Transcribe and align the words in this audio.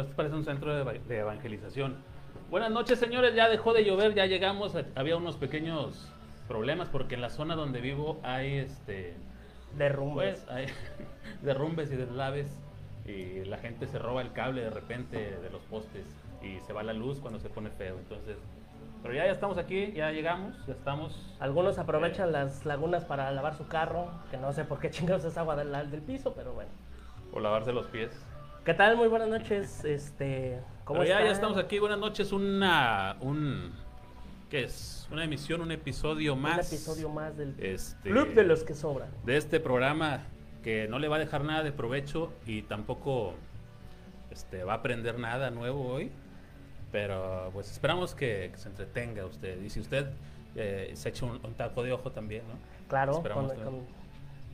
esto 0.00 0.14
parece 0.16 0.34
un 0.34 0.44
centro 0.44 0.74
de, 0.74 0.80
eva- 0.82 0.92
de 0.92 1.18
evangelización. 1.18 1.96
Buenas 2.50 2.70
noches, 2.70 2.98
señores, 2.98 3.34
ya 3.34 3.48
dejó 3.48 3.72
de 3.72 3.84
llover, 3.84 4.14
ya 4.14 4.26
llegamos, 4.26 4.74
había 4.96 5.16
unos 5.16 5.36
pequeños 5.36 6.10
problemas 6.48 6.88
porque 6.88 7.14
en 7.14 7.20
la 7.20 7.30
zona 7.30 7.54
donde 7.54 7.80
vivo 7.80 8.18
hay 8.24 8.58
este 8.58 9.14
Derrumbes. 9.76 10.40
pues 10.40 10.48
hay 10.48 10.66
derrumbes 11.42 11.92
y 11.92 11.96
deslaves 11.96 12.48
y 13.06 13.44
la 13.44 13.58
gente 13.58 13.86
se 13.86 13.98
roba 14.00 14.20
el 14.22 14.32
cable 14.32 14.62
de 14.62 14.70
repente 14.70 15.16
de 15.40 15.50
los 15.50 15.62
postes 15.62 16.04
y 16.42 16.58
se 16.60 16.72
va 16.72 16.82
la 16.82 16.92
luz 16.92 17.20
cuando 17.20 17.38
se 17.38 17.48
pone 17.48 17.70
feo, 17.70 17.96
entonces 17.98 18.36
pero 19.02 19.14
ya 19.14 19.24
ya 19.26 19.32
estamos 19.32 19.56
aquí, 19.56 19.92
ya 19.92 20.10
llegamos, 20.10 20.54
ya 20.66 20.74
estamos 20.74 21.34
Algunos 21.40 21.78
aprovechan 21.78 22.32
las 22.32 22.66
lagunas 22.66 23.04
para 23.04 23.30
lavar 23.30 23.54
su 23.54 23.66
carro, 23.68 24.10
que 24.30 24.36
no 24.36 24.52
sé 24.52 24.64
por 24.64 24.78
qué 24.80 24.90
chingados 24.90 25.24
es 25.24 25.38
agua 25.38 25.54
del, 25.56 25.72
del 25.90 26.02
piso, 26.02 26.34
pero 26.34 26.52
bueno. 26.52 26.70
por 27.32 27.40
lavarse 27.42 27.72
los 27.72 27.86
pies. 27.86 28.10
¿Qué 28.70 28.74
tal? 28.74 28.96
Muy 28.96 29.08
buenas 29.08 29.28
noches. 29.28 29.84
Este, 29.84 30.60
¿cómo 30.84 31.02
ya, 31.02 31.20
ya 31.24 31.32
estamos 31.32 31.58
aquí. 31.58 31.80
Buenas 31.80 31.98
noches. 31.98 32.30
Una. 32.30 33.16
Un, 33.20 33.72
¿Qué 34.48 34.62
es? 34.62 35.08
Una 35.10 35.24
emisión, 35.24 35.60
un 35.60 35.72
episodio 35.72 36.36
más. 36.36 36.70
Un 36.70 36.76
episodio 36.76 37.08
más 37.08 37.36
del 37.36 37.56
Este, 37.58 38.10
Club 38.10 38.32
de 38.32 38.44
los 38.44 38.62
que 38.62 38.74
sobran. 38.74 39.08
de 39.24 39.36
este 39.36 39.58
programa 39.58 40.22
que 40.62 40.86
no 40.86 41.00
le 41.00 41.08
va 41.08 41.16
a 41.16 41.18
dejar 41.18 41.42
nada 41.42 41.64
de 41.64 41.72
provecho 41.72 42.32
y 42.46 42.62
tampoco 42.62 43.34
este, 44.30 44.62
va 44.62 44.74
a 44.74 44.76
aprender 44.76 45.18
nada 45.18 45.50
nuevo 45.50 45.88
hoy. 45.88 46.12
Pero 46.92 47.50
pues 47.52 47.72
esperamos 47.72 48.14
que, 48.14 48.50
que 48.52 48.56
se 48.56 48.68
entretenga 48.68 49.26
usted. 49.26 49.60
Y 49.62 49.68
si 49.70 49.80
usted 49.80 50.06
eh, 50.54 50.92
se 50.94 51.08
echa 51.08 51.26
un, 51.26 51.44
un 51.44 51.54
taco 51.54 51.82
de 51.82 51.90
ojo 51.90 52.12
también, 52.12 52.44
¿no? 52.46 52.54
Claro, 52.88 53.14
con, 53.14 53.22
Esperamos 53.22 53.52
con, 53.52 53.64
también. 53.64 53.86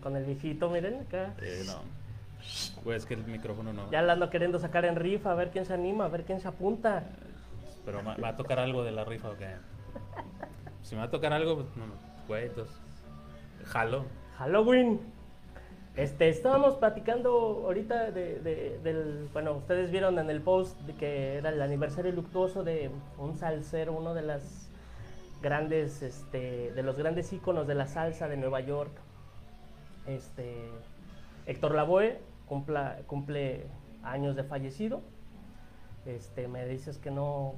con 0.03 0.17
el 0.17 0.25
viejito, 0.25 0.71
miren 0.71 1.01
acá. 1.03 1.35
Eh, 1.43 1.65
no. 1.67 2.06
Pues 2.85 3.05
que 3.07 3.15
el 3.15 3.25
micrófono 3.25 3.73
no. 3.73 3.91
Ya 3.91 4.03
la 4.03 4.13
ando 4.15 4.31
queriendo 4.31 4.59
sacar 4.59 4.85
en 4.85 4.97
rifa, 4.97 5.33
a 5.33 5.35
ver 5.35 5.51
quién 5.51 5.65
se 5.67 5.75
anima, 5.75 6.05
a 6.05 6.09
ver 6.09 6.25
quién 6.25 6.41
se 6.41 6.49
apunta. 6.49 7.05
Pero 7.85 8.01
va 8.05 8.29
a 8.29 8.37
tocar 8.37 8.59
algo 8.59 8.85
de 8.85 8.93
la 8.93 9.05
rifa 9.05 9.31
o 9.31 9.37
qué. 9.37 9.49
Si 10.83 10.95
me 10.95 11.01
va 11.01 11.07
a 11.09 11.11
tocar 11.11 11.33
algo, 11.33 11.57
pues, 11.57 11.67
no, 11.77 11.87
no, 11.87 11.95
güey, 12.29 12.47
entonces. 12.47 12.75
Jalo. 13.65 14.05
Halloween. 14.39 15.01
Este, 15.97 16.29
estábamos 16.29 16.75
platicando 16.75 17.31
ahorita 17.65 18.11
de, 18.11 18.39
de- 18.41 18.79
del, 18.83 19.29
bueno, 19.33 19.53
ustedes 19.55 19.91
vieron 19.91 20.19
en 20.19 20.29
el 20.29 20.43
post 20.43 20.79
de 20.83 20.95
que 20.95 21.37
era 21.37 21.49
el 21.49 21.63
aniversario 21.63 22.13
luctuoso 22.13 22.63
de 22.63 22.91
un 23.19 23.37
salsero, 23.39 23.95
uno 23.95 24.13
de 24.13 24.21
las 24.23 24.69
grandes, 25.41 26.03
este, 26.03 26.73
de 26.73 26.83
los 26.83 26.97
grandes 26.99 27.33
íconos 27.33 27.67
de 27.67 27.75
la 27.75 27.87
salsa 27.87 28.29
de 28.29 28.37
Nueva 28.37 28.61
York, 28.61 28.91
este, 30.07 30.55
Héctor 31.47 31.75
Lavoe, 31.75 32.19
cumpla- 32.49 32.99
cumple 33.07 33.67
años 34.03 34.37
de 34.37 34.45
fallecido. 34.45 35.01
Este, 36.05 36.47
me 36.49 36.65
dices 36.67 36.99
que 36.99 37.11
no, 37.11 37.55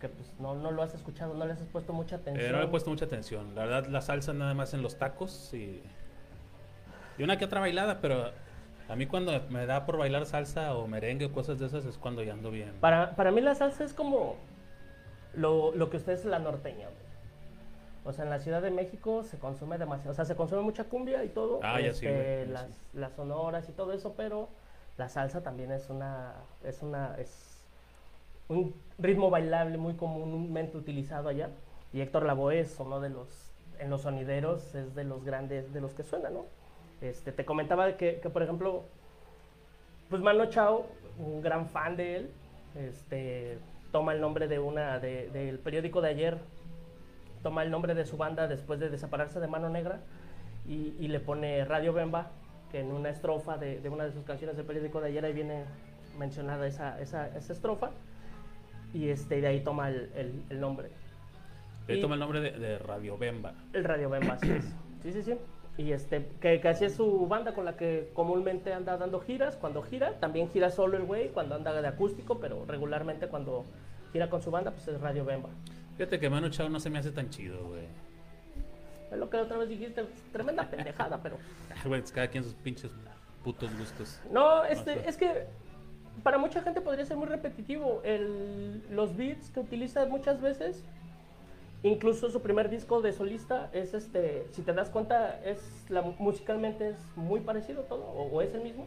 que 0.00 0.08
pues 0.08 0.34
no, 0.40 0.54
no 0.54 0.70
lo 0.70 0.82
has 0.82 0.94
escuchado, 0.94 1.34
no 1.34 1.44
le 1.44 1.52
has 1.52 1.60
puesto 1.64 1.92
mucha 1.92 2.16
atención. 2.16 2.46
Eh, 2.46 2.52
no 2.52 2.58
le 2.58 2.64
he 2.64 2.68
puesto 2.68 2.90
mucha 2.90 3.04
atención. 3.04 3.54
La 3.54 3.66
verdad, 3.66 3.86
la 3.86 4.00
salsa 4.00 4.32
nada 4.32 4.54
más 4.54 4.72
en 4.74 4.82
los 4.82 4.96
tacos 4.98 5.52
y. 5.54 5.82
Y 7.18 7.22
una 7.22 7.38
que 7.38 7.44
otra 7.46 7.60
bailada, 7.60 8.00
pero 8.00 8.30
a 8.88 8.96
mí 8.96 9.06
cuando 9.06 9.32
me 9.50 9.64
da 9.66 9.84
por 9.86 9.96
bailar 9.96 10.26
salsa 10.26 10.74
o 10.74 10.86
merengue 10.86 11.26
o 11.26 11.32
cosas 11.32 11.58
de 11.58 11.66
esas 11.66 11.84
es 11.86 11.96
cuando 11.98 12.22
ya 12.22 12.32
ando 12.34 12.50
bien. 12.50 12.72
Para, 12.80 13.14
para 13.16 13.30
mí 13.30 13.40
la 13.40 13.54
salsa 13.54 13.84
es 13.84 13.94
como 13.94 14.36
lo, 15.34 15.74
lo 15.74 15.88
que 15.90 15.96
usted 15.98 16.12
es 16.12 16.24
la 16.24 16.38
norteña. 16.38 16.86
güey. 16.88 17.05
O 18.06 18.12
sea, 18.12 18.24
en 18.24 18.30
la 18.30 18.38
Ciudad 18.38 18.62
de 18.62 18.70
México 18.70 19.22
se 19.24 19.38
consume 19.38 19.78
demasiado. 19.78 20.12
O 20.12 20.14
sea, 20.14 20.24
se 20.24 20.36
consume 20.36 20.62
mucha 20.62 20.84
cumbia 20.84 21.24
y 21.24 21.28
todo. 21.28 21.60
Ah, 21.62 21.80
ya 21.80 21.88
este, 21.88 22.44
ya 22.46 22.52
las, 22.52 22.68
las 22.94 23.12
sonoras 23.14 23.68
y 23.68 23.72
todo 23.72 23.92
eso, 23.92 24.14
pero 24.16 24.48
la 24.96 25.08
salsa 25.08 25.42
también 25.42 25.72
es 25.72 25.90
una. 25.90 26.34
Es 26.64 26.82
una. 26.82 27.16
Es 27.18 27.64
un 28.48 28.74
ritmo 28.98 29.28
bailable 29.28 29.76
muy 29.76 29.94
comúnmente 29.94 30.76
utilizado 30.76 31.28
allá. 31.28 31.50
Y 31.92 32.00
Héctor 32.00 32.24
Lavoe 32.24 32.60
es 32.60 32.78
uno 32.78 33.00
de 33.00 33.10
los. 33.10 33.28
En 33.78 33.90
los 33.90 34.02
sonideros 34.02 34.74
es 34.74 34.94
de 34.94 35.04
los 35.04 35.22
grandes, 35.24 35.72
de 35.74 35.80
los 35.82 35.92
que 35.92 36.02
suenan, 36.02 36.32
¿no? 36.34 36.44
Este, 37.02 37.30
te 37.32 37.44
comentaba 37.44 37.96
que, 37.98 38.20
que, 38.20 38.30
por 38.30 38.42
ejemplo, 38.42 38.84
pues 40.08 40.22
Mano 40.22 40.46
Chao, 40.46 40.86
un 41.18 41.42
gran 41.42 41.66
fan 41.68 41.94
de 41.96 42.16
él, 42.16 42.30
este, 42.74 43.58
toma 43.92 44.14
el 44.14 44.20
nombre 44.22 44.48
de 44.48 44.58
una 44.58 44.98
de- 44.98 45.28
del 45.28 45.58
periódico 45.58 46.00
de 46.00 46.08
ayer, 46.08 46.38
toma 47.46 47.62
el 47.62 47.70
nombre 47.70 47.94
de 47.94 48.04
su 48.04 48.16
banda 48.16 48.48
después 48.48 48.80
de 48.80 48.90
desaparecerse 48.90 49.38
de 49.38 49.46
Mano 49.46 49.68
Negra 49.68 50.00
y, 50.66 50.94
y 50.98 51.06
le 51.06 51.20
pone 51.20 51.64
Radio 51.64 51.92
Bemba, 51.92 52.32
que 52.72 52.80
en 52.80 52.90
una 52.90 53.10
estrofa 53.10 53.56
de, 53.56 53.78
de 53.80 53.88
una 53.88 54.02
de 54.02 54.10
sus 54.10 54.24
canciones 54.24 54.56
del 54.56 54.66
periódico 54.66 55.00
de 55.00 55.08
ayer 55.10 55.24
ahí 55.24 55.32
viene 55.32 55.62
mencionada 56.18 56.66
esa, 56.66 57.00
esa, 57.00 57.28
esa 57.36 57.52
estrofa 57.52 57.90
y 58.92 59.10
este, 59.10 59.40
de 59.40 59.46
ahí 59.46 59.60
toma 59.60 59.90
el, 59.90 60.10
el- 60.16 60.42
el 60.50 60.58
nombre. 60.60 60.88
Le 61.86 61.98
Y- 61.98 62.00
toma 62.00 62.14
el 62.14 62.20
nombre 62.20 62.40
de, 62.40 62.50
de 62.50 62.78
Radio 62.80 63.16
Bemba. 63.16 63.52
El 63.72 63.84
Radio 63.84 64.10
Bemba, 64.10 64.34
así 64.34 64.50
es. 64.50 64.64
Sí, 65.04 65.12
sí, 65.12 65.22
sí. 65.22 65.34
Y 65.78 65.92
este, 65.92 66.26
que, 66.40 66.60
que 66.60 66.68
así 66.68 66.84
es 66.86 66.96
su 66.96 67.28
banda 67.28 67.54
con 67.54 67.64
la 67.64 67.76
que 67.76 68.10
comúnmente 68.12 68.72
anda 68.72 68.96
dando 68.96 69.20
giras. 69.20 69.56
Cuando 69.56 69.82
gira, 69.82 70.18
también 70.18 70.48
gira 70.50 70.70
solo 70.70 70.96
el 70.96 71.04
güey, 71.04 71.28
cuando 71.28 71.54
anda 71.54 71.80
de 71.80 71.86
acústico, 71.86 72.40
pero 72.40 72.64
regularmente 72.66 73.28
cuando 73.28 73.64
gira 74.12 74.28
con 74.30 74.42
su 74.42 74.50
banda, 74.50 74.72
pues 74.72 74.88
es 74.88 75.00
Radio 75.00 75.24
Bemba. 75.24 75.50
Fíjate 75.96 76.18
que 76.20 76.28
Manu 76.30 76.48
Chao 76.50 76.68
no 76.68 76.78
se 76.80 76.90
me 76.90 76.98
hace 76.98 77.10
tan 77.10 77.30
chido, 77.30 77.66
güey. 77.68 77.84
Es 79.10 79.18
lo 79.18 79.30
que 79.30 79.36
otra 79.38 79.56
vez 79.58 79.68
dijiste, 79.68 80.04
tremenda 80.32 80.64
pendejada, 80.70 81.20
pero. 81.22 81.36
Ah, 81.70 81.82
Güey, 81.86 82.00
es 82.02 82.12
cada 82.12 82.28
quien 82.28 82.44
sus 82.44 82.54
pinches 82.54 82.90
putos 83.44 83.70
gustos. 83.78 84.20
No, 84.30 84.62
No 84.62 84.64
sé. 84.66 84.72
este, 84.72 85.08
es 85.08 85.16
que 85.16 85.46
para 86.22 86.38
mucha 86.38 86.60
gente 86.62 86.80
podría 86.80 87.04
ser 87.06 87.16
muy 87.16 87.26
repetitivo. 87.28 88.00
El, 88.04 88.82
los 88.90 89.16
beats 89.16 89.50
que 89.50 89.60
utiliza 89.60 90.04
muchas 90.06 90.40
veces, 90.40 90.82
incluso 91.82 92.30
su 92.30 92.42
primer 92.42 92.68
disco 92.68 93.00
de 93.00 93.12
solista, 93.12 93.70
es 93.72 93.94
este, 93.94 94.46
si 94.52 94.62
te 94.62 94.72
das 94.72 94.90
cuenta, 94.90 95.40
es 95.44 95.60
la, 95.88 96.02
musicalmente 96.02 96.90
es 96.90 96.96
muy 97.16 97.40
parecido 97.40 97.82
todo, 97.82 98.02
o, 98.04 98.24
o 98.32 98.42
es 98.42 98.52
el 98.54 98.62
mismo. 98.62 98.86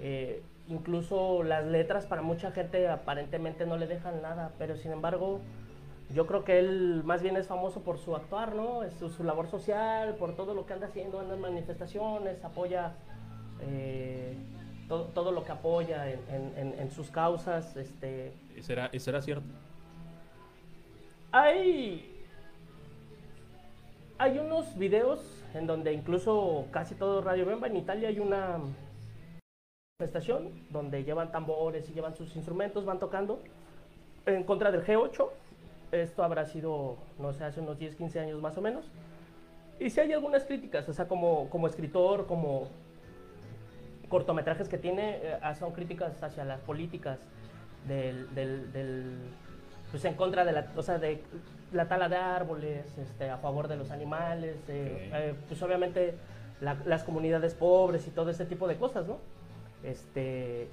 Eh, 0.00 0.42
incluso 0.68 1.42
las 1.42 1.66
letras 1.66 2.06
para 2.06 2.22
mucha 2.22 2.50
gente 2.52 2.88
aparentemente 2.88 3.66
no 3.66 3.76
le 3.76 3.86
dejan 3.86 4.22
nada, 4.22 4.52
pero 4.58 4.76
sin 4.76 4.92
embargo, 4.92 5.40
yo 6.14 6.26
creo 6.26 6.44
que 6.44 6.58
él 6.58 7.02
más 7.04 7.22
bien 7.22 7.36
es 7.36 7.46
famoso 7.46 7.80
por 7.82 7.98
su 7.98 8.16
actuar, 8.16 8.54
¿no? 8.54 8.82
Es 8.82 8.94
su, 8.94 9.10
su 9.10 9.24
labor 9.24 9.46
social, 9.48 10.14
por 10.16 10.34
todo 10.34 10.54
lo 10.54 10.64
que 10.66 10.72
anda 10.72 10.86
haciendo 10.86 11.20
en 11.22 11.28
las 11.28 11.38
manifestaciones, 11.38 12.42
apoya 12.44 12.94
eh, 13.60 14.34
todo, 14.88 15.04
todo 15.06 15.32
lo 15.32 15.44
que 15.44 15.52
apoya 15.52 16.10
en, 16.10 16.20
en- 16.30 16.52
en- 16.56 16.78
en 16.80 16.90
sus 16.90 17.10
causas. 17.10 17.76
Este, 17.76 18.32
¿Y 18.56 18.62
será, 18.62 18.90
será 18.98 19.20
cierto? 19.20 19.44
hay, 21.30 22.10
hay 24.18 24.38
unos 24.38 24.76
videos 24.78 25.20
en 25.54 25.66
donde 25.66 25.92
incluso 25.92 26.66
casi 26.70 26.94
todo 26.94 27.20
Radio 27.20 27.44
Bemba 27.46 27.66
en 27.66 27.76
Italia 27.76 28.08
hay 28.08 28.18
una 28.18 28.58
manifestación 30.00 30.50
donde 30.70 31.04
llevan 31.04 31.30
tambores 31.32 31.88
y 31.90 31.92
llevan 31.92 32.16
sus 32.16 32.34
instrumentos, 32.36 32.84
van 32.84 32.98
tocando 32.98 33.40
en 34.26 34.42
contra 34.44 34.70
del 34.70 34.84
G8. 34.84 35.28
Esto 35.92 36.22
habrá 36.22 36.44
sido, 36.44 36.96
no 37.18 37.32
sé, 37.32 37.44
hace 37.44 37.60
unos 37.60 37.78
10, 37.78 37.96
15 37.96 38.20
años 38.20 38.40
más 38.42 38.56
o 38.58 38.60
menos. 38.60 38.84
Y 39.80 39.90
si 39.90 40.00
hay 40.00 40.12
algunas 40.12 40.44
críticas, 40.44 40.88
o 40.88 40.92
sea, 40.92 41.06
como, 41.08 41.48
como 41.50 41.66
escritor, 41.66 42.26
como 42.26 42.68
cortometrajes 44.08 44.68
que 44.68 44.78
tiene, 44.78 45.18
eh, 45.22 45.38
son 45.58 45.72
críticas 45.72 46.22
hacia 46.22 46.44
las 46.44 46.60
políticas 46.60 47.18
del, 47.86 48.34
del, 48.34 48.72
del- 48.72 49.16
pues 49.90 50.04
en 50.04 50.14
contra 50.14 50.44
de 50.44 50.52
la, 50.52 50.66
o 50.76 50.82
sea, 50.82 50.98
de 50.98 51.22
la 51.72 51.88
tala 51.88 52.08
de 52.08 52.16
árboles, 52.16 52.84
este, 52.98 53.30
a 53.30 53.38
favor 53.38 53.68
de 53.68 53.76
los 53.76 53.90
animales, 53.90 54.56
eh, 54.68 55.06
Ok. 55.08 55.14
eh, 55.14 55.34
pues 55.48 55.62
obviamente 55.62 56.14
la- 56.60 56.76
las 56.84 57.04
comunidades 57.04 57.54
pobres 57.54 58.06
y 58.06 58.10
todo 58.10 58.30
ese 58.30 58.44
tipo 58.44 58.66
de 58.68 58.76
cosas, 58.76 59.06
¿no? 59.06 59.18
Este, 59.84 60.68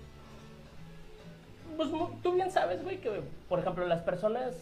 pues 1.78 1.90
tú 2.24 2.34
bien 2.34 2.52
sabes, 2.52 2.84
güey, 2.84 3.00
que 3.00 3.22
por 3.48 3.60
ejemplo 3.60 3.86
las 3.86 4.02
personas 4.02 4.56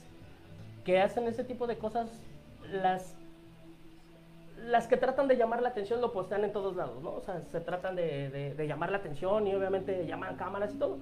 que 0.83 0.99
hacen 1.01 1.27
ese 1.27 1.43
tipo 1.43 1.67
de 1.67 1.77
cosas, 1.77 2.09
las 2.71 3.15
las 4.65 4.87
que 4.87 4.95
tratan 4.95 5.27
de 5.27 5.35
llamar 5.35 5.61
la 5.61 5.69
atención 5.69 5.99
lo 5.99 6.13
postean 6.13 6.45
en 6.45 6.53
todos 6.53 6.75
lados, 6.77 7.01
¿no? 7.03 7.11
O 7.15 7.21
sea, 7.21 7.41
se 7.41 7.59
tratan 7.59 7.95
de, 7.97 8.53
de- 8.55 8.67
llamar 8.67 8.91
la 8.91 8.97
atención 8.99 9.45
y 9.45 9.53
obviamente 9.53 10.05
llaman 10.07 10.37
cámaras 10.37 10.73
y 10.73 10.77
todo. 10.77 10.99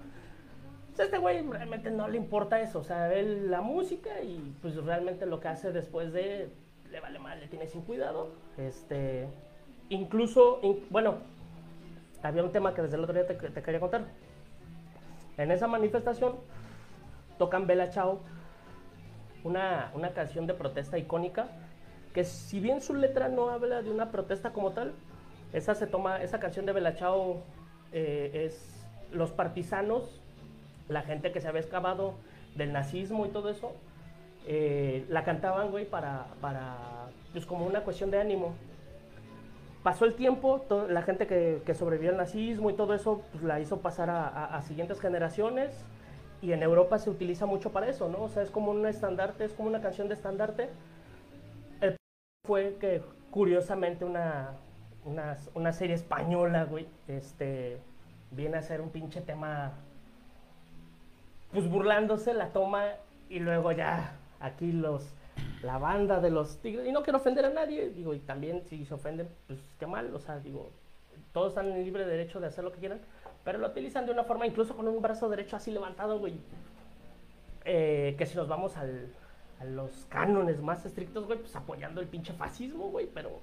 Este 0.98 1.18
güey 1.19 1.42
realmente 1.48 1.92
no 1.92 2.07
le 2.07 2.18
importa 2.18 2.60
eso, 2.60 2.80
o 2.80 2.83
sea, 2.83 3.13
él 3.13 3.51
la 3.51 3.62
música 3.62 4.22
y 4.24 4.56
pues 4.62 4.75
realmente 4.78 5.25
lo 5.28 5.39
que 5.39 5.48
hace 5.48 5.72
después 5.72 6.12
de 6.12 6.50
le 6.92 7.00
vale 7.00 7.19
mal, 7.19 7.39
le 7.39 7.48
tiene 7.48 7.68
sin 7.68 7.81
cuidado. 7.81 8.30
Este, 8.57 9.28
incluso, 9.89 10.60
in- 10.63 10.86
bueno, 10.89 11.16
había 12.24 12.44
un 12.44 12.51
tema 12.51 12.74
que 12.74 12.81
desde 12.81 12.98
el 12.98 13.04
otro 13.04 13.13
día 13.13 13.28
te, 13.28 13.36
te 13.36 13.62
quería 13.62 13.80
contar. 13.80 14.06
En 15.38 15.51
esa 15.51 15.68
manifestación 15.68 16.36
tocan 17.38 17.68
Bella 17.68 17.89
Chao, 17.89 18.19
una, 19.43 19.91
una 19.93 20.09
canción 20.11 20.47
de 20.47 20.53
protesta 20.53 20.97
icónica 20.97 21.47
que 22.13 22.23
si 22.23 22.59
bien 22.59 22.81
su 22.81 22.93
letra 22.93 23.29
no 23.29 23.49
habla 23.49 23.81
de 23.81 23.89
una 23.89 24.11
protesta 24.11 24.51
como 24.51 24.71
tal, 24.71 24.93
esa 25.53 25.75
se 25.75 25.88
toma, 25.88 26.21
esa 26.21 26.39
canción 26.39 26.65
de 26.65 26.73
Bella 26.73 26.95
Chao 26.95 27.41
eh, 27.93 28.45
es 28.47 28.85
los 29.11 29.31
partisanos 29.31 30.19
la 30.89 31.01
gente 31.03 31.31
que 31.31 31.39
se 31.39 31.47
había 31.47 31.61
escapado 31.61 32.15
del 32.55 32.73
nazismo 32.73 33.25
y 33.25 33.29
todo 33.29 33.49
eso, 33.49 33.71
eh, 34.45 35.05
la 35.07 35.23
cantaban, 35.23 35.71
güey, 35.71 35.85
para, 35.85 36.25
para, 36.41 36.75
pues 37.31 37.45
como 37.45 37.65
una 37.65 37.81
cuestión 37.81 38.11
de 38.11 38.19
ánimo. 38.19 38.55
Pasó 39.83 40.03
el 40.05 40.15
tiempo, 40.15 40.61
to- 40.67 40.87
la 40.87 41.01
gente 41.01 41.27
que, 41.27 41.61
que 41.65 41.73
sobrevivió 41.73 42.11
al 42.11 42.17
nazismo 42.17 42.69
y 42.69 42.73
todo 42.73 42.94
eso, 42.94 43.21
pues 43.31 43.44
la 43.44 43.59
hizo 43.61 43.79
pasar 43.79 44.09
a 44.09 44.61
siguientes 44.63 44.99
generaciones. 44.99 45.71
Y 46.41 46.53
en 46.53 46.63
Europa 46.63 46.97
se 46.97 47.09
utiliza 47.09 47.45
mucho 47.45 47.71
para 47.71 47.88
eso, 47.88 48.09
¿no? 48.09 48.23
O 48.23 48.29
sea, 48.29 48.41
es 48.43 48.49
como 48.49 48.71
un 48.71 48.85
estandarte, 48.85 49.45
es 49.45 49.53
como 49.53 49.69
una 49.69 49.81
canción 49.81 50.07
de 50.07 50.15
estandarte. 50.15 50.69
El 51.81 51.95
fue 52.45 52.77
que, 52.79 53.03
curiosamente, 53.29 54.05
una, 54.05 54.51
una, 55.05 55.38
una 55.53 55.71
serie 55.71 55.95
española, 55.95 56.65
güey, 56.65 56.88
este, 57.07 57.77
viene 58.31 58.57
a 58.57 58.61
ser 58.61 58.81
un 58.81 58.89
pinche 58.89 59.21
tema 59.21 59.73
pues 61.51 61.69
burlándose, 61.69 62.33
la 62.33 62.47
toma 62.49 62.85
y 63.29 63.39
luego 63.39 63.71
ya 63.71 64.15
aquí 64.39 64.71
los 64.71 65.13
la 65.63 65.77
banda 65.77 66.19
de 66.19 66.31
los 66.31 66.57
tigres 66.57 66.87
y 66.87 66.91
no 66.91 67.03
quiero 67.03 67.19
ofender 67.19 67.45
a 67.45 67.49
nadie, 67.49 67.89
digo, 67.89 68.13
y 68.13 68.19
también 68.19 68.63
si 68.67 68.85
se 68.85 68.94
ofenden, 68.94 69.29
pues 69.47 69.59
qué 69.79 69.85
mal, 69.85 70.13
o 70.13 70.19
sea, 70.19 70.39
digo, 70.39 70.71
todos 71.33 71.49
están 71.49 71.71
en 71.71 71.83
libre 71.83 72.05
derecho 72.05 72.39
de 72.39 72.47
hacer 72.47 72.63
lo 72.63 72.71
que 72.71 72.79
quieran, 72.79 72.99
pero 73.43 73.57
lo 73.57 73.67
utilizan 73.67 74.05
de 74.05 74.11
una 74.11 74.23
forma 74.23 74.45
incluso 74.45 74.75
con 74.75 74.88
un 74.88 75.01
brazo 75.01 75.29
derecho 75.29 75.55
así 75.55 75.71
levantado, 75.71 76.19
güey. 76.19 76.35
Eh, 77.65 78.15
que 78.17 78.25
si 78.25 78.35
nos 78.35 78.47
vamos 78.47 78.75
al, 78.77 79.07
a 79.59 79.65
los 79.65 80.05
cánones 80.09 80.61
más 80.61 80.85
estrictos, 80.85 81.25
güey, 81.25 81.39
pues 81.39 81.55
apoyando 81.55 82.01
el 82.01 82.07
pinche 82.07 82.33
fascismo, 82.33 82.89
güey, 82.89 83.07
pero 83.13 83.39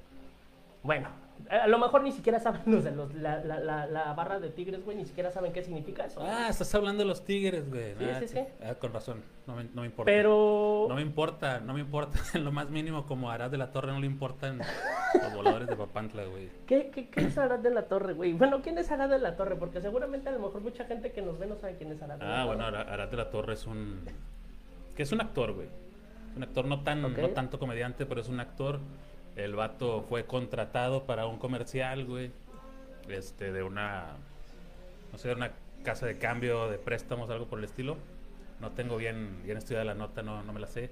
bueno, 0.83 1.09
a 1.51 1.67
lo 1.67 1.79
mejor 1.79 2.03
ni 2.03 2.13
siquiera 2.13 2.39
saben 2.41 2.63
los 2.67 2.85
de 2.85 2.91
los, 2.91 3.15
la, 3.15 3.43
la, 3.45 3.59
la, 3.61 3.87
la 3.87 4.13
barra 4.13 4.39
de 4.41 4.51
tigres, 4.51 4.85
güey, 4.85 4.97
ni 4.97 5.05
siquiera 5.07 5.31
saben 5.31 5.53
qué 5.53 5.63
significa 5.63 6.05
eso. 6.05 6.21
Ah, 6.23 6.49
estás 6.51 6.75
hablando 6.75 7.03
de 7.05 7.09
los 7.09 7.25
tigres, 7.25 7.69
güey. 7.71 7.95
Sí, 7.97 8.05
Ah, 8.05 8.19
sí, 8.21 8.29
sí. 8.29 8.41
Ah, 8.63 8.75
con 8.75 8.93
razón. 8.93 9.23
No 9.47 9.55
me, 9.55 9.65
no 9.65 9.81
me 9.83 9.87
importa. 9.87 10.11
Pero 10.11 10.87
No 10.89 10.95
me 10.95 11.03
importa, 11.03 11.61
no 11.61 11.75
me 11.75 11.81
importa. 11.81 12.19
En 12.35 12.45
lo 12.45 12.53
más 12.53 12.69
mínimo, 12.71 13.07
como 13.07 13.31
Arad 13.31 13.51
de 13.51 13.57
la 13.59 13.71
Torre, 13.71 13.93
no 13.93 14.01
le 14.01 14.07
importan 14.07 14.59
los 14.59 15.35
voladores 15.35 15.69
de 15.69 15.77
Papantla, 15.77 16.25
güey. 16.25 16.49
¿Qué, 16.67 16.91
qué, 16.91 17.09
qué 17.09 17.21
es 17.27 17.39
Arad 17.39 17.61
de 17.61 17.71
la 17.71 17.83
Torre, 17.89 18.15
güey? 18.15 18.33
Bueno, 18.35 18.61
¿quién 18.63 18.77
es 18.79 18.91
Arad 18.91 19.09
de 19.09 19.19
la 19.19 19.37
Torre? 19.37 19.57
Porque 19.57 19.81
seguramente 19.81 20.29
a 20.29 20.33
lo 20.33 20.41
mejor 20.41 20.61
mucha 20.61 20.85
gente 20.85 21.13
que 21.13 21.23
nos 21.23 21.39
ve 21.39 21.47
no 21.47 21.57
sabe 21.57 21.77
quién 21.77 21.93
es 21.93 22.03
Arad 22.03 22.19
de 22.19 22.25
la 22.25 22.31
Ah, 22.43 22.45
Torre. 22.45 22.57
bueno, 22.57 22.65
Ara- 22.67 22.93
Arad 22.93 23.09
de 23.09 23.17
la 23.17 23.31
Torre 23.31 23.55
es 23.55 23.67
un. 23.67 24.01
que 24.97 25.03
es 25.03 25.13
un 25.13 25.21
actor, 25.21 25.55
güey. 25.55 25.69
Un 26.37 26.43
actor 26.43 26.67
no 26.67 26.83
tan, 26.83 27.01
no 27.03 27.29
tanto 27.31 27.59
comediante, 27.59 28.05
pero 28.07 28.21
es 28.21 28.29
un 28.29 28.39
actor. 28.41 28.81
El 29.39 29.55
vato 29.55 30.05
fue 30.09 30.25
contratado 30.25 31.05
para 31.05 31.27
un 31.27 31.39
comercial, 31.39 32.05
güey. 32.05 32.33
Este, 33.09 33.53
de 33.53 33.63
una. 33.63 34.17
No 35.13 35.19
sé, 35.19 35.29
de 35.29 35.35
una 35.35 35.53
casa 35.85 36.07
de 36.07 36.19
cambio, 36.19 36.69
de 36.69 36.77
préstamos, 36.77 37.31
algo 37.31 37.47
por 37.47 37.61
el 37.61 37.65
estilo. 37.65 37.97
No 38.61 38.73
tengo 38.73 38.97
bien, 38.97 39.41
bien 39.45 39.57
estudiada 39.57 39.85
la 39.85 39.95
nota, 39.95 40.23
no, 40.23 40.43
no 40.43 40.53
me 40.53 40.61
la 40.61 40.67
sé. 40.67 40.91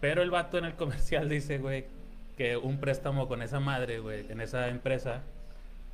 Pero 0.00 0.22
el 0.22 0.30
vato 0.30 0.58
en 0.58 0.64
el 0.64 0.74
comercial 0.74 1.28
dice, 1.30 1.58
güey, 1.58 1.86
que 2.36 2.56
un 2.56 2.78
préstamo 2.78 3.28
con 3.28 3.42
esa 3.42 3.60
madre, 3.60 4.00
güey, 4.00 4.26
en 4.28 4.40
esa 4.40 4.68
empresa, 4.68 5.22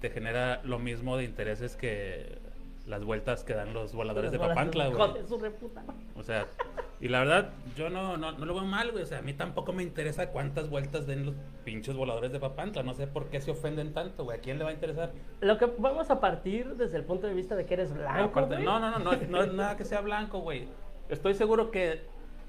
te 0.00 0.08
genera 0.10 0.62
lo 0.64 0.78
mismo 0.78 1.18
de 1.18 1.24
intereses 1.24 1.76
que 1.76 2.38
las 2.86 3.04
vueltas 3.04 3.44
que 3.44 3.54
dan 3.54 3.72
los 3.72 3.92
voladores 3.94 4.32
de 4.32 4.38
Papantla, 4.38 4.88
güey. 4.88 4.98
O 6.16 6.22
sea, 6.22 6.46
y 7.04 7.08
la 7.08 7.18
verdad, 7.18 7.50
yo 7.76 7.90
no, 7.90 8.16
no, 8.16 8.32
no 8.32 8.46
lo 8.46 8.54
veo 8.54 8.64
mal, 8.64 8.90
güey. 8.90 9.02
O 9.04 9.06
sea, 9.06 9.18
a 9.18 9.22
mí 9.22 9.34
tampoco 9.34 9.72
me 9.74 9.82
interesa 9.82 10.30
cuántas 10.30 10.70
vueltas 10.70 11.06
den 11.06 11.26
los 11.26 11.34
pinches 11.64 11.94
voladores 11.96 12.32
de 12.32 12.40
Papantla. 12.40 12.82
No 12.82 12.94
sé 12.94 13.06
por 13.06 13.26
qué 13.28 13.40
se 13.42 13.50
ofenden 13.50 13.92
tanto, 13.92 14.24
güey. 14.24 14.38
¿A 14.38 14.40
quién 14.40 14.56
le 14.58 14.64
va 14.64 14.70
a 14.70 14.72
interesar? 14.72 15.12
Lo 15.40 15.58
que 15.58 15.66
vamos 15.78 16.10
a 16.10 16.18
partir 16.18 16.76
desde 16.76 16.96
el 16.96 17.04
punto 17.04 17.26
de 17.26 17.34
vista 17.34 17.56
de 17.56 17.66
que 17.66 17.74
eres 17.74 17.92
blanco, 17.92 18.40
Aparte, 18.40 18.58
no, 18.64 18.80
no, 18.80 18.90
no, 18.90 18.98
no, 19.00 19.12
no 19.28 19.42
es 19.42 19.52
nada 19.52 19.76
que 19.76 19.84
sea 19.84 20.00
blanco, 20.00 20.38
güey. 20.40 20.66
Estoy 21.10 21.34
seguro 21.34 21.70
que 21.70 22.00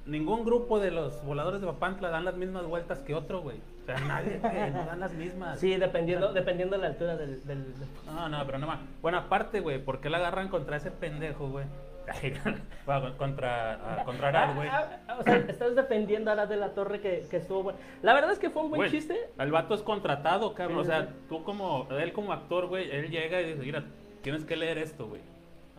ningún 0.05 0.45
grupo 0.45 0.79
de 0.79 0.91
los 0.91 1.21
voladores 1.25 1.59
de 1.59 1.67
Papantla 1.67 2.09
dan 2.09 2.23
las 2.23 2.35
mismas 2.37 2.65
vueltas 2.65 2.99
que 2.99 3.13
otro, 3.13 3.41
güey. 3.41 3.57
O 3.81 3.85
sea, 3.85 3.99
nadie, 3.99 4.39
güey, 4.39 4.71
no 4.71 4.85
dan 4.85 4.99
las 5.01 5.13
mismas. 5.13 5.59
Sí, 5.59 5.75
dependiendo, 5.75 6.31
dependiendo 6.31 6.77
de 6.77 6.81
la 6.83 6.87
altura 6.87 7.17
del... 7.17 7.45
del- 7.45 7.73
del- 7.77 7.87
No, 8.05 8.29
no, 8.29 8.45
pero 8.45 8.57
no 8.59 8.67
más. 8.67 8.79
Bueno, 9.01 9.17
aparte, 9.17 9.59
güey, 9.59 9.83
¿por 9.83 9.99
qué 9.99 10.09
la 10.09 10.17
agarran 10.19 10.47
contra 10.47 10.77
ese 10.77 10.91
pendejo, 10.91 11.49
güey? 11.49 11.65
Contra, 13.17 13.73
ah, 13.73 14.03
contra 14.05 14.27
Arad, 14.29 14.55
güey. 14.55 14.67
Ah, 14.69 14.99
ah, 15.07 15.17
o 15.19 15.23
sea, 15.23 15.35
estás 15.37 15.75
defendiendo 15.75 16.29
a 16.29 16.33
Arad 16.33 16.47
de 16.47 16.57
la 16.57 16.69
Torre 16.75 16.99
que, 17.01 17.25
que 17.29 17.37
estuvo 17.37 17.63
bueno. 17.63 17.79
La 18.03 18.13
verdad 18.13 18.31
es 18.31 18.39
que 18.39 18.49
fue 18.49 18.61
un 18.63 18.69
buen 18.69 18.79
Güey, 18.81 18.91
chiste. 18.91 19.17
El 19.39 19.51
vato 19.51 19.73
es 19.73 19.81
contratado, 19.81 20.53
cabrón. 20.53 20.83
Sí, 20.85 20.91
O 20.91 20.93
sea, 20.93 21.05
sí. 21.07 21.13
tú 21.29 21.43
como, 21.43 21.87
él 21.91 22.13
como 22.13 22.31
actor, 22.31 22.67
güey, 22.67 22.91
él 22.91 23.09
llega 23.09 23.41
y 23.41 23.45
dice, 23.53 23.59
mira, 23.63 23.83
tienes 24.21 24.45
que 24.45 24.55
leer 24.55 24.77
esto, 24.77 25.07
güey. 25.07 25.21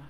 Ah, 0.01 0.09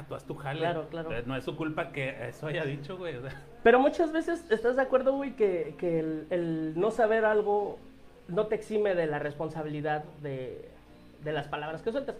Ya, 0.00 0.04
tú 0.08 0.14
haz 0.16 0.24
tu 0.24 0.34
jale. 0.34 0.58
Claro, 0.60 0.88
claro. 0.90 1.12
Eh, 1.12 1.22
No 1.24 1.36
es 1.36 1.44
su 1.44 1.56
culpa 1.56 1.92
que 1.92 2.28
eso 2.28 2.48
haya 2.48 2.64
dicho, 2.64 2.96
güey. 2.96 3.14
o 3.16 3.22
sea. 3.22 3.40
Pero 3.62 3.78
muchas 3.78 4.12
veces 4.12 4.44
estás 4.50 4.74
de 4.76 4.82
acuerdo, 4.82 5.12
güey, 5.14 5.36
que, 5.36 5.76
que 5.78 6.00
el, 6.00 6.26
el 6.30 6.72
no 6.80 6.90
saber 6.90 7.24
algo 7.24 7.78
no 8.26 8.46
te 8.46 8.56
exime 8.56 8.94
de 8.96 9.06
la 9.06 9.18
responsabilidad 9.20 10.02
de, 10.20 10.68
de 11.22 11.32
las 11.32 11.46
palabras 11.46 11.80
que 11.82 11.92
sueltas. 11.92 12.16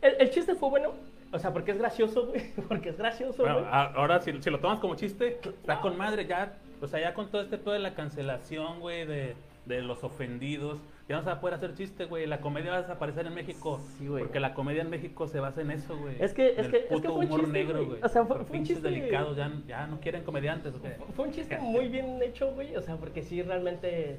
El, 0.00 0.14
el 0.20 0.30
chiste 0.30 0.54
fue 0.54 0.70
bueno, 0.70 0.92
o 1.32 1.38
sea, 1.38 1.52
porque 1.52 1.70
es 1.72 1.78
gracioso, 1.78 2.26
güey, 2.26 2.42
porque 2.68 2.88
es 2.90 2.98
gracioso, 2.98 3.42
Bueno, 3.42 3.60
güey. 3.60 3.68
ahora 3.70 4.20
si, 4.20 4.32
si 4.42 4.50
lo 4.50 4.58
tomas 4.60 4.78
como 4.80 4.94
chiste, 4.96 5.38
está 5.44 5.80
con 5.80 5.96
madre 5.96 6.26
ya. 6.26 6.54
O 6.82 6.86
sea, 6.86 6.98
ya 7.00 7.12
con 7.14 7.30
todo 7.30 7.42
este 7.42 7.58
pedo 7.58 7.72
de 7.72 7.78
la 7.78 7.92
cancelación, 7.94 8.80
güey, 8.80 9.04
de, 9.06 9.34
de 9.66 9.82
los 9.82 10.02
ofendidos, 10.02 10.78
ya 11.10 11.16
no 11.16 11.22
se 11.22 11.26
va 11.28 11.34
a 11.34 11.40
poder 11.40 11.54
hacer 11.56 11.74
chiste, 11.74 12.06
güey. 12.06 12.26
La 12.26 12.40
comedia 12.40 12.70
va 12.70 12.78
a 12.78 12.82
desaparecer 12.82 13.26
en 13.26 13.34
México. 13.34 13.80
Sí, 13.98 14.06
güey. 14.08 14.22
Porque 14.24 14.40
la 14.40 14.54
comedia 14.54 14.80
en 14.80 14.88
México 14.88 15.26
se 15.28 15.40
basa 15.40 15.60
en 15.60 15.72
eso, 15.72 15.94
güey. 15.98 16.16
Es 16.18 16.32
que- 16.32 16.54
es 16.56 16.68
que- 16.68 16.76
es 16.78 16.84
que 16.88 16.94
puto 16.94 17.08
fue 17.14 17.18
un 17.18 17.24
humor 17.26 17.40
chiste, 17.40 17.52
negro, 17.52 17.74
güey. 17.78 17.86
güey. 17.88 18.00
O 18.02 18.08
sea, 18.08 18.24
fue- 18.24 18.44
fue 18.46 18.58
un 18.58 18.64
chiste- 18.64 18.88
delicados, 18.88 19.36
ya, 19.36 19.52
ya 19.68 19.86
no 19.88 20.00
quieren 20.00 20.22
comediantes, 20.24 20.74
¿o 20.74 20.80
qué? 20.80 20.96
Fue 21.14 21.26
un 21.26 21.32
chiste 21.32 21.58
muy 21.58 21.88
bien 21.88 22.18
hecho, 22.22 22.50
güey, 22.54 22.74
o 22.76 22.80
sea, 22.80 22.96
porque 22.96 23.22
sí, 23.22 23.42
realmente... 23.42 24.18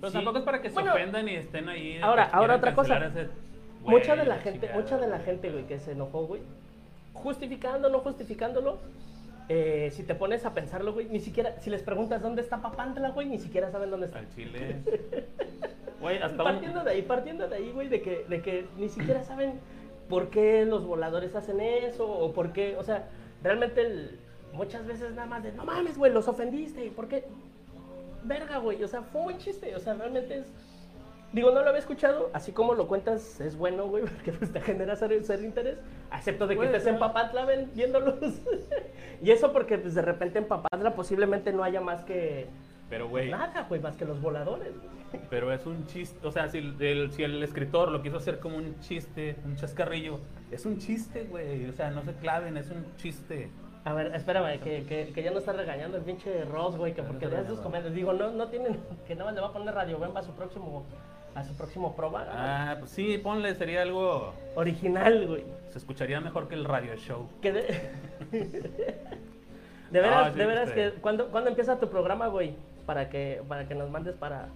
Pero 0.00 0.10
sí. 0.10 0.16
tampoco 0.18 0.38
es 0.38 0.44
para 0.44 0.62
que 0.62 0.68
se 0.68 0.74
Bueno, 0.74 0.92
ofendan 0.92 1.28
y 1.28 1.34
estén 1.34 1.68
ahí. 1.68 1.98
ahora- 2.00 2.30
ahora 2.32 2.54
otra 2.56 2.74
cosa. 2.76 3.04
ese 3.06 3.28
güey, 3.82 3.96
mucha 3.98 4.16
de 4.16 4.24
la 4.24 4.36
la 4.36 4.40
gente, 4.42 4.60
chingada, 4.60 4.80
mucha 4.80 4.98
de 4.98 5.06
la 5.08 5.18
gente, 5.20 5.50
güey, 5.50 5.64
que 5.66 5.78
se 5.78 5.92
enojó, 5.92 6.26
güey, 6.26 6.42
justificando, 7.14 7.88
no 7.88 8.00
justificándolo, 8.00 8.78
eh, 9.48 9.90
si 9.92 10.02
te 10.02 10.14
pones 10.14 10.44
a 10.44 10.52
pensarlo, 10.54 10.92
güey, 10.92 11.06
ni 11.08 11.20
siquiera, 11.20 11.58
si 11.60 11.70
les 11.70 11.82
preguntas 11.82 12.22
dónde 12.22 12.42
está 12.42 12.60
Papantla, 12.60 13.10
güey, 13.10 13.26
ni 13.28 13.38
siquiera 13.38 13.70
saben 13.70 13.90
dónde 13.90 14.06
está. 14.06 14.18
Al 14.18 14.28
chile. 14.34 14.76
Güey, 16.00 16.18
hasta 16.18 16.44
Partiendo 16.44 16.78
un... 16.80 16.84
de 16.84 16.90
ahí, 16.92 17.02
partiendo 17.02 17.48
de 17.48 17.56
ahí, 17.56 17.72
güey, 17.72 17.88
de 17.88 18.02
que, 18.02 18.24
de 18.28 18.40
que 18.42 18.66
ni 18.76 18.88
siquiera 18.88 19.22
saben 19.24 19.54
por 20.08 20.30
qué 20.30 20.64
los 20.64 20.86
voladores 20.86 21.34
hacen 21.34 21.60
eso, 21.60 22.08
o 22.08 22.32
por 22.32 22.52
qué, 22.52 22.76
o 22.76 22.84
sea, 22.84 23.08
realmente 23.42 23.80
el- 23.82 24.18
muchas 24.52 24.86
veces 24.86 25.10
nada 25.14 25.26
más 25.26 25.42
de, 25.42 25.52
no 25.52 25.64
mames, 25.64 25.98
güey, 25.98 26.12
los 26.12 26.28
ofendiste, 26.28 26.90
¿por 26.92 27.08
qué? 27.08 27.24
Verga, 28.24 28.58
güey, 28.58 28.82
o 28.84 28.88
sea, 28.88 29.02
fue 29.02 29.22
un 29.22 29.38
chiste, 29.38 29.74
o 29.74 29.80
sea, 29.80 29.94
realmente 29.94 30.38
es... 30.38 30.46
Digo, 31.32 31.50
no 31.50 31.60
lo 31.62 31.68
había 31.68 31.80
escuchado, 31.80 32.30
así 32.32 32.52
como 32.52 32.74
lo 32.74 32.88
cuentas, 32.88 33.38
es 33.40 33.56
bueno, 33.56 33.86
güey, 33.86 34.04
porque 34.14 34.32
pues 34.32 34.52
te 34.52 34.60
genera 34.60 34.96
ser, 34.96 35.22
ser 35.24 35.42
interés, 35.44 35.78
excepto 36.12 36.46
de 36.46 36.54
que 36.54 36.56
Güey, 36.56 36.68
estés 36.68 36.86
en 36.86 36.94
no. 36.94 37.00
Papatla 37.00 37.44
ven- 37.44 37.70
viéndolos. 37.74 38.16
y 39.22 39.30
eso 39.30 39.52
porque 39.52 39.76
pues 39.78 39.94
de 39.94 40.02
repente 40.02 40.38
en 40.38 40.46
Papatla 40.46 40.94
posiblemente 40.94 41.52
no 41.52 41.62
haya 41.64 41.80
más 41.80 42.02
que... 42.04 42.46
Pero, 42.88 43.06
güey, 43.08 43.30
Nada, 43.30 43.66
güey, 43.68 43.80
más 43.82 43.96
que 43.96 44.06
los 44.06 44.18
voladores. 44.22 44.72
güey. 44.74 45.22
pero 45.28 45.52
es 45.52 45.66
un 45.66 45.86
chiste. 45.86 46.26
O 46.26 46.32
sea, 46.32 46.48
si 46.48 46.56
el, 46.58 47.12
si 47.12 47.22
el 47.22 47.42
escritor 47.42 47.90
lo 47.90 48.00
quiso 48.00 48.16
hacer 48.16 48.38
como 48.40 48.56
un 48.56 48.80
chiste, 48.80 49.36
un 49.44 49.56
chascarrillo, 49.56 50.20
es 50.50 50.64
un 50.64 50.78
chiste, 50.78 51.24
güey. 51.24 51.68
O 51.68 51.72
sea, 51.74 51.90
no 51.90 52.02
se 52.02 52.14
claven, 52.14 52.56
es 52.56 52.70
un 52.70 52.86
chiste. 52.96 53.50
A 53.84 53.92
ver, 53.92 54.14
espérame, 54.14 54.58
que, 54.60 54.84
que, 54.86 55.12
que 55.12 55.22
ya 55.22 55.30
no 55.30 55.38
está 55.38 55.52
regañando 55.52 55.98
el 55.98 56.02
pinche 56.02 56.46
Ross, 56.46 56.78
güey, 56.78 56.94
que 56.94 57.02
porque 57.02 57.26
no 57.26 57.32
regañando. 57.32 57.62
comentarios, 57.62 57.94
digo, 57.94 58.14
no, 58.14 58.30
no 58.30 58.48
tienen, 58.48 58.80
que 59.06 59.14
nada 59.14 59.26
más 59.26 59.34
le 59.34 59.40
va 59.42 59.48
a 59.48 59.52
poner 59.52 59.74
Radio 59.74 59.98
Bemba 59.98 60.20
a 60.20 60.22
su 60.22 60.32
próximo, 60.32 60.86
a 61.38 61.44
su 61.44 61.54
próximo 61.54 61.94
prueba. 61.94 62.26
Ah, 62.30 62.76
pues 62.80 62.90
sí, 62.90 63.18
ponle, 63.18 63.54
sería 63.54 63.82
algo. 63.82 64.34
Original, 64.56 65.26
güey. 65.26 65.44
Se 65.70 65.78
escucharía 65.78 66.20
mejor 66.20 66.48
que 66.48 66.56
el 66.56 66.64
radio 66.64 66.96
show. 66.96 67.28
Que 67.40 67.52
de... 67.52 67.62
de 69.90 70.00
veras, 70.00 70.32
sí, 70.32 70.38
de 70.38 70.46
veras 70.46 70.68
este. 70.70 70.92
que, 70.92 71.00
¿cuándo, 71.00 71.28
¿cuándo 71.28 71.50
empieza 71.50 71.78
tu 71.78 71.88
programa, 71.88 72.26
güey? 72.26 72.56
Para 72.86 73.08
que, 73.08 73.42
para 73.46 73.68
que 73.68 73.74
nos 73.74 73.88
mandes 73.90 74.16
para... 74.16 74.48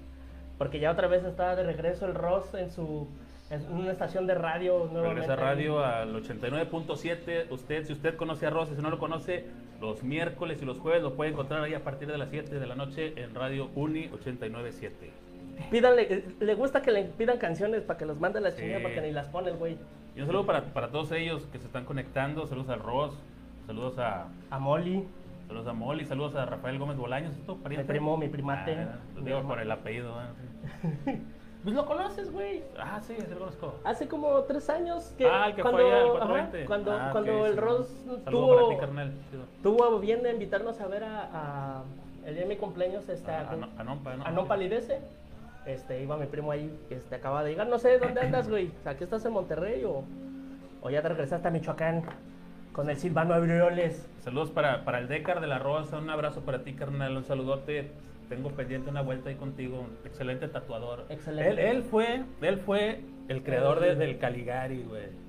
Porque 0.58 0.80
ya 0.80 0.90
otra 0.90 1.06
vez 1.06 1.24
está 1.24 1.54
de 1.54 1.62
regreso 1.62 2.06
el 2.06 2.14
Ross 2.14 2.52
en 2.54 2.70
su, 2.70 3.06
en 3.50 3.64
una 3.72 3.92
estación 3.92 4.26
de 4.26 4.34
radio. 4.34 4.90
Regresa 4.92 5.36
radio 5.36 5.84
al 5.84 6.14
89.7. 6.14 7.46
Usted, 7.50 7.84
si 7.84 7.92
usted 7.92 8.16
conoce 8.16 8.46
a 8.46 8.50
Rosa, 8.50 8.74
si 8.74 8.82
no 8.82 8.90
lo 8.90 8.98
conoce, 8.98 9.44
los 9.80 10.02
miércoles 10.02 10.60
y 10.62 10.64
los 10.64 10.78
jueves 10.78 11.02
lo 11.02 11.14
puede 11.14 11.30
encontrar 11.30 11.62
ahí 11.62 11.74
a 11.74 11.84
partir 11.84 12.08
de 12.08 12.18
las 12.18 12.30
7 12.30 12.58
de 12.58 12.66
la 12.66 12.74
noche 12.74 13.14
en 13.16 13.34
Radio 13.34 13.70
Uni 13.74 14.08
89.7. 14.08 15.21
Pídanle, 15.70 16.02
eh, 16.10 16.24
le 16.40 16.54
gusta 16.54 16.82
que 16.82 16.90
le 16.90 17.04
pidan 17.04 17.38
canciones 17.38 17.82
para 17.82 17.98
que 17.98 18.06
los 18.06 18.18
mande 18.20 18.38
a 18.38 18.42
la 18.42 18.50
Sí. 18.50 18.62
chingada 18.62 18.82
porque 18.82 19.00
ni 19.00 19.10
las 19.12 19.28
pone 19.28 19.50
el 19.50 19.56
güey. 19.56 19.76
Y 20.14 20.20
un 20.20 20.26
saludo 20.26 20.44
para, 20.46 20.62
para 20.64 20.88
todos 20.90 21.12
ellos 21.12 21.46
que 21.52 21.58
se 21.58 21.66
están 21.66 21.84
conectando. 21.84 22.46
Saludos 22.46 22.68
al 22.70 22.80
Ross, 22.80 23.14
saludos 23.66 23.98
a, 23.98 24.28
A 24.50 24.58
Molly, 24.58 25.04
saludos 25.48 25.66
a 25.66 25.72
Molly, 25.72 26.04
saludos 26.04 26.34
a 26.34 26.44
Rafael 26.46 26.78
Gómez 26.78 26.96
Bolaños. 26.96 27.32
¿Es 27.34 27.46
tu 27.46 27.56
mi 27.56 27.76
primo, 27.78 28.16
mi 28.16 28.28
primate. 28.28 28.74
Ah, 28.74 28.98
lo 29.16 29.22
digo 29.22 29.42
por 29.42 29.60
el 29.60 29.70
apellido. 29.70 30.14
¿eh? 30.20 31.18
Pues 31.62 31.76
lo 31.76 31.86
conoces, 31.86 32.32
güey. 32.32 32.64
Ah, 32.76 32.98
sí, 33.00 33.14
sí 33.16 33.24
lo 33.30 33.38
conozco. 33.38 33.78
Hace 33.84 34.08
como 34.08 34.40
tres 34.42 34.68
años 34.68 35.14
que. 35.16 35.28
Ah, 35.28 35.46
el 35.46 35.54
que 35.54 35.62
cuando, 35.62 35.78
fue 35.80 35.92
allá 35.92 36.02
al 36.02 36.08
ajá, 36.08 36.16
420. 36.18 36.64
cuando, 36.66 36.90
Ah, 36.92 37.08
cuando 37.12 37.38
ok, 37.38 37.46
el 37.46 37.52
sí. 37.54 37.60
Ross 37.60 37.86
Saludos 38.04 38.24
tuvo, 38.24 38.56
para 38.56 38.68
ti, 38.68 38.76
carnal. 38.80 39.12
Tuvo 39.62 39.98
bien 40.00 40.24
de 40.24 40.32
invitarnos 40.32 40.80
a 40.80 40.88
ver 40.88 41.04
a, 41.04 41.28
a- 41.32 41.82
el 42.26 42.34
día 42.34 42.42
de 42.42 42.48
mi 42.48 42.56
cumpleaños, 42.56 43.08
este, 43.08 43.30
a, 43.30 43.48
a 43.48 44.32
a 44.40 44.44
Palidece. 44.48 44.98
Este, 45.66 46.02
iba 46.02 46.16
mi 46.16 46.26
primo 46.26 46.50
ahí, 46.50 46.76
este, 46.90 47.14
acaba 47.14 47.44
de 47.44 47.50
llegar. 47.50 47.68
No 47.68 47.78
sé, 47.78 47.98
¿dónde 47.98 48.20
andas, 48.20 48.48
güey? 48.48 48.68
O 48.78 48.82
sea, 48.82 48.92
¿aquí 48.92 49.04
estás 49.04 49.24
en 49.24 49.32
Monterrey 49.32 49.84
o, 49.84 50.04
o 50.82 50.90
ya 50.90 51.02
te 51.02 51.08
regresaste 51.08 51.46
a 51.48 51.50
Michoacán 51.50 52.02
con 52.72 52.90
el 52.90 52.96
Silvano 52.96 53.34
Abrioles? 53.34 54.08
Saludos 54.20 54.50
para, 54.50 54.84
para 54.84 54.98
el 54.98 55.08
Decar 55.08 55.40
de 55.40 55.46
la 55.46 55.58
Rosa, 55.58 55.98
un 55.98 56.10
abrazo 56.10 56.40
para 56.40 56.64
ti, 56.64 56.72
carnal, 56.74 57.16
un 57.16 57.24
saludote. 57.24 57.90
Tengo 58.28 58.50
pendiente 58.50 58.88
una 58.90 59.02
vuelta 59.02 59.28
ahí 59.28 59.36
contigo, 59.36 59.80
un 59.80 59.96
excelente 60.06 60.48
tatuador. 60.48 61.04
Excelente. 61.10 61.50
Él, 61.50 61.58
él 61.76 61.82
fue, 61.82 62.22
él 62.40 62.58
fue 62.58 63.00
el 63.28 63.42
creador 63.42 63.78
de- 63.80 63.94
del 63.94 64.18
Caligari, 64.18 64.82
güey. 64.82 65.22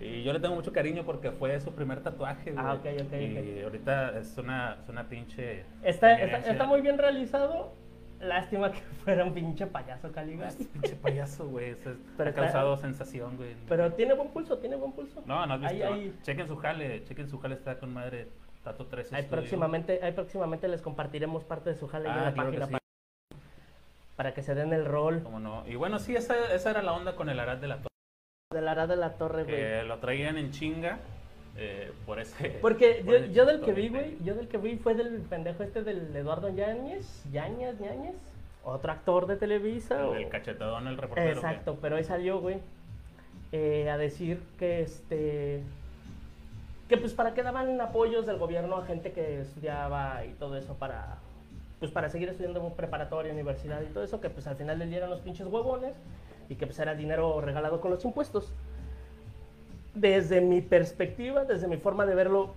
Y 0.00 0.22
yo 0.22 0.32
le 0.32 0.38
tengo 0.40 0.54
mucho 0.54 0.72
cariño 0.72 1.04
porque 1.04 1.30
fue 1.32 1.58
su 1.60 1.72
primer 1.72 2.00
tatuaje, 2.02 2.52
güey. 2.52 2.64
Ah, 2.64 2.74
ok, 2.74 2.86
ok, 3.06 3.12
Y 3.14 3.62
ahorita 3.62 4.18
es 4.18 4.36
una, 4.38 4.76
es 4.82 4.88
una 4.88 5.08
pinche. 5.08 5.64
Está, 5.82 6.12
está 6.20 6.66
muy 6.66 6.80
bien 6.82 6.98
realizado. 6.98 7.72
Lástima 8.20 8.72
que 8.72 8.80
fuera 9.04 9.24
un 9.24 9.32
pinche 9.32 9.66
payaso 9.66 10.10
Caligari. 10.12 10.48
Este 10.48 10.64
pinche 10.64 10.96
payaso, 10.96 11.46
güey. 11.48 11.70
eso 11.70 11.90
es- 11.90 11.98
Pero 12.16 12.30
ha 12.30 12.32
causado 12.32 12.76
sensación, 12.76 13.36
güey. 13.36 13.54
Pero 13.68 13.92
tiene 13.92 14.14
buen 14.14 14.28
pulso, 14.30 14.58
tiene 14.58 14.76
buen 14.76 14.92
pulso. 14.92 15.22
No, 15.26 15.46
no 15.46 15.54
has 15.54 15.60
visto. 15.60 15.74
Ahí, 15.74 15.82
ahí, 15.82 16.18
Chequen 16.22 16.46
su 16.48 16.56
jale, 16.56 17.04
chequen 17.04 17.28
su 17.28 17.38
jale, 17.38 17.54
está 17.54 17.78
con 17.78 17.92
madre. 17.92 18.28
Tato 18.64 18.86
13. 18.86 19.14
ahí 19.16 19.22
próximamente, 19.22 20.00
ahí 20.02 20.12
próximamente 20.12 20.66
les 20.68 20.82
compartiremos 20.82 21.44
parte 21.44 21.70
de 21.70 21.76
su 21.76 21.86
jale 21.86 22.08
Ah, 22.08 22.18
en 22.18 22.24
la 22.24 22.32
claro 22.32 22.50
que 22.50 22.58
página 22.58 22.78
sí. 22.78 23.36
para, 24.16 24.34
que 24.34 24.42
se 24.42 24.54
den 24.54 24.72
el 24.72 24.84
rol 24.84 25.22
¿Cómo 25.22 25.38
no? 25.38 25.66
Y 25.66 25.76
bueno, 25.76 25.98
sí, 26.00 26.16
esa, 26.16 26.34
esa 26.52 26.70
era 26.70 26.82
la 26.82 26.92
onda 26.92 27.14
con 27.14 27.28
el 27.28 27.38
Arad 27.38 27.58
de 27.58 27.68
la 27.68 27.76
Torre. 27.76 27.88
de 28.52 28.60
la 28.60 28.72
Arad 28.72 28.88
de 28.88 28.96
la 28.96 29.12
Torre, 29.14 29.44
güey. 29.44 29.54
Que 29.56 29.82
lo 29.84 29.98
traían 30.00 30.36
en 30.38 30.50
chinga 30.50 30.98
eh, 31.58 31.92
por 32.06 32.18
ese. 32.20 32.50
Porque 32.62 33.02
por 33.04 33.12
yo, 33.12 33.16
ese 33.18 33.32
yo 33.32 33.44
del 33.46 33.60
que 33.60 33.72
vi, 33.72 33.88
güey, 33.88 34.16
yo 34.24 34.34
del 34.34 34.48
que 34.48 34.56
vi 34.58 34.76
fue 34.76 34.94
del 34.94 35.20
pendejo 35.22 35.62
este 35.62 35.82
del 35.82 36.14
Eduardo 36.16 36.48
Yáñez, 36.48 37.24
Yáñez, 37.32 37.78
Yáñez, 37.78 38.14
otro 38.64 38.92
actor 38.92 39.26
de 39.26 39.36
Televisa. 39.36 40.06
o- 40.08 40.14
El, 40.14 40.22
el 40.24 40.28
cachetadón, 40.30 40.86
el 40.86 40.96
reportero. 40.96 41.32
Exacto, 41.32 41.78
pero 41.82 41.96
ahí 41.96 42.04
salió, 42.04 42.40
güey, 42.40 42.58
eh, 43.52 43.90
a 43.90 43.98
decir 43.98 44.40
que 44.58 44.82
este. 44.82 45.62
Que 46.88 46.96
pues 46.96 47.12
para 47.12 47.34
qué 47.34 47.42
daban 47.42 47.78
apoyos 47.82 48.24
del 48.24 48.38
gobierno 48.38 48.76
a 48.76 48.86
gente 48.86 49.12
que 49.12 49.42
estudiaba 49.42 50.24
y 50.24 50.30
todo 50.34 50.56
eso 50.56 50.74
para. 50.74 51.18
Pues 51.80 51.92
para 51.92 52.08
seguir 52.08 52.28
estudiando 52.28 52.66
en 52.66 52.72
preparatoria, 52.72 53.32
universidad 53.32 53.80
y 53.82 53.86
todo 53.92 54.02
eso, 54.02 54.20
que 54.20 54.30
pues 54.30 54.46
al 54.48 54.56
final 54.56 54.78
le 54.80 54.86
dieron 54.86 55.10
los 55.10 55.20
pinches 55.20 55.46
huevones 55.46 55.94
y 56.48 56.56
que 56.56 56.66
pues 56.66 56.78
era 56.80 56.94
dinero 56.96 57.40
regalado 57.40 57.80
con 57.80 57.90
los 57.92 58.04
impuestos. 58.04 58.52
Desde 59.94 60.40
mi 60.40 60.60
perspectiva, 60.60 61.44
desde 61.44 61.66
mi 61.66 61.76
forma 61.76 62.06
de 62.06 62.14
verlo, 62.14 62.54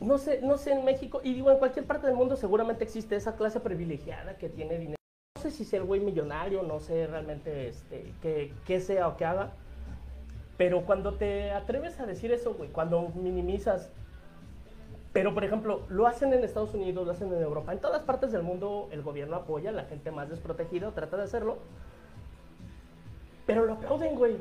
no 0.00 0.18
sé, 0.18 0.40
no 0.42 0.58
sé 0.58 0.72
en 0.72 0.84
México, 0.84 1.20
y 1.22 1.34
digo 1.34 1.50
en 1.50 1.58
cualquier 1.58 1.86
parte 1.86 2.06
del 2.06 2.16
mundo 2.16 2.36
seguramente 2.36 2.84
existe 2.84 3.16
esa 3.16 3.36
clase 3.36 3.60
privilegiada 3.60 4.36
que 4.36 4.48
tiene 4.48 4.78
dinero. 4.78 4.96
No 5.36 5.42
sé 5.42 5.50
si 5.50 5.64
sea 5.64 5.80
el 5.80 5.86
güey 5.86 6.00
millonario, 6.00 6.62
no 6.62 6.80
sé 6.80 7.06
realmente 7.06 7.68
este, 7.68 8.12
qué, 8.66 8.80
sea 8.80 9.08
o 9.08 9.16
qué 9.16 9.24
haga. 9.24 9.52
Pero 10.56 10.84
cuando 10.84 11.14
te 11.14 11.50
atreves 11.50 11.98
a 12.00 12.06
decir 12.06 12.32
eso, 12.32 12.54
güey, 12.54 12.70
cuando 12.70 13.08
minimizas. 13.14 13.90
Pero, 15.12 15.34
por 15.34 15.44
ejemplo, 15.44 15.82
lo 15.88 16.06
hacen 16.06 16.32
en 16.32 16.42
Estados 16.44 16.74
Unidos, 16.74 17.06
lo 17.06 17.12
hacen 17.12 17.32
en 17.32 17.42
Europa. 17.42 17.72
En 17.72 17.78
todas 17.78 18.02
partes 18.02 18.32
del 18.32 18.42
mundo 18.42 18.88
el 18.90 19.02
gobierno 19.02 19.36
apoya 19.36 19.70
a 19.70 19.72
la 19.72 19.84
gente 19.84 20.10
más 20.10 20.28
desprotegida 20.28 20.90
trata 20.92 21.16
de 21.16 21.24
hacerlo. 21.24 21.58
Pero 23.46 23.64
lo 23.66 23.74
aplauden, 23.74 24.16
güey. 24.16 24.36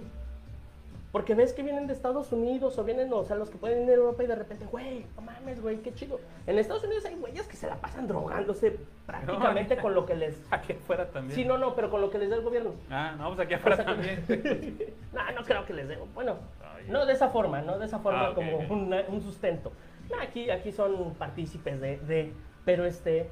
Porque 1.14 1.36
ves 1.36 1.54
que 1.54 1.62
vienen 1.62 1.86
de 1.86 1.94
Estados 1.94 2.32
Unidos 2.32 2.76
o 2.80 2.84
vienen, 2.84 3.14
o 3.14 3.24
sea, 3.24 3.36
los 3.36 3.52
que 3.52 3.58
pueden 3.60 3.84
ir 3.84 3.92
a 3.92 3.94
Europa 3.94 4.24
y 4.24 4.28
de 4.28 4.34
repente, 4.36 4.66
güey, 4.66 5.06
no 5.16 5.22
mames, 5.22 5.62
güey, 5.62 5.78
qué 5.78 5.94
chido. 5.94 6.20
En 6.48 6.58
Estados 6.58 6.84
Unidos 6.86 7.06
hay 7.06 7.14
güeyes 7.14 7.48
que 7.48 7.56
se 7.56 7.68
la 7.68 7.76
pasan 7.76 8.08
drogándose 8.08 8.80
prácticamente 9.06 9.76
No, 9.76 9.82
con 9.84 9.94
lo 9.94 10.08
que 10.08 10.16
les... 10.16 10.42
Aquí 10.52 10.74
afuera 10.74 11.08
también. 11.12 11.36
Sí, 11.36 11.46
no, 11.46 11.60
no, 11.60 11.76
pero 11.76 11.92
con 11.92 12.02
lo 12.02 12.10
que 12.10 12.18
les 12.18 12.32
da 12.32 12.38
el 12.38 12.42
gobierno. 12.42 12.72
Ah, 12.90 13.14
no, 13.16 13.28
pues 13.28 13.42
aquí 13.42 13.54
afuera 13.54 13.76
O 13.76 13.78
sea, 13.78 13.86
también. 13.86 14.26
no, 15.14 15.32
no 15.34 15.44
creo 15.44 15.66
que 15.68 15.74
les 15.74 15.88
dé. 15.88 16.00
Bueno, 16.16 16.38
Ay. 16.76 16.86
no 16.90 17.06
de 17.06 17.14
esa 17.14 17.30
forma, 17.30 17.62
no 17.62 17.78
de 17.78 17.86
esa 17.86 18.00
forma 18.00 18.30
Ah, 18.30 18.34
como 18.34 18.58
una- 18.74 19.04
un 19.08 19.22
sustento. 19.22 19.72
No, 20.10 20.20
aquí, 20.20 20.50
aquí 20.50 20.72
son 20.72 21.14
partícipes 21.14 21.80
de, 21.80 21.98
de- 22.00 22.34
Pero 22.66 22.86
este. 22.86 23.30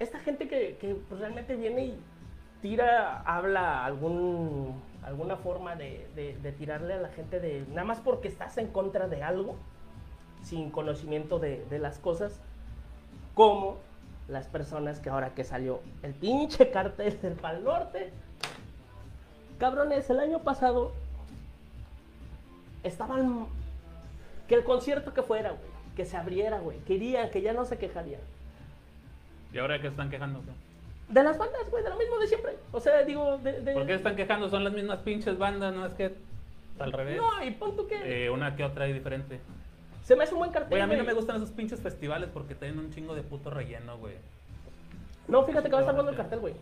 Esta 0.00 0.18
gente 0.18 0.48
que, 0.48 0.76
que, 0.80 0.96
pues, 1.08 1.20
realmente 1.20 1.54
viene 1.54 1.84
y 1.86 1.98
tira, 2.60 3.20
habla 3.22 3.84
algún, 3.84 4.82
alguna 5.04 5.36
forma 5.36 5.74
de, 5.76 6.06
de- 6.14 6.52
tirarle 6.52 6.94
a 6.94 6.98
la 7.00 7.08
gente 7.08 7.40
de. 7.40 7.64
Nada 7.70 7.84
más 7.84 8.00
porque 8.00 8.28
estás 8.28 8.58
en 8.58 8.68
contra 8.68 9.08
de 9.08 9.22
algo, 9.22 9.56
sin 10.42 10.70
conocimiento 10.70 11.38
de, 11.38 11.64
de 11.66 11.78
las 11.78 11.98
cosas, 11.98 12.40
como 13.34 13.76
las 14.28 14.46
personas 14.46 15.00
que 15.00 15.08
ahora 15.10 15.34
que 15.34 15.44
salió 15.44 15.80
el 16.02 16.12
pinche 16.14 16.70
cartel 16.70 17.18
del 17.20 17.34
Pal 17.34 17.64
Norte. 17.64 18.10
Cabrones, 19.58 20.08
el 20.10 20.20
año 20.20 20.40
pasado 20.40 20.92
estaban. 22.82 23.46
Que 24.46 24.54
el 24.54 24.64
concierto 24.64 25.12
que 25.12 25.22
fuera, 25.22 25.50
güey. 25.50 25.70
Que 25.96 26.04
se 26.04 26.16
abriera, 26.16 26.58
güey. 26.60 26.78
Querían, 26.80 27.30
que 27.30 27.42
ya 27.42 27.52
no 27.52 27.64
se 27.64 27.76
quejarían. 27.76 28.20
¿Y 29.52 29.58
ahora 29.58 29.80
qué 29.80 29.88
están 29.88 30.10
quejando? 30.10 30.40
De 31.08 31.22
las 31.22 31.38
bandas, 31.38 31.70
güey, 31.70 31.82
de 31.82 31.90
lo 31.90 31.96
mismo 31.96 32.18
de 32.18 32.26
siempre. 32.26 32.56
O 32.72 32.80
sea, 32.80 33.02
digo, 33.02 33.38
de. 33.38 33.60
de- 33.62 33.72
¿Por 33.74 33.86
qué 33.86 33.94
están 33.94 34.14
quejando? 34.16 34.48
Son 34.50 34.62
las 34.64 34.72
mismas 34.72 34.98
pinches 34.98 35.38
bandas, 35.38 35.74
no 35.74 35.86
es 35.86 35.94
que 35.94 36.14
al 36.78 36.92
revés. 36.92 37.16
No, 37.16 37.42
y 37.44 37.50
pon 37.52 37.74
tú 37.76 37.86
que. 37.86 38.24
Eh, 38.26 38.30
una 38.30 38.54
que 38.54 38.64
otra 38.64 38.86
y 38.88 38.92
diferente. 38.92 39.40
se 40.02 40.16
me 40.16 40.24
hace 40.24 40.34
un 40.34 40.40
buen 40.40 40.50
cartel. 40.52 40.70
Güey, 40.70 40.82
a 40.82 40.86
mí 40.86 40.96
no 40.96 41.04
me 41.04 41.12
gustan 41.14 41.36
esos 41.36 41.50
pinches 41.50 41.80
festivales 41.80 42.28
porque 42.32 42.54
tienen 42.54 42.78
un 42.78 42.92
chingo 42.92 43.14
de 43.14 43.22
puto 43.22 43.50
relleno, 43.50 43.96
güey. 43.98 44.14
No, 45.28 45.44
fíjate 45.44 45.68
que 45.68 45.72
va 45.72 45.78
a 45.78 45.82
estar 45.82 45.94
bueno 45.94 46.10
el 46.10 46.16
cartel, 46.16 46.40
güey. 46.40 46.54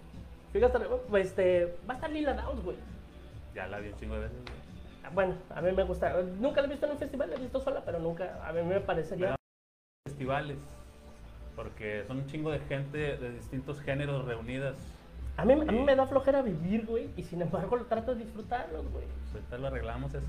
Fíjate, 0.53 0.79
pues, 1.09 1.27
este. 1.29 1.77
Va 1.89 1.95
a 1.95 1.97
estar 1.97 2.11
Lila 2.11 2.35
Downs, 2.35 2.63
güey. 2.65 2.77
Ya 3.55 3.67
la 3.67 3.79
vi 3.81 3.89
un 3.89 3.97
chingo 3.99 4.15
de 4.15 4.21
veces, 4.23 4.39
güey. 4.43 5.13
Bueno, 5.15 5.35
a 5.55 5.61
mí 5.61 5.71
me 5.73 5.83
gusta. 5.85 6.13
Nunca 6.41 6.61
la 6.61 6.67
he 6.67 6.71
visto 6.71 6.87
en 6.87 6.93
un 6.93 6.99
festival, 6.99 7.31
la 7.31 7.37
he 7.37 7.41
visto 7.41 7.61
sola, 7.61 7.83
pero 7.85 7.99
nunca. 7.99 8.41
A 8.47 8.53
mí 8.53 8.63
me 8.63 8.81
parecería. 8.81 9.37
Festivales. 10.09 10.59
Porque 11.57 12.05
son 12.07 12.19
un 12.19 12.27
chingo 12.27 12.51
de 12.51 12.59
gente 12.61 13.17
de 13.17 13.31
distintos 13.33 13.81
géneros 13.81 14.25
reunidas. 14.27 14.77
A 15.39 15.45
mí, 15.45 15.53
a 15.55 15.57
mí 15.57 15.81
me 15.81 15.97
da 15.97 16.07
flojera 16.07 16.43
vivir, 16.43 16.87
güey. 16.87 17.09
Y 17.17 17.23
sin 17.23 17.43
embargo, 17.43 17.77
lo 17.77 17.85
trato 17.87 18.15
de 18.15 18.25
disfrutarlos, 18.25 18.91
güey. 18.93 19.05
Pues 19.23 19.35
ahorita 19.35 19.59
lo 19.59 19.67
arreglamos 19.69 20.15
eso. 20.15 20.27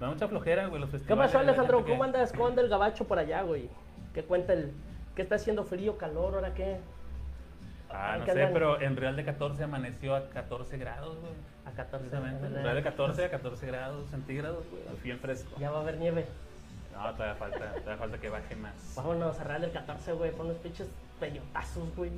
Da 0.00 0.08
mucha 0.08 0.28
flojera, 0.28 0.66
güey, 0.66 0.80
los 0.80 0.90
¿Qué 0.90 0.98
festivales. 0.98 1.32
pasó, 1.32 1.42
la 1.42 1.50
Alejandro? 1.52 1.84
¿Cómo 1.84 2.04
anda 2.04 2.60
el 2.60 2.68
gabacho 2.68 3.06
por 3.06 3.18
allá, 3.18 3.42
güey? 3.42 3.68
¿Qué 4.12 4.22
cuenta 4.24 4.52
el. 4.52 4.72
¿Qué 5.14 5.22
está 5.22 5.36
haciendo 5.36 5.64
frío, 5.64 5.96
calor? 5.96 6.34
¿Ahora 6.34 6.52
qué? 6.52 6.76
Ah, 7.88 8.16
no 8.18 8.24
¿Qué 8.24 8.32
sé, 8.32 8.40
andan? 8.42 8.52
pero 8.52 8.80
en 8.80 8.96
Real 8.96 9.16
de 9.16 9.24
14 9.24 9.62
amaneció 9.64 10.14
a 10.14 10.28
14 10.28 10.76
grados, 10.76 11.18
güey. 11.20 11.32
A 11.64 11.70
14. 11.70 12.08
Precisamente. 12.08 12.42
¿verdad? 12.42 12.62
Real 12.62 12.76
de 12.76 12.82
14 12.82 13.24
a 13.24 13.30
14 13.30 13.66
grados 13.66 14.10
centígrados, 14.10 14.64
güey. 14.70 14.82
Al 14.88 14.96
bien 14.96 15.18
fresco. 15.18 15.50
Ya 15.58 15.70
va 15.70 15.78
a 15.78 15.80
haber 15.80 15.96
nieve. 15.96 16.26
No, 16.96 17.12
todavía 17.14 17.34
falta, 17.34 17.58
todavía 17.58 17.96
falta 17.98 18.18
que 18.18 18.28
baje 18.30 18.56
más. 18.56 18.94
Vámonos 18.96 19.38
a 19.38 19.44
Real 19.44 19.60
del 19.60 19.72
14, 19.72 20.12
güey. 20.12 20.30
Pon 20.32 20.46
unos 20.46 20.58
pinches 20.58 20.88
peyotazos, 21.20 21.94
güey. 21.94 22.10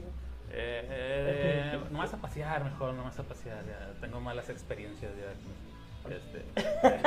Eh, 0.50 0.86
eh, 0.88 1.80
nomás 1.90 2.14
a 2.14 2.16
pasear, 2.18 2.62
mejor, 2.64 2.94
nomás 2.94 3.18
a 3.18 3.22
pasear. 3.24 3.58
Ya 3.66 3.90
tengo 4.00 4.20
malas 4.20 4.48
experiencias 4.50 5.10
ya. 5.16 5.32
Este, 6.14 6.44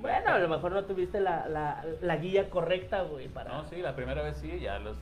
Bueno, 0.00 0.30
a 0.30 0.38
lo 0.38 0.48
mejor 0.48 0.72
no 0.72 0.84
tuviste 0.84 1.20
la, 1.20 1.46
la, 1.48 1.84
la 2.00 2.16
guía 2.16 2.50
correcta, 2.50 3.02
güey, 3.02 3.28
para... 3.28 3.52
no, 3.52 3.64
sí, 3.68 3.76
la 3.76 3.94
primera 3.94 4.22
vez 4.22 4.36
sí, 4.38 4.58
ya 4.60 4.78
los. 4.78 4.96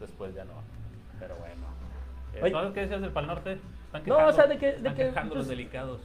Después 0.00 0.34
ya 0.34 0.44
no. 0.44 0.52
Pero 1.18 1.36
bueno. 1.36 1.66
Eh, 2.34 2.40
Oye. 2.42 2.52
¿Sabes 2.52 2.72
qué 2.74 2.80
decías 2.80 3.00
del 3.00 3.12
Pal 3.12 3.26
Norte? 3.26 3.58
Están 3.86 4.02
No, 4.06 4.26
o 4.26 4.32
sea, 4.32 4.46
de 4.46 4.58
que- 4.58 4.72
de 4.72 4.76
están 4.76 4.94
que, 4.94 5.04
quejando 5.06 5.34
los 5.36 5.46
pues, 5.46 5.48
delicados. 5.56 6.00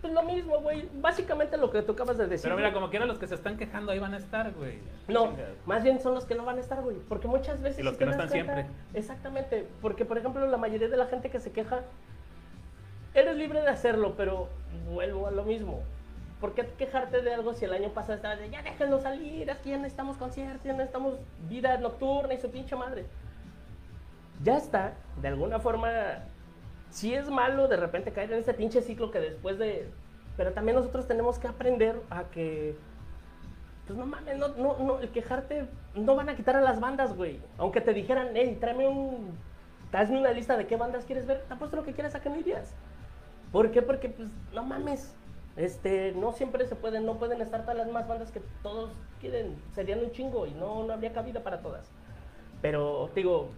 Pues 0.00 0.12
lo 0.14 0.22
mismo, 0.22 0.58
güey. 0.60 0.88
Básicamente 0.94 1.56
lo 1.58 1.70
que 1.70 1.82
tú 1.82 1.92
acabas 1.92 2.16
de 2.16 2.26
decir. 2.26 2.44
Pero 2.44 2.56
mira, 2.56 2.72
como 2.72 2.88
quiera, 2.88 3.04
los 3.04 3.18
que 3.18 3.26
se 3.26 3.34
están 3.34 3.58
quejando 3.58 3.92
ahí 3.92 3.98
van 3.98 4.14
a 4.14 4.16
estar, 4.16 4.52
güey. 4.52 4.78
No, 5.08 5.32
más 5.66 5.82
bien 5.82 6.00
son 6.00 6.14
los 6.14 6.24
que 6.24 6.34
no 6.34 6.44
van 6.44 6.56
a 6.56 6.60
estar, 6.60 6.80
güey. 6.80 6.96
Porque 7.08 7.28
muchas 7.28 7.60
veces. 7.60 7.80
Y 7.80 7.82
los 7.82 7.94
si 7.94 7.98
que 7.98 8.06
no 8.06 8.12
están 8.12 8.28
cuenta- 8.28 8.54
siempre. 8.54 8.74
Exactamente. 8.98 9.68
Porque, 9.82 10.04
por 10.06 10.16
ejemplo, 10.16 10.46
la 10.46 10.56
mayoría 10.56 10.88
de 10.88 10.96
la 10.96 11.06
gente 11.06 11.28
que 11.30 11.38
se 11.38 11.52
queja. 11.52 11.80
Eres 13.12 13.36
libre 13.36 13.60
de 13.60 13.68
hacerlo, 13.68 14.14
pero 14.16 14.48
vuelvo 14.90 15.26
a 15.26 15.30
lo 15.32 15.42
mismo. 15.44 15.80
¿Por 16.40 16.54
qué 16.54 16.64
quejarte 16.78 17.20
de 17.20 17.34
algo 17.34 17.52
si 17.52 17.66
el 17.66 17.72
año 17.74 17.90
pasado 17.90 18.14
estabas 18.14 18.38
de 18.38 18.48
ya 18.48 18.62
déjenlo 18.62 18.98
salir, 19.00 19.50
es 19.50 19.58
que 19.58 19.70
ya 19.70 19.76
necesitamos 19.76 20.16
conciertos, 20.16 20.62
ya 20.64 20.72
necesitamos 20.72 21.14
vida 21.48 21.76
nocturna 21.76 22.32
y 22.32 22.38
su 22.40 22.50
pinche 22.50 22.74
madre? 22.76 23.04
Ya 24.42 24.56
está, 24.56 24.94
de 25.20 25.28
alguna 25.28 25.58
forma, 25.58 25.90
sí 26.90 27.14
es 27.14 27.30
malo 27.30 27.68
de 27.68 27.76
repente 27.76 28.12
caer 28.12 28.32
en 28.32 28.40
ese 28.40 28.54
pinche 28.54 28.82
ciclo 28.82 29.10
que 29.10 29.20
después 29.20 29.58
de... 29.58 29.88
Pero 30.36 30.52
también 30.52 30.76
nosotros 30.76 31.06
tenemos 31.06 31.38
que 31.38 31.48
aprender 31.48 32.00
a 32.08 32.24
que 32.24 32.76
pues 33.90 33.98
no 33.98 34.06
mames, 34.06 34.38
no, 34.38 34.48
no, 34.50 34.78
no, 34.78 35.00
el 35.00 35.08
quejarte 35.10 35.66
no 35.96 36.14
van 36.14 36.28
a 36.28 36.36
quitar 36.36 36.54
a 36.54 36.60
las 36.60 36.78
bandas, 36.78 37.16
güey. 37.16 37.40
Aunque 37.58 37.80
te 37.80 37.92
dijeran, 37.92 38.28
hey, 38.34 38.56
tráeme 38.60 38.86
un, 38.86 39.36
hazme 39.92 40.20
una 40.20 40.30
lista 40.30 40.56
de 40.56 40.68
qué 40.68 40.76
bandas 40.76 41.04
quieres 41.04 41.26
ver, 41.26 41.42
te 41.48 41.54
apuesto 41.54 41.76
lo 41.76 41.82
que 41.82 41.92
quieras 41.92 42.14
a 42.14 42.20
que 42.20 42.30
no 42.30 42.36
irías. 42.36 42.72
¿Por 43.50 43.72
qué? 43.72 43.82
Porque, 43.82 44.10
pues, 44.10 44.28
no 44.54 44.64
mames. 44.64 45.12
Este, 45.56 46.12
no 46.12 46.30
siempre 46.30 46.68
se 46.68 46.76
pueden, 46.76 47.04
no 47.04 47.18
pueden 47.18 47.40
estar 47.40 47.62
todas 47.62 47.78
las 47.78 47.90
más 47.90 48.06
bandas 48.06 48.30
que 48.30 48.40
todos 48.62 48.92
quieren, 49.20 49.60
serían 49.74 49.98
un 49.98 50.12
chingo 50.12 50.46
y 50.46 50.52
no, 50.52 50.84
no 50.84 50.92
habría 50.92 51.12
cabida 51.12 51.42
para 51.42 51.60
todas. 51.60 51.90
Pero, 52.62 53.10
digo, 53.12 53.50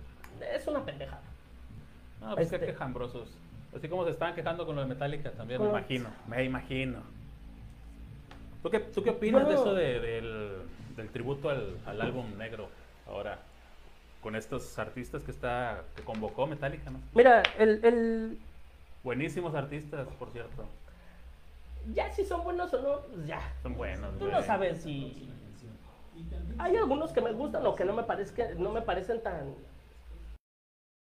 es 0.55 0.67
una 0.67 0.83
pendejada. 0.83 1.32
No, 2.23 2.35
pues 2.35 2.49
qué 2.49 2.57
Este- 2.57 2.67
quejambrosos. 2.69 3.29
Así 3.77 3.89
como 3.89 4.05
se 4.05 4.11
estaban 4.11 4.35
quejando 4.35 4.67
con 4.67 4.77
lo 4.77 4.83
de 4.83 4.89
Metallica 4.89 5.31
también, 5.33 5.61
me 5.63 5.69
imagino. 5.69 6.11
Me 6.29 6.45
imagino. 6.45 6.99
¿Tú 8.63 8.71
qué, 8.71 8.81
tú 8.81 9.03
qué 9.03 9.11
opinas 9.11 9.49
de 9.49 9.55
eso 9.55 9.75
de- 9.75 9.99
del, 10.01 10.59
del 10.97 11.09
tributo 11.11 11.49
al, 11.51 11.79
al 11.87 12.01
álbum 12.01 12.37
negro 12.39 12.69
ahora? 13.09 13.39
Con 14.23 14.37
estos 14.37 14.79
artistas 14.79 15.25
que 15.25 15.33
está 15.33 15.83
que 15.97 16.03
convocó 16.03 16.47
Metallica, 16.47 16.91
¿no? 16.91 17.01
Mira, 17.15 17.43
el, 17.59 17.85
el, 17.85 18.39
Buenísimos 19.03 19.55
artistas, 19.57 20.07
por 20.19 20.31
cierto. 20.31 20.65
ya 21.93 22.09
si 22.13 22.25
son 22.25 22.45
buenos 22.45 22.73
o 22.75 22.81
no, 22.83 23.01
pues 23.13 23.27
ya. 23.27 23.41
Son 23.63 23.75
buenos. 23.75 24.13
Tú 24.13 24.27
güey. 24.27 24.31
no 24.33 24.43
sabes 24.43 24.83
si... 24.83 25.29
Hay 26.59 26.77
algunos 26.77 27.11
que 27.11 27.21
me 27.21 27.33
gustan 27.33 27.67
o 27.67 27.75
que 27.75 27.85
no 27.85 27.95
me, 27.95 28.05
parezca, 28.05 28.45
no 28.59 28.71
me 28.71 28.83
parecen 28.83 29.21
tan 29.23 29.55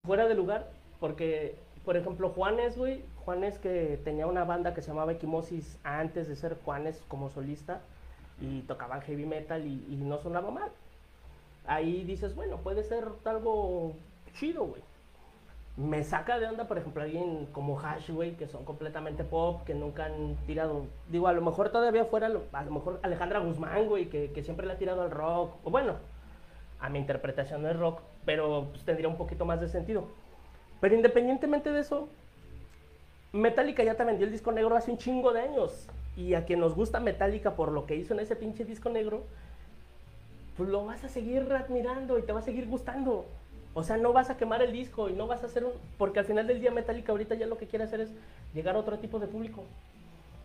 fuera 0.05 0.27
de 0.27 0.35
lugar, 0.35 0.69
porque, 1.03 1.57
por 1.83 1.97
ejemplo, 1.97 2.29
Juanes, 2.29 2.77
güey, 2.77 3.03
Juanes 3.25 3.59
que 3.59 3.99
tenía 4.05 4.25
una 4.25 4.45
banda 4.45 4.73
que 4.73 4.81
se 4.81 4.87
llamaba 4.87 5.11
Equimosis 5.11 5.77
antes 5.83 6.29
de 6.29 6.37
ser 6.37 6.57
Juanes 6.63 7.03
como 7.09 7.29
solista, 7.29 7.81
y 8.39 8.61
tocaban 8.61 9.01
heavy 9.01 9.25
metal 9.25 9.67
y, 9.67 9.97
no 9.97 10.17
sonaba 10.19 10.49
mal. 10.49 10.71
Ahí 11.67 12.05
dices, 12.05 12.35
bueno, 12.35 12.55
puede 12.59 12.83
ser 12.83 13.03
algo 13.25 13.95
chido, 14.35 14.63
güey. 14.63 14.81
Me 15.75 16.05
saca 16.05 16.39
de 16.39 16.47
onda, 16.47 16.69
por 16.69 16.77
ejemplo, 16.77 17.03
alguien 17.03 17.47
como 17.47 17.77
Hash, 17.77 18.09
güey, 18.09 18.37
que 18.37 18.47
son 18.47 18.63
completamente 18.63 19.25
pop, 19.25 19.65
que 19.65 19.75
nunca 19.75 20.05
han 20.05 20.37
tirado. 20.47 20.85
Digo, 21.09 21.27
a 21.27 21.33
lo 21.33 21.41
mejor 21.41 21.67
todavía 21.67 22.05
fuera, 22.05 22.27
a 22.27 22.63
lo 22.63 22.71
mejor 22.71 23.01
Alejandra 23.03 23.39
Guzmán, 23.39 23.89
güey, 23.89 24.07
que, 24.07 24.31
que 24.31 24.41
siempre 24.41 24.65
le 24.65 24.71
ha 24.71 24.77
tirado 24.77 25.01
al 25.01 25.11
rock. 25.11 25.55
O 25.65 25.69
bueno, 25.69 25.95
a 26.79 26.87
mi 26.87 26.99
interpretación 26.99 27.61
no 27.61 27.69
es 27.69 27.77
rock, 27.77 27.99
pero 28.23 28.69
pues, 28.71 28.85
tendría 28.85 29.09
un 29.09 29.17
poquito 29.17 29.43
más 29.43 29.59
de 29.59 29.67
sentido. 29.67 30.22
Pero 30.83 30.95
independientemente 30.95 31.71
de 31.71 31.79
eso, 31.79 32.09
Metallica 33.31 33.85
ya 33.85 33.95
te 33.95 34.03
vendió 34.03 34.25
el 34.25 34.33
disco 34.33 34.51
negro 34.51 34.75
hace 34.75 34.91
un 34.91 34.97
chingo 34.97 35.31
de 35.31 35.39
años. 35.39 35.87
Y 36.17 36.33
a 36.33 36.43
quien 36.43 36.59
nos 36.59 36.75
gusta 36.75 36.99
Metallica 36.99 37.55
por 37.55 37.71
lo 37.71 37.85
que 37.85 37.95
hizo 37.95 38.13
en 38.13 38.19
ese 38.19 38.35
pinche 38.35 38.65
disco 38.65 38.89
negro, 38.89 39.23
pues 40.57 40.67
lo 40.67 40.85
vas 40.85 41.01
a 41.05 41.07
seguir 41.07 41.49
admirando 41.53 42.19
y 42.19 42.23
te 42.23 42.33
va 42.33 42.41
a 42.41 42.43
seguir 42.43 42.67
gustando. 42.67 43.25
O 43.73 43.83
sea, 43.85 43.95
no 43.95 44.11
vas 44.11 44.29
a 44.29 44.35
quemar 44.35 44.61
el 44.61 44.73
disco 44.73 45.07
y 45.07 45.13
no 45.13 45.25
vas 45.25 45.41
a 45.43 45.45
hacer 45.45 45.63
un... 45.63 45.71
Porque 45.97 46.19
al 46.19 46.25
final 46.25 46.47
del 46.47 46.59
día 46.59 46.71
Metallica 46.71 47.13
ahorita 47.13 47.35
ya 47.35 47.47
lo 47.47 47.57
que 47.57 47.67
quiere 47.67 47.85
hacer 47.85 48.01
es 48.01 48.09
llegar 48.53 48.75
a 48.75 48.79
otro 48.79 48.99
tipo 48.99 49.19
de 49.19 49.27
público. 49.27 49.63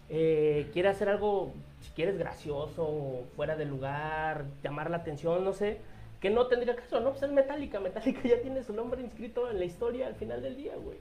Eh, 0.09 0.68
quiere 0.73 0.88
hacer 0.88 1.09
algo, 1.09 1.50
si 1.80 1.90
quieres, 1.90 2.16
gracioso, 2.16 3.25
fuera 3.35 3.57
de 3.57 3.64
lugar, 3.64 4.45
llamar 4.62 4.88
la 4.88 4.99
atención, 4.99 5.45
no 5.45 5.52
sé. 5.52 5.78
Que 6.20 6.30
no 6.30 6.46
tendría 6.46 6.75
caso, 6.75 7.00
¿no? 7.00 7.10
Pues 7.10 7.22
es 7.22 7.30
Metallica. 7.30 7.78
Metallica 7.80 8.20
ya 8.28 8.40
tiene 8.40 8.62
su 8.62 8.72
nombre 8.72 9.00
inscrito 9.00 9.50
en 9.50 9.58
la 9.58 9.64
historia 9.64 10.06
al 10.06 10.14
final 10.16 10.42
del 10.42 10.56
día, 10.56 10.75
güey. 10.76 10.98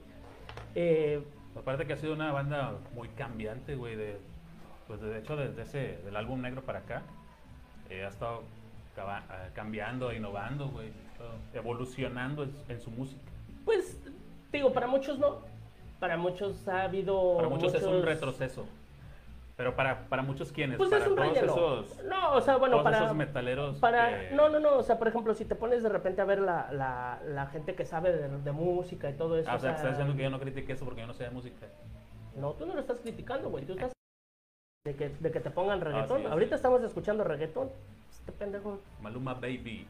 Eh, 0.74 1.22
Aparte 1.56 1.86
que 1.86 1.94
ha 1.94 1.96
sido 1.96 2.12
una 2.12 2.30
banda 2.30 2.74
muy 2.94 3.08
cambiante, 3.08 3.74
güey. 3.74 3.96
De, 3.96 4.16
pues 4.86 5.00
de 5.00 5.18
hecho, 5.18 5.36
desde 5.36 5.62
ese, 5.62 5.98
del 6.04 6.14
álbum 6.16 6.40
negro 6.40 6.62
para 6.62 6.80
acá, 6.80 7.02
eh, 7.90 8.04
ha 8.04 8.08
estado 8.08 8.42
eh, 8.96 9.50
cambiando, 9.54 10.12
innovando, 10.12 10.68
güey. 10.68 10.90
Evolucionando 11.52 12.44
en, 12.44 12.54
en 12.68 12.80
su 12.80 12.92
música. 12.92 13.20
Pues, 13.64 14.00
digo, 14.52 14.72
para 14.72 14.86
muchos 14.86 15.18
no. 15.18 15.40
Para 15.98 16.16
muchos 16.16 16.68
ha 16.68 16.84
habido. 16.84 17.36
Para 17.36 17.48
muchos, 17.48 17.74
es 17.74 17.82
un 17.82 18.02
retroceso. 18.02 18.66
Pero 19.58 19.74
para, 19.74 20.08
para 20.08 20.22
muchos, 20.22 20.52
¿quiénes? 20.52 20.78
Pues 20.78 20.88
para 20.88 21.02
es 21.02 21.08
un 21.10 21.16
todos 21.16 21.28
relleno. 21.34 21.52
esos, 21.52 22.04
no, 22.04 22.32
o 22.34 22.40
sea, 22.40 22.58
bueno, 22.58 22.80
para. 22.84 22.98
esos 22.98 23.16
metaleros. 23.16 23.78
Para, 23.80 24.28
que- 24.28 24.30
no, 24.36 24.48
no, 24.48 24.60
no, 24.60 24.76
o 24.76 24.82
sea, 24.84 24.98
por 25.00 25.08
ejemplo, 25.08 25.34
si 25.34 25.44
te 25.46 25.56
pones 25.56 25.82
de 25.82 25.88
repente 25.88 26.20
a 26.22 26.24
ver 26.24 26.38
la, 26.38 26.70
la, 26.70 27.20
la 27.26 27.46
gente 27.48 27.74
que 27.74 27.84
sabe 27.84 28.12
de, 28.12 28.28
de 28.28 28.52
música 28.52 29.10
y 29.10 29.14
todo 29.14 29.36
eso. 29.36 29.50
Ah, 29.50 29.56
o 29.56 29.58
sea, 29.58 29.72
estás 29.72 29.90
diciendo 29.90 30.14
que 30.16 30.22
yo 30.22 30.30
no 30.30 30.38
critique 30.38 30.72
eso 30.72 30.84
porque 30.84 31.00
yo 31.00 31.08
no 31.08 31.12
sé 31.14 31.24
de 31.24 31.30
música. 31.30 31.66
No, 32.36 32.52
tú 32.52 32.66
no 32.66 32.74
lo 32.74 32.80
estás 32.80 33.00
criticando, 33.00 33.50
güey. 33.50 33.64
Tú 33.64 33.72
estás 33.72 33.90
de 34.86 34.94
que, 34.94 35.08
de 35.08 35.30
que 35.32 35.40
te 35.40 35.50
pongan 35.50 35.80
reggaetón. 35.80 36.20
sí. 36.20 36.26
Ahorita 36.26 36.54
estamos 36.54 36.80
escuchando 36.84 37.24
reggaetón. 37.24 37.68
Este 38.12 38.30
pendejo. 38.30 38.78
Maluma 39.00 39.34
Baby. 39.34 39.88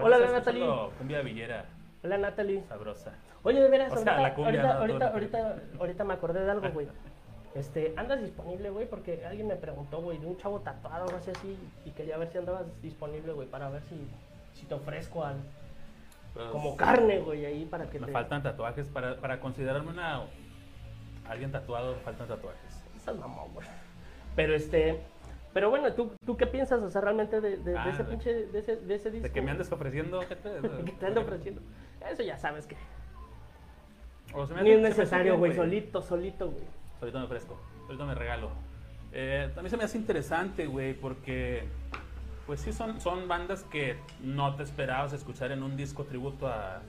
Hola, 0.00 0.18
la 0.18 0.32
Natalie. 0.32 0.66
Cumbia 0.98 1.20
villera, 1.22 1.66
Hola, 2.02 2.18
Natalie. 2.18 2.64
sabrosa. 2.68 3.12
Oye, 3.44 3.60
de 3.60 3.68
veras, 3.68 3.92
O 3.92 3.96
sea, 3.98 4.12
ahorita, 4.16 4.22
la 4.28 4.34
cumbia, 4.34 4.50
ahorita, 4.60 4.74
no, 4.74 4.80
ahorita, 4.80 5.08
ahorita, 5.12 5.62
ahorita 5.78 6.04
me 6.04 6.14
acordé 6.14 6.40
de 6.44 6.50
algo, 6.50 6.68
güey. 6.74 6.88
Este, 7.54 7.92
¿andas 7.96 8.20
disponible, 8.22 8.70
güey? 8.70 8.86
Porque 8.88 9.24
alguien 9.26 9.46
me 9.46 9.56
preguntó, 9.56 10.00
güey, 10.00 10.18
de 10.18 10.26
un 10.26 10.36
chavo 10.38 10.60
tatuado, 10.60 11.06
no 11.12 11.20
sé 11.20 11.32
así, 11.32 11.58
y 11.84 11.90
quería 11.90 12.16
ver 12.16 12.28
si 12.30 12.38
andabas 12.38 12.64
disponible, 12.80 13.32
güey, 13.32 13.46
para 13.48 13.68
ver 13.68 13.82
si, 13.82 13.96
si 14.58 14.64
te 14.66 14.74
ofrezco 14.74 15.22
al, 15.24 15.36
Pues, 16.32 16.46
como 16.50 16.76
carne, 16.76 17.18
güey, 17.20 17.44
ahí 17.44 17.66
para 17.66 17.90
que 17.90 18.00
Me 18.00 18.06
te... 18.06 18.12
faltan 18.12 18.42
tatuajes 18.42 18.88
para, 18.88 19.16
para 19.16 19.38
considerarme 19.38 19.90
una 19.90 20.22
alguien 21.28 21.52
tatuado, 21.52 21.94
faltan 21.96 22.26
tatuajes. 22.26 22.84
Estás 22.96 23.16
mamón, 23.16 23.52
güey. 23.52 23.66
Pero 24.34 24.54
este, 24.54 24.98
pero 25.52 25.68
bueno, 25.68 25.92
¿tú, 25.92 26.10
tú 26.24 26.38
qué 26.38 26.46
piensas, 26.46 26.80
o 26.82 26.88
sea, 26.88 27.02
realmente 27.02 27.42
de, 27.42 27.58
de- 27.58 27.72
de 27.72 27.78
Ah, 27.78 27.90
ese 27.90 28.04
pinche, 28.04 28.46
de 28.46 28.58
ese, 28.60 28.76
de 28.76 28.94
ese 28.94 29.10
disco? 29.10 29.28
De 29.28 29.32
que 29.34 29.42
me 29.42 29.50
andes 29.50 29.70
ofreciendo, 29.70 30.22
gente. 30.26 30.50
¿Qué 30.86 30.92
te 31.10 31.18
ofreciendo? 31.18 31.60
Eso 32.10 32.22
ya 32.22 32.38
sabes 32.38 32.66
que 32.66 32.76
O 34.34 34.46
se 34.46 34.54
me 34.54 34.62
ni 34.62 34.70
es 34.70 34.80
necesario, 34.80 35.36
güey, 35.36 35.54
solito, 35.54 36.00
solito, 36.00 36.46
güey. 36.50 36.64
Ahorita 37.02 37.18
me 37.18 37.24
ofrezco, 37.24 37.58
ahorita 37.86 38.04
me 38.04 38.14
regalo. 38.14 38.48
Eh, 39.12 39.50
también 39.54 39.70
se 39.70 39.76
me 39.76 39.84
hace 39.84 39.98
interesante, 39.98 40.66
güey, 40.66 40.94
porque 40.94 41.64
pues 42.46 42.60
sí 42.60 42.72
son, 42.72 43.00
son 43.00 43.26
bandas 43.28 43.64
que 43.64 43.96
no 44.20 44.54
te 44.56 44.62
esperabas 44.62 45.12
escuchar 45.12 45.50
en 45.52 45.62
un 45.62 45.76
disco 45.76 46.04
tributo 46.04 46.46
a, 46.48 46.80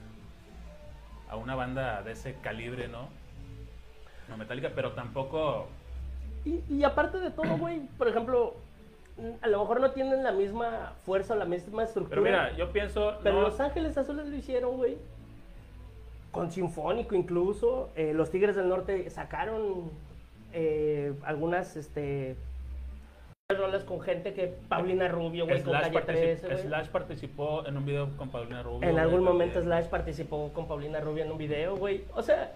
a 1.28 1.36
una 1.36 1.54
banda 1.56 2.02
de 2.02 2.12
ese 2.12 2.34
calibre, 2.36 2.86
¿no? 2.88 3.08
No 4.28 4.36
metálica, 4.36 4.70
pero 4.74 4.92
tampoco 4.92 5.66
Y, 6.44 6.60
y 6.72 6.84
aparte 6.84 7.18
de 7.18 7.30
todo, 7.30 7.56
güey, 7.58 7.80
por 7.98 8.06
ejemplo, 8.08 8.54
a 9.42 9.48
lo 9.48 9.58
mejor 9.60 9.80
no 9.80 9.90
tienen 9.90 10.22
la 10.22 10.32
misma 10.32 10.92
fuerza 11.04 11.34
o 11.34 11.36
la 11.36 11.44
misma 11.44 11.82
estructura. 11.82 12.20
Pero 12.22 12.22
mira, 12.22 12.56
yo 12.56 12.70
pienso. 12.72 13.14
Pero 13.22 13.36
no- 13.36 13.42
Los 13.48 13.58
Ángeles 13.60 13.98
Azules 13.98 14.28
lo 14.28 14.36
hicieron, 14.36 14.76
güey. 14.76 14.96
Con 16.32 16.50
Sinfónico 16.50 17.14
incluso. 17.14 17.90
Eh, 17.96 18.12
los 18.14 18.30
Tigres 18.30 18.56
del 18.56 18.68
Norte 18.68 19.08
sacaron 19.10 19.90
eh, 20.54 21.12
algunas, 21.24 21.76
este... 21.76 22.36
rolas 23.50 23.84
con 23.84 24.00
gente 24.00 24.32
que... 24.32 24.46
Paulina 24.68 25.08
Rubio, 25.08 25.44
güey, 25.46 25.62
con 25.62 25.72
Slash, 25.72 25.82
Calle 25.92 25.98
partici- 25.98 26.38
13, 26.40 26.46
güey. 26.46 26.58
Slash 26.58 26.88
participó 26.88 27.66
en 27.66 27.76
un 27.76 27.84
video 27.84 28.08
con 28.16 28.30
Paulina 28.30 28.62
Rubio. 28.62 28.82
En 28.88 28.92
güey, 28.92 29.04
algún 29.04 29.22
momento 29.24 29.60
también. 29.60 29.78
Slash 29.80 29.90
participó 29.90 30.52
con 30.52 30.66
Paulina 30.66 31.00
Rubio 31.00 31.24
en 31.24 31.32
un 31.32 31.38
video, 31.38 31.76
güey. 31.76 32.04
O 32.14 32.22
sea, 32.22 32.52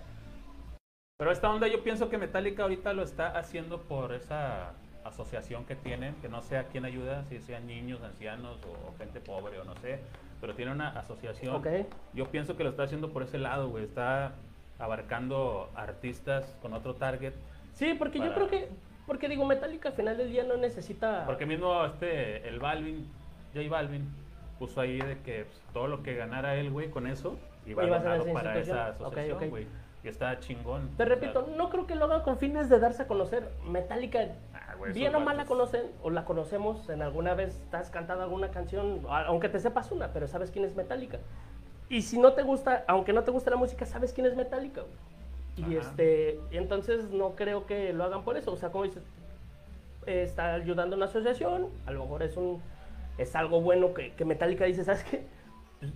Pero 1.19 1.31
esta 1.33 1.51
onda 1.51 1.67
yo 1.69 1.83
pienso 1.83 2.09
que 2.09 2.17
Metallica 2.19 2.63
ahorita 2.63 2.93
lo 2.93 3.03
está 3.03 3.37
haciendo 3.39 3.83
por 3.83 4.13
esa 4.15 4.73
asociación 5.05 5.65
que 5.65 5.75
tienen, 5.75 6.15
que 6.17 6.29
no 6.29 6.43
sé 6.43 6.57
a 6.59 6.65
quién 6.65 6.85
ayuda, 6.85 7.25
si 7.29 7.39
sean 7.41 7.67
niños, 7.67 8.03
ancianos 8.03 8.59
o 8.65 8.97
gente 8.99 9.21
pobre 9.21 9.59
o 9.59 9.65
no 9.65 9.75
sé, 9.77 10.01
pero 10.41 10.55
tiene 10.55 10.71
una 10.73 10.91
asociación. 10.91 11.57
ok. 11.57 11.67
Yo 12.15 12.27
pienso 12.27 12.57
que 12.57 12.65
lo 12.65 12.71
está 12.71 12.85
haciendo 12.85 13.11
por 13.11 13.23
ese 13.23 13.39
lado, 13.39 13.69
güey. 13.69 13.85
Está 13.85 14.33
abarcando 14.79 15.71
artistas 15.75 16.45
con 16.63 16.73
otro 16.73 16.95
target. 16.95 17.33
Sí, 17.79 17.95
porque 17.95 18.19
yo 18.19 18.35
creo 18.35 18.49
que... 18.49 18.69
Porque 19.07 19.29
digo, 19.29 19.47
Metallica 19.47 19.91
al 19.91 19.95
final 19.95 20.17
del 20.19 20.31
día 20.31 20.43
no 20.43 20.57
necesita... 20.57 21.25
Porque 21.25 21.47
mismo 21.47 21.85
este, 21.85 22.47
el 22.47 22.59
Balvin, 22.59 23.09
J 23.55 23.67
Balvin, 23.71 24.07
puso 24.59 24.81
ahí 24.81 24.99
de 24.99 25.19
que 25.21 25.45
pues, 25.45 25.63
todo 25.73 25.87
lo 25.87 26.03
que 26.03 26.15
ganara 26.15 26.57
él, 26.57 26.71
güey, 26.71 26.91
con 26.91 27.07
eso, 27.07 27.39
iba 27.67 27.87
Iba 27.87 27.99
a 27.99 28.01
ser 28.01 28.33
para 28.33 28.59
esa 28.59 28.89
asociación, 28.89 29.49
güey. 29.49 29.67
Y 30.03 30.09
está 30.09 30.39
chingón. 30.41 30.91
Te 30.97 31.05
repito, 31.05 31.49
no 31.57 31.71
creo 31.71 31.87
que 31.87 31.95
lo 31.95 32.07
hagan 32.07 32.23
con 32.23 32.37
fines 32.37 32.69
de 32.69 32.81
darse 32.81 33.05
a 33.05 33.07
conocer. 33.07 33.49
Metallica, 33.65 34.27
ah, 34.55 34.75
güey, 34.77 34.93
bien 34.93 35.15
o 35.15 35.21
mal 35.21 35.37
la 35.37 35.45
conocen, 35.45 35.87
o 36.03 36.11
la 36.11 36.25
conocemos, 36.25 36.89
en 36.89 37.03
alguna 37.03 37.35
vez 37.35 37.65
te 37.71 37.77
has 37.77 37.91
cantado 37.91 38.23
alguna 38.23 38.51
canción, 38.51 39.03
aunque 39.09 39.49
te 39.49 39.61
sepas 39.61 39.91
una, 39.93 40.13
pero 40.13 40.27
sabes 40.27 40.51
quién 40.51 40.65
es 40.65 40.75
Metallica. 40.75 41.19
Y 41.89 42.03
si 42.03 42.19
no 42.19 42.33
te 42.33 42.43
gusta, 42.43 42.85
aunque 42.89 43.13
no 43.13 43.23
te 43.23 43.31
guste 43.31 43.51
la 43.51 43.57
música, 43.57 43.87
sabes 43.87 44.13
quién 44.13 44.27
es 44.27 44.37
Metallica. 44.37 44.83
güey. 44.83 45.18
Y 45.59 45.77
Ajá. 45.77 45.89
este, 45.91 46.41
entonces 46.53 47.11
no 47.11 47.35
creo 47.35 47.67
que 47.67 47.93
lo 47.93 48.05
hagan 48.05 48.23
por 48.25 48.37
eso. 48.37 48.53
O 48.53 48.57
sea, 48.57 48.71
como 48.71 48.85
dices, 48.85 49.03
eh, 50.07 50.23
está 50.23 50.55
ayudando 50.55 50.95
a 50.95 50.99
una 50.99 51.07
asociación, 51.07 51.69
a 51.87 51.91
lo 51.91 52.03
mejor 52.05 52.23
es 52.23 52.37
un 52.37 52.63
es 53.19 53.35
algo 53.35 53.61
bueno 53.61 53.95
que, 53.95 54.13
que 54.13 54.25
Metallica 54.25 54.65
dice, 54.65 54.85
¿sabes 54.85 55.03
qué? 55.03 55.25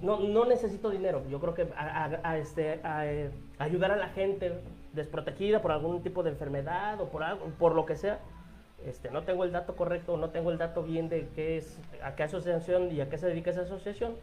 No, 0.01 0.19
no 0.19 0.45
necesito 0.45 0.91
dinero. 0.91 1.23
Yo 1.31 1.39
creo 1.41 1.55
que 1.55 1.69
a, 1.77 2.05
a- 2.05 2.21
a, 2.31 2.39
este, 2.39 2.81
a, 2.83 3.07
eh, 3.07 3.31
ayudar 3.59 3.93
a 3.93 3.97
la 3.97 4.09
gente 4.09 4.53
desprotegida 4.93 5.63
por 5.63 5.71
algún 5.71 6.03
tipo 6.03 6.25
de 6.25 6.31
enfermedad 6.31 7.01
o 7.01 7.09
por 7.11 7.23
algo, 7.23 7.47
por 7.61 7.75
lo 7.77 7.87
que 7.87 7.95
sea. 7.97 8.19
Este, 8.85 9.11
no 9.13 9.23
tengo 9.23 9.45
el 9.45 9.53
dato 9.53 9.77
correcto, 9.77 10.17
no 10.17 10.31
tengo 10.31 10.51
el 10.51 10.59
dato 10.59 10.83
bien 10.83 11.09
de 11.09 11.29
qué 11.37 11.57
es, 11.59 11.79
a 12.03 12.17
qué 12.17 12.25
asociación 12.25 12.91
y 12.91 13.01
a 13.01 13.09
qué 13.09 13.17
se 13.19 13.29
dedica 13.29 13.51
esa 13.51 13.63
asociación. 13.63 14.15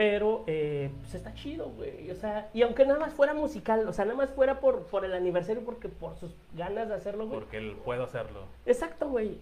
Pero, 0.00 0.44
eh, 0.46 0.90
pues 0.98 1.14
está 1.14 1.34
chido, 1.34 1.72
güey. 1.76 2.10
O 2.10 2.14
sea, 2.14 2.48
y 2.54 2.62
aunque 2.62 2.86
nada 2.86 2.98
más 2.98 3.12
fuera 3.12 3.34
musical, 3.34 3.86
o 3.86 3.92
sea, 3.92 4.06
nada 4.06 4.16
más 4.16 4.30
fuera 4.30 4.58
por, 4.58 4.86
por 4.86 5.04
el 5.04 5.12
aniversario, 5.12 5.62
porque 5.62 5.90
por 5.90 6.16
sus 6.16 6.34
ganas 6.54 6.88
de 6.88 6.94
hacerlo, 6.94 7.26
güey. 7.26 7.38
Porque 7.38 7.58
él 7.58 7.76
puedo 7.84 8.04
hacerlo. 8.04 8.46
Exacto, 8.64 9.10
güey. 9.10 9.36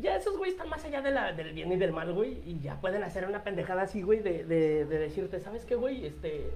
Ya 0.00 0.16
esos 0.16 0.36
güeyes 0.36 0.56
están 0.56 0.68
más 0.68 0.84
allá 0.84 1.00
de 1.00 1.12
la, 1.12 1.32
del 1.32 1.52
bien 1.52 1.70
y 1.70 1.76
del 1.76 1.92
mal, 1.92 2.12
güey. 2.12 2.42
Y 2.44 2.58
ya 2.58 2.80
pueden 2.80 3.04
hacer 3.04 3.24
una 3.24 3.44
pendejada 3.44 3.82
así, 3.82 4.02
güey, 4.02 4.18
de, 4.18 4.42
de, 4.42 4.84
de 4.84 4.98
decirte, 4.98 5.38
¿sabes 5.38 5.64
qué, 5.64 5.76
güey? 5.76 6.04
Este. 6.04 6.50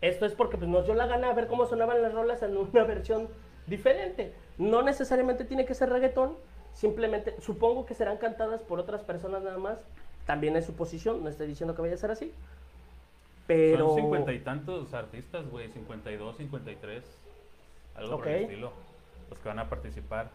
Esto 0.00 0.24
es 0.24 0.32
porque 0.32 0.56
pues, 0.56 0.70
nos 0.70 0.86
dio 0.86 0.94
la 0.94 1.06
gana 1.06 1.28
a 1.28 1.34
ver 1.34 1.46
cómo 1.46 1.66
sonaban 1.66 2.00
las 2.00 2.14
rolas 2.14 2.42
en 2.42 2.56
una 2.56 2.84
versión 2.84 3.28
diferente. 3.66 4.32
No 4.56 4.80
necesariamente 4.80 5.44
tiene 5.44 5.66
que 5.66 5.74
ser 5.74 5.90
reggaetón, 5.90 6.38
simplemente 6.72 7.34
supongo 7.42 7.84
que 7.84 7.92
serán 7.92 8.16
cantadas 8.16 8.62
por 8.62 8.78
otras 8.80 9.02
personas 9.02 9.42
nada 9.42 9.58
más. 9.58 9.78
También 10.26 10.56
es 10.56 10.66
su 10.66 10.74
posición, 10.74 11.22
no 11.22 11.28
estoy 11.28 11.46
diciendo 11.46 11.74
que 11.74 11.82
vaya 11.82 11.94
a 11.94 11.98
ser 11.98 12.10
así. 12.10 12.32
Pero. 13.46 13.88
Son 13.88 13.96
cincuenta 13.96 14.32
y 14.32 14.38
tantos 14.38 14.94
artistas, 14.94 15.48
güey. 15.50 15.68
52, 15.70 16.36
53. 16.36 17.02
Algo 17.96 18.18
por 18.18 18.28
el 18.28 18.42
estilo. 18.42 18.72
Los 19.28 19.38
que 19.38 19.48
van 19.48 19.58
a 19.58 19.68
participar. 19.68 20.30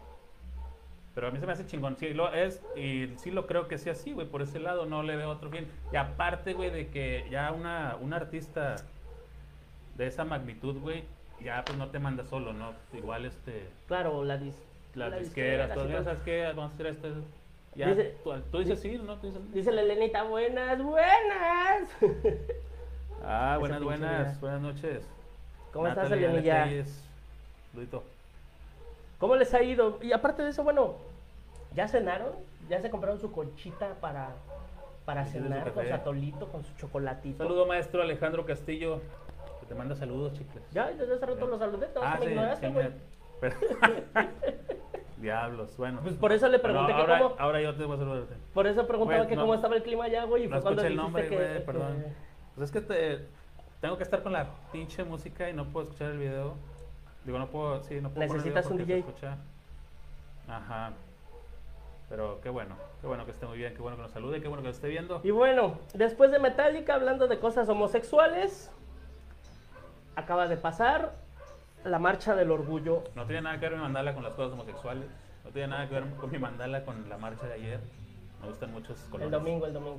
Pero 1.14 1.28
a 1.28 1.30
mí 1.30 1.38
se 1.40 1.46
me 1.46 1.52
hace 1.52 1.66
chingón. 1.66 1.96
Sí, 1.96 2.12
lo 2.12 2.32
es. 2.34 2.60
Y 2.76 3.08
sí 3.16 3.30
lo 3.30 3.46
creo 3.46 3.68
que 3.68 3.78
sea 3.78 3.94
así, 3.94 4.12
güey. 4.12 4.26
Por 4.26 4.42
ese 4.42 4.60
lado 4.60 4.84
no 4.84 5.02
le 5.02 5.16
veo 5.16 5.30
otro 5.30 5.48
fin. 5.48 5.66
Y 5.92 5.96
aparte, 5.96 6.52
güey, 6.52 6.70
de 6.70 6.88
que 6.88 7.26
ya 7.30 7.52
una, 7.52 7.96
un 7.98 8.12
artista 8.12 8.76
de 9.96 10.06
esa 10.06 10.26
magnitud, 10.26 10.78
güey, 10.78 11.04
ya 11.42 11.64
pues 11.64 11.78
no 11.78 11.88
te 11.88 11.98
manda 11.98 12.24
solo, 12.24 12.52
¿no? 12.52 12.74
Igual 12.92 13.24
este. 13.24 13.66
Claro, 13.88 14.24
la, 14.24 14.36
dis, 14.36 14.54
la 14.94 15.06
disqueras, 15.06 15.24
disquera, 15.24 15.64
mira, 15.64 15.74
todo. 15.74 16.04
¿sabes 16.04 16.22
qué? 16.22 16.42
Vamos 16.54 16.72
a 16.72 16.74
hacer 16.74 16.86
esto. 16.88 17.08
Ya, 17.76 17.88
Dice- 17.88 18.14
tú, 18.24 18.32
tú 18.50 18.58
dices 18.60 18.80
sí, 18.80 18.96
¿no? 18.96 19.18
Tú 19.18 19.26
dices, 19.26 19.52
Dice 19.52 19.70
la 19.70 19.82
Elenita, 19.82 20.22
buenas, 20.22 20.82
buenas. 20.82 21.90
ah, 23.22 23.56
buenas, 23.60 23.82
buenas, 23.82 24.40
buenas 24.40 24.60
noches. 24.62 25.06
¿Cómo 25.72 25.86
estás, 25.86 26.04
Natalie, 26.04 26.26
Elenilla? 26.26 26.66
Luito. 27.74 28.02
¿Cómo 29.18 29.36
les 29.36 29.52
ha 29.52 29.62
ido? 29.62 29.98
Y 30.02 30.12
aparte 30.12 30.42
de 30.42 30.50
eso, 30.50 30.64
bueno, 30.64 30.94
¿ya 31.74 31.86
cenaron? 31.86 32.32
¿Ya 32.70 32.80
se 32.80 32.88
compraron 32.90 33.20
su 33.20 33.30
conchita 33.30 33.94
para, 34.00 34.30
para 35.04 35.24
¿Ya 35.24 35.32
tienes 35.32 35.48
cenar 35.50 35.68
su 35.68 35.74
con 35.74 35.86
su 35.86 35.92
atolito, 35.94 36.48
con 36.48 36.64
su 36.64 36.74
chocolatito? 36.76 37.44
Saludo 37.44 37.66
maestro 37.66 38.00
Alejandro 38.00 38.46
Castillo, 38.46 39.02
que 39.60 39.66
te 39.66 39.74
manda 39.74 39.94
saludos, 39.94 40.32
chicles. 40.32 40.64
Ya, 40.72 40.86
desde 40.90 41.14
hace 41.14 41.26
rato 41.26 41.46
los 41.46 41.58
saludé, 41.58 41.88
ah, 42.00 42.16
me 42.18 42.24
sí, 42.24 42.30
ignoraste, 42.32 42.66
sí, 42.68 42.72
güey. 42.72 42.88
me- 42.88 42.94
pero- 43.40 43.56
Diablos, 45.18 45.76
bueno. 45.76 46.00
Pues 46.02 46.14
por 46.16 46.32
eso 46.32 46.48
le 46.48 46.58
pregunté 46.58 46.92
Bueno, 46.92 47.06
que 47.06 47.12
ahora, 47.12 47.22
cómo... 47.30 47.40
ahora 47.40 47.60
yo 47.62 47.74
te 47.74 47.84
voy 47.84 47.96
a 47.96 47.98
saludar. 47.98 48.24
Por 48.52 48.66
eso 48.66 48.86
preguntaba 48.86 49.18
Güey, 49.20 49.28
que 49.30 49.36
no- 49.36 49.42
cómo 49.42 49.54
estaba 49.54 49.74
el 49.76 49.82
clima 49.82 50.04
allá, 50.04 50.24
güey, 50.24 50.44
y 50.44 50.46
No 50.46 50.56
fue 50.56 50.62
cuando 50.62 50.82
escuché 50.82 50.92
el 50.92 50.96
nombre, 50.96 51.28
que... 51.28 51.34
güey, 51.36 51.64
perdón. 51.64 52.02
que- 52.02 52.12
Pues 52.54 52.70
es 52.70 52.72
que 52.72 52.80
te, 52.82 53.26
tengo 53.80 53.96
que 53.96 54.02
estar 54.02 54.22
con 54.22 54.32
la 54.32 54.46
pinche 54.72 55.04
música 55.04 55.48
y 55.48 55.54
no 55.54 55.64
puedo 55.66 55.84
escuchar 55.86 56.10
el 56.10 56.18
video. 56.18 56.54
Digo, 57.24 57.38
no 57.38 57.46
puedo, 57.48 57.82
sí, 57.82 58.00
no 58.00 58.10
puedo 58.10 58.26
Necesitas 58.28 58.66
un 58.66 58.76
DJ. 58.78 59.04
Ajá. 60.48 60.92
Pero 62.08 62.40
qué 62.40 62.50
bueno, 62.50 62.76
qué 63.00 63.06
bueno 63.08 63.24
que 63.24 63.32
esté 63.32 63.46
muy 63.46 63.58
bien, 63.58 63.74
qué 63.74 63.82
bueno 63.82 63.96
que 63.96 64.02
nos 64.04 64.12
salude, 64.12 64.40
qué 64.40 64.46
bueno 64.46 64.62
que 64.62 64.68
nos 64.68 64.76
esté 64.76 64.88
viendo. 64.88 65.20
Y 65.24 65.32
bueno, 65.32 65.78
después 65.94 66.30
de 66.30 66.38
Metallica, 66.38 66.94
hablando 66.94 67.26
de 67.26 67.40
cosas 67.40 67.68
homosexuales, 67.68 68.70
acaba 70.14 70.46
de 70.46 70.56
pasar 70.56 71.14
la 71.86 71.98
marcha 71.98 72.34
del 72.34 72.50
orgullo. 72.50 73.04
No 73.14 73.24
tiene 73.26 73.42
nada 73.42 73.58
que 73.58 73.68
ver 73.68 73.76
mi 73.78 73.82
mandala 73.82 74.14
con 74.14 74.22
las 74.24 74.34
cosas 74.34 74.52
homosexuales. 74.52 75.06
No 75.44 75.50
tiene 75.50 75.68
nada 75.68 75.88
que 75.88 75.94
ver 75.94 76.04
con 76.16 76.30
mi 76.30 76.38
mandala 76.38 76.84
con 76.84 77.08
la 77.08 77.18
marcha 77.18 77.46
de 77.46 77.54
ayer. 77.54 77.80
Me 78.40 78.48
gustan 78.48 78.72
muchos 78.72 78.98
colores. 79.10 79.26
El 79.26 79.30
domingo, 79.30 79.66
el 79.66 79.72
domingo. 79.72 79.98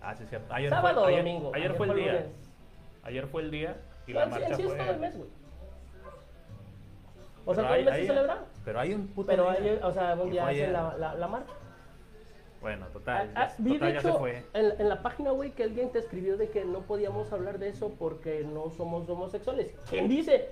Ah, 0.00 0.14
sí, 0.14 0.24
cierto. 0.28 0.52
Ayer 0.54 0.70
Sábado 0.70 1.00
o 1.00 1.04
fue, 1.04 1.12
ayer, 1.12 1.24
domingo. 1.24 1.52
Ayer, 1.54 1.74
fue 1.74 1.86
el 1.88 1.94
día. 1.96 2.12
lunes. 2.12 2.26
Ayer 3.02 3.26
fue 3.26 3.42
el 3.42 3.50
día 3.50 3.76
y 4.06 4.12
No, 4.12 4.20
la 4.20 4.24
sí- 4.26 4.30
marcha 4.32 4.54
sí 4.56 4.62
fue. 4.62 4.76
todo 4.76 4.90
el 4.90 4.98
mes, 5.00 5.16
güey. 5.16 5.28
O 7.44 7.54
sea, 7.54 7.64
todo 7.64 7.74
el 7.74 7.78
hay- 7.80 7.84
mes 7.86 7.94
se 7.94 8.00
hay- 8.00 8.06
celebra, 8.06 8.44
Pero 8.64 8.80
hay 8.80 8.94
un 8.94 9.06
puto 9.08 9.26
pero 9.28 9.48
ayer, 9.48 9.80
o 9.82 9.92
sea, 9.92 10.14
un 10.14 10.30
día 10.30 10.46
hacen 10.46 10.72
la, 10.72 10.96
la, 10.98 11.14
la 11.14 11.28
marcha. 11.28 11.52
Bueno, 12.60 12.86
total. 12.88 13.30
Ah, 13.34 13.42
ah, 13.44 13.48
ya, 13.48 13.54
vi 13.58 13.72
total, 13.74 13.88
de 13.88 13.94
ya 13.94 14.00
se 14.00 14.08
hecho 14.08 14.18
fue. 14.18 14.44
en, 14.52 14.80
en 14.80 14.88
la 14.88 15.02
página, 15.02 15.30
güey, 15.30 15.52
que 15.52 15.62
alguien 15.62 15.90
te 15.92 16.00
escribió 16.00 16.36
de 16.36 16.50
que 16.50 16.64
no 16.64 16.80
podíamos 16.80 17.32
hablar 17.32 17.58
de 17.58 17.68
eso 17.68 17.94
porque 17.98 18.44
no 18.44 18.70
somos 18.70 19.08
homosexuales. 19.08 19.74
¿Quién 19.88 20.08
dice? 20.08 20.50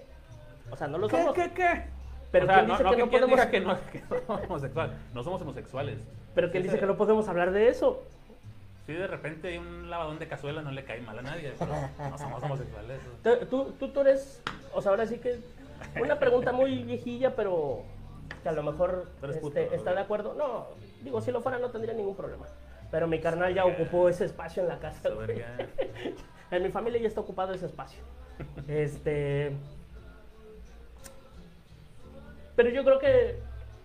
O 0.70 0.76
sea, 0.76 0.87
no 0.88 0.98
lo 0.98 1.09
somos. 1.09 1.35
¿Qué, 1.35 1.50
qué? 1.52 1.85
Pero 2.33 2.44
o 2.44 2.48
sea, 2.48 2.57
¿quién 2.57 2.68
no, 2.68 2.74
dice 2.74 2.85
no 2.85 2.90
que 2.90 2.96
no 2.98 3.11
podemos- 3.11 3.46
que 3.46 3.61
no, 3.61 3.79
que 3.92 4.00
no 4.11 4.18
somos 4.26 4.42
homosexuales. 4.44 4.96
No 5.14 5.22
somos 5.24 5.42
homosexuales. 5.42 5.98
Pero 6.35 6.50
¿quién 6.50 6.62
Sí, 6.62 6.68
dice 6.68 6.81
que 6.81 6.87
no 6.87 6.96
podemos 6.96 7.29
hablar 7.29 7.52
de 7.52 7.68
eso? 7.68 8.02
Si 8.87 8.92
de 8.92 9.07
repente 9.07 9.59
un 9.59 9.90
lavadón 9.90 10.18
de 10.18 10.29
cazuela, 10.29 10.62
no 10.62 10.70
le 10.70 10.85
cae 10.85 11.00
mal 11.00 11.18
a 11.18 11.22
nadie. 11.22 11.52
Pero 11.59 11.72
no 12.11 12.18
somos 12.18 12.42
homosexuales. 12.42 13.00
Tú, 13.50 13.72
tú, 13.79 13.88
tú, 13.88 14.00
eres, 14.00 14.40
o 14.74 14.81
sea, 14.83 14.90
ahora 14.90 15.07
sí 15.07 15.18
que 15.18 15.38
una 16.00 16.18
pregunta 16.18 16.52
muy 16.52 16.83
viejilla, 16.85 17.35
pero 17.35 17.83
que 18.42 18.48
a 18.48 18.52
lo 18.52 18.62
mejor 18.62 19.07
este, 19.22 19.68
de 19.68 20.00
acuerdo. 20.00 20.35
No, 20.35 20.66
digo, 21.02 21.20
si 21.20 21.33
lo 21.33 21.40
fuera 21.40 21.59
no 21.59 21.70
tendría 21.70 21.94
ningún 21.94 22.16
problema. 22.16 22.46
Pero 22.90 23.09
mi 23.09 23.20
carnal 23.20 23.52
ya 23.52 23.64
ocupó 23.64 24.09
ese 24.09 24.24
espacio 24.24 24.62
en 24.62 24.68
la 24.68 24.79
casa. 24.79 25.11
En 26.48 26.62
mi 26.62 26.68
familia 26.68 27.00
ya 27.00 27.09
está 27.09 27.20
ocupado 27.20 27.52
ese 27.55 27.66
espacio. 27.66 28.00
Este. 28.68 29.52
Pero 32.56 32.70
yo 32.70 32.82
creo 32.84 32.98
que 32.98 33.38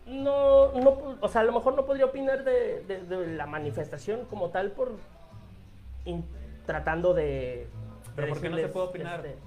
no, 0.07 0.71
no, 0.73 1.17
o 1.19 1.27
sea, 1.27 1.41
a 1.41 1.43
lo 1.43 1.51
mejor 1.51 1.75
no 1.75 1.85
podría 1.85 2.05
opinar 2.05 2.43
de, 2.43 2.83
de- 2.87 3.03
de 3.03 3.27
la 3.35 3.45
manifestación 3.45 4.25
como 4.25 4.49
tal 4.49 4.71
por 4.71 4.93
in- 6.05 6.25
tratando 6.65 7.13
de. 7.13 7.23
de 7.23 7.67
¿Pero 8.15 8.29
por 8.29 8.41
qué 8.41 8.49
no 8.49 8.57
se 8.57 8.67
puede 8.69 8.87
opinar? 8.87 9.25
este, 9.25 9.37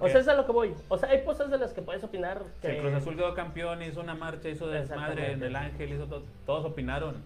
o 0.00 0.08
sea, 0.08 0.20
es 0.20 0.28
a 0.28 0.34
lo 0.34 0.44
que 0.46 0.52
voy. 0.52 0.74
O 0.88 0.98
sea, 0.98 1.08
hay 1.10 1.24
cosas 1.24 1.50
de 1.50 1.58
las 1.58 1.72
que 1.72 1.82
puedes 1.82 2.02
opinar 2.04 2.42
si 2.56 2.60
que. 2.62 2.76
el 2.76 2.82
Cruz 2.82 2.94
Azul 2.94 3.16
quedó 3.16 3.34
campeón, 3.34 3.82
hizo 3.82 4.00
una 4.00 4.14
marcha, 4.14 4.48
hizo 4.48 4.66
desmadre 4.68 5.32
en 5.32 5.42
el 5.42 5.56
Ángel, 5.56 5.92
hizo 5.92 6.06
todo, 6.06 6.22
todos 6.46 6.64
opinaron. 6.64 7.16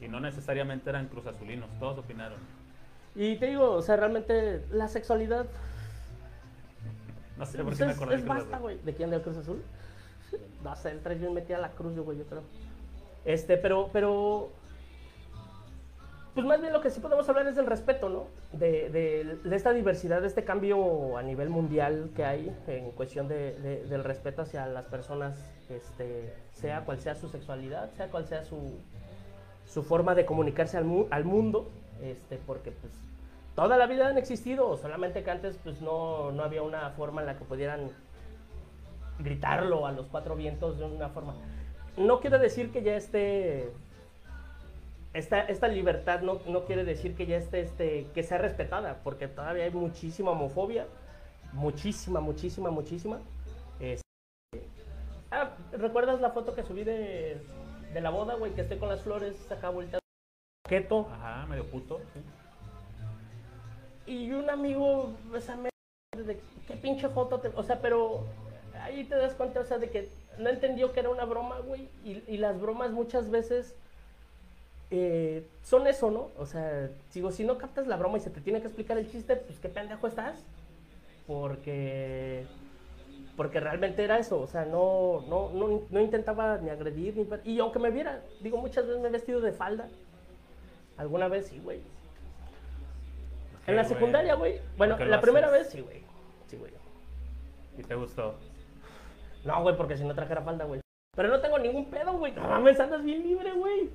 Y 0.00 0.08
no 0.08 0.18
necesariamente 0.18 0.90
eran 0.90 1.06
Cruz 1.08 1.26
Azulinos, 1.26 1.68
todos 1.78 1.98
opinaron. 1.98 2.38
Y 3.14 3.36
te 3.36 3.46
digo, 3.46 3.70
o 3.72 3.82
sea, 3.82 3.96
realmente 3.96 4.64
la 4.70 4.88
sexualidad. 4.88 5.46
No 7.36 7.46
sé 7.46 7.58
por 7.58 7.66
pues 7.66 7.78
qué 7.78 7.86
me 7.86 7.92
acordé 7.92 8.14
es 8.16 8.22
de 8.22 8.28
basta, 8.28 8.58
güey. 8.58 8.78
¿De 8.82 8.94
quién? 8.94 9.10
¿Del 9.10 9.22
Cruz 9.22 9.36
Azul? 9.36 9.62
No 10.62 10.76
sé, 10.76 10.90
el 10.90 11.00
traes 11.00 11.20
bien 11.20 11.34
metida 11.34 11.58
la 11.58 11.70
cruz, 11.70 11.98
güey, 11.98 12.18
yo 12.18 12.24
creo. 12.24 12.42
Este, 13.24 13.56
pero, 13.56 13.88
pero. 13.92 14.50
Pues 16.34 16.46
más 16.46 16.62
bien 16.62 16.72
lo 16.72 16.80
que 16.80 16.88
sí 16.88 16.98
podemos 17.00 17.28
hablar 17.28 17.46
es 17.46 17.56
del 17.56 17.66
respeto, 17.66 18.08
¿no? 18.08 18.24
De, 18.58 18.88
de- 18.88 19.36
de 19.44 19.56
esta 19.56 19.72
diversidad, 19.74 20.22
de 20.22 20.28
este 20.28 20.44
cambio 20.44 21.18
a 21.18 21.22
nivel 21.22 21.50
mundial 21.50 22.10
que 22.16 22.24
hay 22.24 22.56
en 22.68 22.90
cuestión 22.92 23.28
de, 23.28 23.52
de- 23.58 23.84
del 23.84 24.02
respeto 24.02 24.40
hacia 24.40 24.64
las 24.66 24.86
personas, 24.86 25.38
este, 25.68 26.32
sea 26.54 26.86
cual 26.86 27.00
sea 27.00 27.14
su 27.16 27.28
sexualidad, 27.28 27.90
sea 27.98 28.08
cual 28.10 28.24
sea 28.26 28.44
su, 28.44 28.78
su 29.66 29.82
forma 29.82 30.14
de 30.14 30.24
comunicarse 30.24 30.78
al, 30.78 30.86
al 31.10 31.24
mundo, 31.26 31.68
este, 32.02 32.38
porque 32.46 32.70
pues 32.70 32.94
toda 33.54 33.76
la 33.76 33.86
vida 33.86 34.08
han 34.08 34.16
existido, 34.16 34.78
solamente 34.78 35.22
que 35.22 35.30
antes 35.30 35.58
pues 35.62 35.82
no, 35.82 36.32
no 36.32 36.44
había 36.44 36.62
una 36.62 36.88
forma 36.92 37.20
en 37.20 37.26
la 37.26 37.36
que 37.36 37.44
pudieran 37.44 37.90
gritarlo 39.22 39.86
a 39.86 39.92
los 39.92 40.06
cuatro 40.06 40.36
vientos 40.36 40.78
de 40.78 40.84
una 40.84 41.08
forma. 41.08 41.34
No 41.96 42.20
quiere 42.20 42.38
decir 42.38 42.72
que 42.72 42.82
ya 42.82 42.96
esté 42.96 43.70
esta, 45.14 45.40
esta 45.42 45.68
libertad 45.68 46.22
no, 46.22 46.40
no 46.46 46.64
quiere 46.64 46.84
decir 46.84 47.14
que 47.14 47.26
ya 47.26 47.36
esté 47.36 47.60
este, 47.60 48.06
que 48.14 48.22
sea 48.22 48.38
respetada, 48.38 49.00
porque 49.04 49.28
todavía 49.28 49.64
hay 49.64 49.70
muchísima 49.70 50.30
homofobia, 50.30 50.86
muchísima, 51.52 52.20
muchísima, 52.20 52.70
muchísima. 52.70 53.20
Este, 53.78 54.02
ah, 55.30 55.50
¿recuerdas 55.72 56.20
la 56.20 56.30
foto 56.30 56.54
que 56.54 56.62
subí 56.62 56.84
de, 56.84 57.42
de 57.92 58.00
la 58.00 58.10
boda, 58.10 58.36
güey? 58.36 58.52
Que 58.52 58.62
estoy 58.62 58.78
con 58.78 58.88
las 58.88 59.02
flores 59.02 59.50
acá 59.50 59.68
volteado. 59.68 60.00
Keto. 60.66 61.06
Ajá, 61.12 61.46
medio 61.46 61.66
puto. 61.66 62.00
sí. 62.14 62.20
Y 64.04 64.32
un 64.32 64.50
amigo, 64.50 65.14
me 65.30 65.40
de 66.22 66.40
qué 66.66 66.74
pinche 66.74 67.08
foto 67.08 67.38
te, 67.40 67.48
o 67.48 67.62
sea, 67.62 67.80
pero 67.80 68.24
ahí 68.82 69.04
te 69.04 69.16
das 69.16 69.34
cuenta, 69.34 69.60
o 69.60 69.64
sea, 69.64 69.78
de 69.78 69.90
que 69.90 70.08
no 70.38 70.50
entendió 70.50 70.92
que 70.92 71.00
era 71.00 71.10
una 71.10 71.24
broma, 71.24 71.58
güey, 71.60 71.88
y, 72.04 72.22
y 72.26 72.36
las 72.38 72.60
bromas 72.60 72.90
muchas 72.92 73.30
veces 73.30 73.74
eh, 74.90 75.48
son 75.62 75.86
eso, 75.86 76.10
¿no? 76.10 76.30
O 76.38 76.46
sea, 76.46 76.90
digo, 77.14 77.30
si 77.32 77.44
no 77.44 77.58
captas 77.58 77.86
la 77.86 77.96
broma 77.96 78.18
y 78.18 78.20
se 78.20 78.30
te 78.30 78.40
tiene 78.40 78.60
que 78.60 78.66
explicar 78.68 78.98
el 78.98 79.10
chiste, 79.10 79.36
pues 79.36 79.58
qué 79.60 79.68
pendejo 79.68 80.06
estás, 80.06 80.46
porque 81.26 82.46
porque 83.36 83.60
realmente 83.60 84.04
era 84.04 84.18
eso, 84.18 84.40
o 84.40 84.46
sea, 84.46 84.66
no, 84.66 85.24
no, 85.28 85.50
no, 85.54 85.82
no 85.88 86.00
intentaba 86.00 86.58
ni 86.58 86.68
agredir, 86.70 87.16
ni, 87.16 87.26
y 87.50 87.58
aunque 87.60 87.78
me 87.78 87.90
viera, 87.90 88.22
digo, 88.40 88.58
muchas 88.58 88.86
veces 88.86 89.00
me 89.00 89.08
he 89.08 89.12
vestido 89.12 89.40
de 89.40 89.52
falda, 89.52 89.88
alguna 90.98 91.28
vez 91.28 91.46
sí, 91.46 91.58
güey, 91.58 91.80
en 93.66 93.76
la 93.76 93.84
secundaria, 93.84 94.34
güey. 94.34 94.60
Bueno, 94.76 94.98
¿Por 94.98 95.06
qué 95.06 95.10
la 95.10 95.20
primera 95.20 95.48
haces? 95.48 95.58
vez 95.58 95.70
sí, 95.70 95.80
güey. 95.80 96.02
Sí, 96.46 96.56
güey. 96.56 96.72
¿Y 97.78 97.82
te 97.84 97.94
gustó? 97.94 98.34
No, 99.44 99.62
güey, 99.62 99.76
porque 99.76 99.96
si 99.96 100.04
no 100.04 100.14
trajera 100.14 100.42
falda, 100.42 100.64
güey. 100.64 100.80
Pero 101.16 101.28
no 101.28 101.40
tengo 101.40 101.58
ningún 101.58 101.90
pedo, 101.90 102.12
güey. 102.14 102.32
No 102.32 102.42
mames, 102.42 102.78
andas 102.80 103.02
bien 103.02 103.22
libre, 103.22 103.52
güey. 103.52 103.90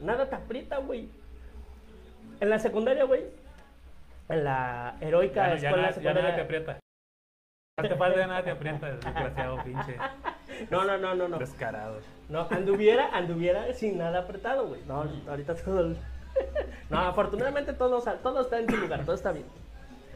Nada 0.00 0.28
te 0.28 0.34
aprieta, 0.36 0.78
güey. 0.78 1.08
En 2.40 2.50
la 2.50 2.58
secundaria, 2.58 3.04
güey. 3.04 3.24
en 4.28 4.44
la 4.44 4.96
heroica 5.00 5.48
Ya, 5.50 5.56
ya 5.56 5.68
escuela 5.68 5.88
ya 5.88 5.92
secundaria. 5.94 6.22
nada 6.22 6.34
te 6.36 6.40
aprieta. 6.42 6.78
No 7.80 7.88
te 7.88 7.96
falta 7.96 8.26
nada 8.26 8.44
te 8.44 8.50
aprieta, 8.50 8.90
desgraciado 8.90 9.62
pinche. 9.64 9.96
No, 10.70 10.84
no, 10.84 10.98
no, 10.98 11.14
no, 11.14 11.28
no. 11.28 11.38
Descarado. 11.38 12.00
No, 12.28 12.46
anduviera, 12.50 13.08
anduviera 13.16 13.72
sin 13.72 13.96
nada 13.98 14.20
apretado, 14.20 14.66
güey. 14.68 14.82
No, 14.86 15.04
ahorita 15.28 15.54
todo. 15.56 15.94
No, 16.90 16.98
afortunadamente 16.98 17.72
todo, 17.72 18.02
todo 18.22 18.40
está 18.42 18.58
en 18.58 18.68
su 18.68 18.76
lugar, 18.76 19.04
todo 19.04 19.14
está 19.14 19.32
bien. 19.32 19.46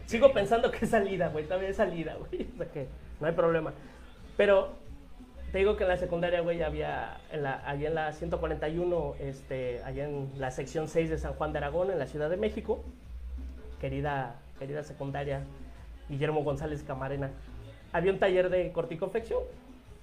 Sigo 0.07 0.33
pensando 0.33 0.70
que 0.70 0.85
es 0.85 0.90
salida, 0.90 1.29
güey, 1.29 1.44
todavía 1.44 1.68
es 1.70 1.76
salida, 1.76 2.14
güey. 2.14 2.46
O 2.55 2.57
sea 2.59 2.66
que 2.72 2.87
no 3.20 3.26
hay 3.26 3.33
problema. 3.33 3.72
Pero 4.37 4.70
te 5.53 5.59
digo 5.59 5.77
que 5.77 5.85
en 5.85 5.88
la 5.88 5.96
secundaria, 5.96 6.40
güey, 6.40 6.62
había, 6.62 7.18
en 7.33 7.42
la, 7.42 7.66
allá 7.68 7.88
en 7.88 7.94
la 7.94 8.12
141, 8.12 9.14
este, 9.20 9.83
allá 9.85 10.05
en 10.05 10.31
la 10.38 10.51
sección 10.51 10.88
6 10.88 11.09
de 11.11 11.18
San 11.18 11.35
Juan 11.35 11.53
de 11.53 11.59
Aragón, 11.59 11.90
en 11.90 11.99
la 11.99 12.07
Ciudad 12.07 12.29
de 12.29 12.37
México, 12.37 12.83
querida, 13.81 14.37
querida 14.59 14.83
secundaria, 14.83 15.42
Guillermo 16.09 16.42
González 16.44 16.83
Camarena, 16.83 17.31
había 17.92 18.12
un 18.12 18.18
taller 18.18 18.51
de 18.51 18.72
corticonfección. 18.72 19.42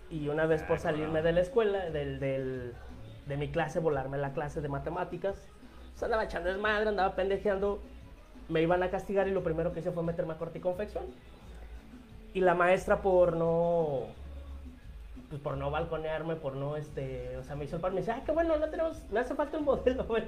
Y 0.09 0.27
una 0.27 0.45
vez 0.45 0.61
por 0.63 0.75
Ah, 0.77 0.79
salirme 0.79 1.21
de 1.23 1.31
la 1.31 1.41
escuela, 1.41 1.89
del, 1.89 2.19
del- 2.19 2.73
de 3.25 3.37
mi 3.37 3.47
clase, 3.49 3.79
volarme 3.79 4.17
la 4.17 4.31
clase 4.33 4.61
de 4.61 4.67
matemáticas, 4.67 5.35
pues 5.91 6.03
andaba 6.03 6.25
echando 6.25 6.49
desmadre, 6.49 6.89
andaba 6.89 7.15
pendejeando, 7.15 7.79
me 8.49 8.61
iban 8.61 8.83
a 8.83 8.89
castigar 8.91 9.27
y 9.27 9.31
lo 9.31 9.43
primero 9.43 9.73
que 9.73 9.79
hice 9.79 9.91
fue 9.91 10.03
meterme 10.03 10.33
a 10.33 10.37
corticonfección. 10.37 11.05
Y 12.33 12.41
la 12.41 12.53
maestra 12.53 13.01
por 13.01 13.35
no, 13.37 14.01
pues 15.33 15.41
por 15.41 15.57
no 15.57 15.71
balconearme, 15.71 16.35
por 16.35 16.55
no, 16.55 16.77
este, 16.77 17.35
o 17.37 17.43
sea, 17.43 17.55
me 17.55 17.65
hizo 17.65 17.77
el 17.77 17.81
par, 17.81 17.91
me 17.91 18.01
dice, 18.01 18.11
ay, 18.11 18.21
qué 18.23 18.31
bueno, 18.31 18.55
no 18.55 18.69
tenemos, 18.69 19.01
me 19.09 19.19
hace 19.19 19.33
falta 19.33 19.57
un 19.57 19.65
modelo, 19.65 20.05
güey. 20.05 20.25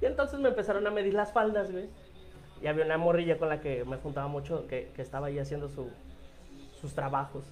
Y 0.00 0.06
entonces 0.06 0.40
me 0.40 0.48
empezaron 0.48 0.84
a 0.84 0.90
medir 0.90 1.14
las 1.14 1.32
faldas, 1.32 1.70
güey. 1.70 1.88
Y 2.60 2.66
había 2.66 2.84
una 2.84 2.98
morrilla 2.98 3.38
con 3.38 3.48
la 3.48 3.60
que 3.60 3.84
me 3.84 3.98
juntaba 3.98 4.26
mucho, 4.26 4.66
que, 4.66 4.90
que 4.96 5.02
estaba 5.02 5.28
ahí 5.28 5.38
haciendo 5.38 5.68
su, 5.68 5.90
sus 6.80 6.92
trabajos. 6.92 7.44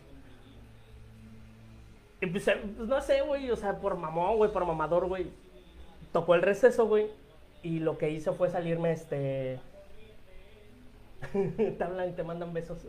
Y 2.20 2.26
pues, 2.26 2.48
eh, 2.48 2.60
pues, 2.76 2.88
no 2.88 3.00
sé, 3.02 3.20
güey, 3.20 3.48
o 3.52 3.56
sea, 3.56 3.78
por 3.78 3.96
mamón, 3.96 4.38
güey, 4.38 4.50
por 4.52 4.64
mamador, 4.64 5.06
güey. 5.06 5.30
Tocó 6.12 6.34
el 6.34 6.42
receso, 6.42 6.88
güey. 6.88 7.06
Y 7.62 7.78
lo 7.78 7.98
que 7.98 8.10
hizo 8.10 8.34
fue 8.34 8.50
salirme, 8.50 8.90
este... 8.90 9.60
te 11.32 11.84
hablan 11.84 12.08
y 12.08 12.12
te 12.14 12.24
mandan 12.24 12.52
besos. 12.52 12.84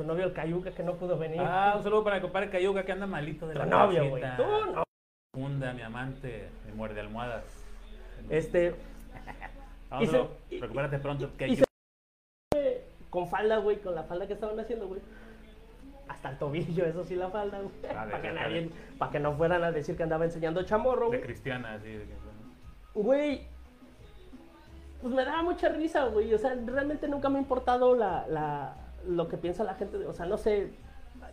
Su 0.00 0.06
novio, 0.06 0.24
el 0.24 0.32
Cayuca, 0.32 0.70
que 0.70 0.82
no 0.82 0.94
pudo 0.94 1.18
venir. 1.18 1.42
Ah, 1.44 1.74
un 1.76 1.82
saludo 1.82 2.02
para 2.02 2.16
mi 2.16 2.22
compadre 2.22 2.48
Cayuga 2.48 2.84
que 2.84 2.92
anda 2.92 3.06
malito 3.06 3.46
de 3.46 3.52
tu 3.52 3.58
la 3.58 3.66
novio, 3.66 4.08
güey. 4.08 4.22
Tú 4.34 4.44
no. 4.74 4.82
Funda, 5.34 5.74
mi 5.74 5.82
amante, 5.82 6.48
me 6.66 6.72
muerde 6.72 7.00
almohadas. 7.00 7.44
Este, 8.30 8.74
Vamos, 9.90 10.04
y 10.04 10.06
se- 10.10 10.16
bro, 10.16 10.30
y- 10.48 10.58
recupérate 10.58 10.98
pronto. 11.00 11.30
que 11.36 11.48
y 11.48 11.56
se- 11.56 11.64
con 13.10 13.28
falda, 13.28 13.58
güey, 13.58 13.76
con 13.82 13.94
la 13.94 14.04
falda 14.04 14.26
que 14.26 14.32
estaban 14.32 14.58
haciendo, 14.58 14.88
güey. 14.88 15.02
Hasta 16.08 16.30
el 16.30 16.38
tobillo, 16.38 16.86
eso 16.86 17.04
sí, 17.04 17.14
la 17.14 17.28
falda, 17.28 17.58
güey. 17.60 17.94
Para, 17.94 18.22
que 18.22 18.32
nadie, 18.32 18.70
para 18.98 19.12
que 19.12 19.20
no 19.20 19.34
fueran 19.34 19.62
a 19.64 19.70
decir 19.70 19.98
que 19.98 20.02
andaba 20.04 20.24
enseñando 20.24 20.62
chamorro, 20.62 21.10
De 21.10 21.20
cristiana. 21.20 21.76
De 21.78 22.06
que, 22.06 22.14
Güey, 22.94 23.46
pues 25.02 25.12
me 25.14 25.24
daba 25.26 25.42
mucha 25.42 25.68
risa, 25.68 26.06
güey. 26.06 26.32
O 26.32 26.38
sea, 26.38 26.54
realmente 26.66 27.06
nunca 27.06 27.28
me 27.28 27.38
ha 27.38 27.42
importado 27.42 27.94
la, 27.94 28.26
la, 28.28 28.74
lo 29.06 29.28
que 29.28 29.36
piensa 29.36 29.64
la 29.64 29.74
gente. 29.74 29.96
O 30.06 30.12
sea, 30.12 30.26
no 30.26 30.38
sé, 30.38 30.70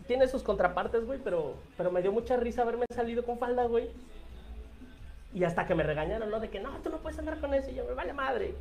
tiene 0.06 0.28
sus 0.28 0.42
contrapartes, 0.42 1.04
güey, 1.04 1.20
pero, 1.22 1.54
pero 1.76 1.90
me 1.90 2.02
dio 2.02 2.12
mucha 2.12 2.36
risa 2.36 2.62
haberme 2.62 2.86
salido 2.94 3.24
con 3.24 3.38
falda, 3.38 3.64
güey. 3.64 3.90
Y 5.34 5.44
hasta 5.44 5.66
que 5.66 5.74
me 5.74 5.82
regañaron, 5.82 6.30
¿no? 6.30 6.40
De 6.40 6.48
que 6.48 6.60
no, 6.60 6.70
tú 6.78 6.90
no 6.90 6.98
puedes 6.98 7.18
andar 7.18 7.38
con 7.40 7.54
eso. 7.54 7.70
Y 7.70 7.74
yo, 7.74 7.84
me 7.84 7.94
vale 7.94 8.12
madre. 8.12 8.54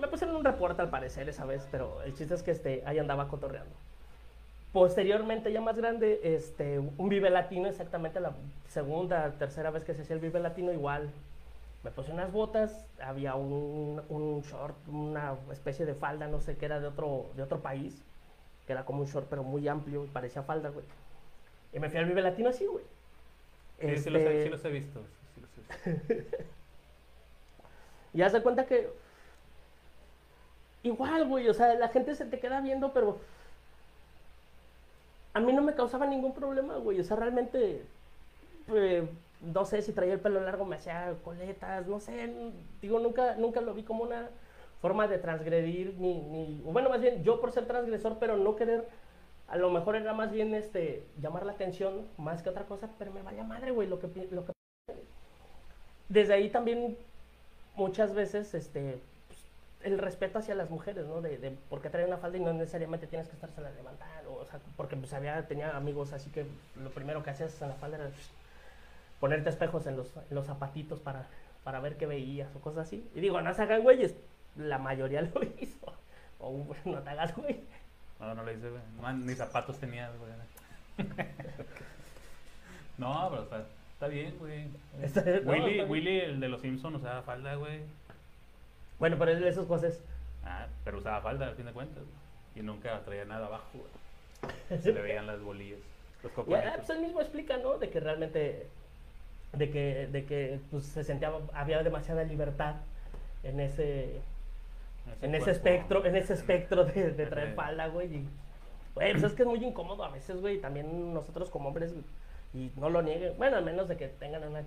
Me 0.00 0.06
pusieron 0.08 0.36
un 0.36 0.44
reporte 0.44 0.82
al 0.82 0.90
parecer 0.90 1.28
esa 1.28 1.44
vez, 1.44 1.66
pero 1.70 2.02
el 2.02 2.14
chiste 2.14 2.34
es 2.34 2.42
que 2.42 2.52
este, 2.52 2.82
ahí 2.86 2.98
andaba 2.98 3.28
cotorreando. 3.28 3.74
Posteriormente, 4.72 5.50
ya 5.52 5.60
más 5.60 5.76
grande, 5.76 6.20
este, 6.22 6.78
un 6.78 7.08
Vive 7.08 7.30
Latino, 7.30 7.68
exactamente 7.68 8.20
la 8.20 8.32
segunda, 8.68 9.30
tercera 9.32 9.70
vez 9.70 9.82
que 9.82 9.94
se 9.94 10.02
hacía 10.02 10.14
el 10.14 10.20
Vive 10.20 10.40
Latino, 10.40 10.72
igual. 10.72 11.10
Me 11.82 11.90
puse 11.90 12.12
unas 12.12 12.30
botas, 12.30 12.84
había 13.00 13.34
un, 13.34 14.02
un 14.08 14.42
short, 14.42 14.76
una 14.88 15.36
especie 15.50 15.86
de 15.86 15.94
falda, 15.94 16.28
no 16.28 16.40
sé 16.40 16.56
qué 16.56 16.66
era 16.66 16.80
de 16.80 16.88
otro, 16.88 17.30
de 17.34 17.42
otro 17.42 17.60
país, 17.60 18.04
que 18.68 18.74
era 18.74 18.86
como 18.86 19.02
un 19.02 19.08
short, 19.08 19.28
pero 19.30 19.44
muy 19.44 19.68
amplio 19.68 20.04
y 20.04 20.08
parecía 20.08 20.44
falda, 20.44 20.70
güey. 20.70 20.86
Y 21.72 21.80
me 21.80 21.90
fui 21.90 21.98
al 22.00 22.06
Vive 22.06 22.22
Latino 22.22 22.50
así, 22.50 22.66
güey. 22.66 22.84
Sí, 23.84 23.98
sí, 23.98 24.10
los 24.10 24.26
he, 24.26 24.34
Este, 24.34 24.42
sí 24.42 24.48
los 24.50 24.64
he 24.64 24.70
visto. 24.70 25.08
sí 25.34 25.40
los 25.40 25.56
he 25.56 25.60
visto. 25.62 25.78
Y 28.12 28.22
haz 28.22 28.32
de 28.32 28.42
cuenta 28.42 28.66
que. 28.66 28.98
Igual, 30.82 31.26
güey, 31.28 31.48
o 31.48 31.54
sea, 31.54 31.74
la 31.74 31.88
gente 31.88 32.14
se 32.16 32.26
te 32.26 32.40
queda 32.40 32.60
viendo, 32.60 32.92
pero. 32.92 33.20
A 35.34 35.40
mí 35.40 35.52
no 35.52 35.62
me 35.62 35.74
causaba 35.74 36.06
ningún 36.06 36.34
problema, 36.34 36.76
güey. 36.76 37.00
O 37.00 37.04
sea, 37.04 37.16
realmente. 37.16 37.88
eh, 38.68 39.08
no 39.40 39.64
sé 39.66 39.82
si 39.82 39.92
traía 39.92 40.14
el 40.14 40.20
pelo 40.20 40.40
largo, 40.40 40.64
me 40.66 40.76
hacía 40.76 41.16
coletas, 41.24 41.86
no 41.88 42.00
sé. 42.00 42.52
Digo, 42.82 43.00
nunca, 43.00 43.36
nunca 43.36 43.60
lo 43.62 43.74
vi 43.74 43.84
como 43.84 44.04
una 44.04 44.30
forma 44.80 45.08
de 45.08 45.18
transgredir, 45.18 45.94
ni, 45.98 46.20
ni. 46.20 46.62
o 46.66 46.72
Bueno, 46.72 46.88
más 46.88 47.00
bien, 47.00 47.22
yo 47.24 47.40
por 47.40 47.52
ser 47.52 47.66
transgresor, 47.66 48.18
pero 48.18 48.36
no 48.36 48.56
querer. 48.56 48.88
A 49.48 49.56
lo 49.56 49.70
mejor 49.70 49.96
era 49.96 50.12
más 50.12 50.30
bien 50.30 50.54
este 50.54 51.04
llamar 51.20 51.46
la 51.46 51.52
atención 51.52 52.06
más 52.18 52.42
que 52.42 52.50
otra 52.50 52.64
cosa, 52.64 52.90
pero 52.98 53.12
me 53.12 53.22
valía 53.22 53.44
madre, 53.44 53.70
güey, 53.70 53.88
lo 53.88 53.98
que, 53.98 54.06
lo 54.30 54.44
que 54.44 54.52
desde 56.08 56.34
ahí 56.34 56.50
también 56.50 56.96
muchas 57.76 58.14
veces 58.14 58.54
este 58.54 58.98
pues, 59.28 59.40
el 59.84 59.98
respeto 59.98 60.38
hacia 60.38 60.54
las 60.54 60.70
mujeres, 60.70 61.06
¿no? 61.06 61.22
De, 61.22 61.38
de 61.38 61.50
por 61.70 61.80
qué 61.80 61.90
traer 61.90 62.08
una 62.08 62.18
falda 62.18 62.38
y 62.38 62.40
no 62.40 62.52
necesariamente 62.52 63.06
tienes 63.06 63.28
que 63.28 63.34
estársela 63.34 63.70
levantando, 63.70 64.34
o 64.34 64.44
sea, 64.44 64.60
porque 64.76 64.96
pues 64.96 65.12
había, 65.14 65.46
tenía 65.46 65.76
amigos 65.76 66.12
así 66.12 66.30
que 66.30 66.44
lo 66.82 66.90
primero 66.90 67.22
que 67.22 67.30
hacías 67.30 67.60
en 67.62 67.68
la 67.68 67.74
falda 67.74 67.96
era 67.96 68.08
pues, 68.08 68.30
ponerte 69.20 69.50
espejos 69.50 69.86
en 69.86 69.96
los, 69.96 70.14
en 70.16 70.34
los 70.34 70.46
zapatitos 70.46 71.00
para, 71.00 71.26
para 71.64 71.80
ver 71.80 71.96
qué 71.96 72.06
veías 72.06 72.54
o 72.54 72.60
cosas 72.60 72.86
así. 72.86 73.08
Y 73.14 73.20
digo, 73.20 73.40
no 73.40 73.52
se 73.54 73.62
hagan 73.62 73.82
güeyes, 73.82 74.14
la 74.58 74.78
mayoría 74.78 75.22
lo 75.34 75.40
hizo. 75.58 75.92
O 76.40 76.66
no 76.84 76.98
te 77.02 77.10
hagas 77.10 77.34
güey. 77.34 77.60
No, 78.20 78.34
no 78.34 78.42
lo 78.44 78.52
hice, 78.52 78.68
güey. 78.70 78.82
No, 79.00 79.12
ni 79.12 79.34
zapatos 79.34 79.78
tenías, 79.78 80.10
güey. 80.18 80.32
no, 82.98 83.28
pero 83.30 83.42
está, 83.44 83.64
está 83.94 84.08
bien, 84.08 84.36
güey. 84.38 84.66
Está- 85.02 85.22
no, 85.22 85.50
Willy, 85.52 85.60
está 85.62 85.84
bien. 85.84 85.90
Willy, 85.90 86.20
el 86.20 86.40
de 86.40 86.48
los 86.48 86.60
Simpsons, 86.60 86.96
usaba 86.96 87.22
falda, 87.22 87.54
güey. 87.54 87.80
Bueno, 88.98 89.16
pero 89.18 89.30
es 89.32 89.40
de 89.40 89.48
esas 89.48 89.66
cosas. 89.66 90.00
Ah, 90.44 90.66
pero 90.84 90.98
usaba 90.98 91.20
falda, 91.20 91.46
al 91.46 91.54
fin 91.54 91.66
de 91.66 91.72
cuentas. 91.72 92.02
güey. 92.02 92.16
Y 92.56 92.62
nunca 92.62 93.00
traía 93.04 93.24
nada 93.24 93.46
abajo, 93.46 93.68
güey. 93.74 94.80
Se 94.82 94.92
le 94.92 95.00
veían 95.00 95.26
las 95.26 95.40
bolillas, 95.40 95.78
los 96.22 96.32
Y, 96.32 96.34
coconitos. 96.34 96.72
pues 96.76 96.90
él 96.90 97.00
mismo 97.00 97.20
explica, 97.20 97.56
¿no? 97.58 97.78
De 97.78 97.90
que 97.90 98.00
realmente, 98.00 98.66
de 99.52 99.70
que, 99.70 100.08
de 100.10 100.24
que 100.24 100.60
pues, 100.70 100.84
se 100.86 101.04
sentía, 101.04 101.32
había 101.54 101.82
demasiada 101.82 102.24
libertad 102.24 102.76
en 103.44 103.60
ese, 103.60 104.20
en 105.22 105.34
ese 105.34 105.50
espectro, 105.50 106.04
en 106.04 106.16
ese 106.16 106.34
espectro 106.34 106.84
de, 106.84 107.12
de 107.12 107.26
traer 107.26 107.54
falda, 107.54 107.86
güey. 107.88 108.06
Y, 108.14 108.28
güey, 108.94 109.12
pues 109.12 109.22
es 109.24 109.32
que 109.34 109.42
es 109.42 109.48
muy 109.48 109.64
incómodo 109.64 110.04
a 110.04 110.10
veces, 110.10 110.40
güey. 110.40 110.60
También 110.60 111.12
nosotros 111.14 111.50
como 111.50 111.68
hombres, 111.68 111.94
y 112.54 112.70
no 112.76 112.88
lo 112.90 113.02
nieguen. 113.02 113.36
Bueno, 113.36 113.56
al 113.56 113.64
menos 113.64 113.88
de 113.88 113.96
que 113.96 114.08
tengan 114.08 114.44
una... 114.44 114.62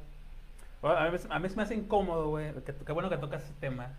Bueno, 0.81 0.97
a, 0.97 1.09
mí, 1.09 1.17
a 1.29 1.39
mí 1.39 1.49
se 1.49 1.55
me 1.55 1.63
hace 1.63 1.75
incómodo, 1.75 2.29
güey. 2.29 2.51
Qué 2.85 2.91
bueno 2.91 3.09
que 3.09 3.17
tocas 3.17 3.43
ese 3.43 3.53
tema. 3.59 3.89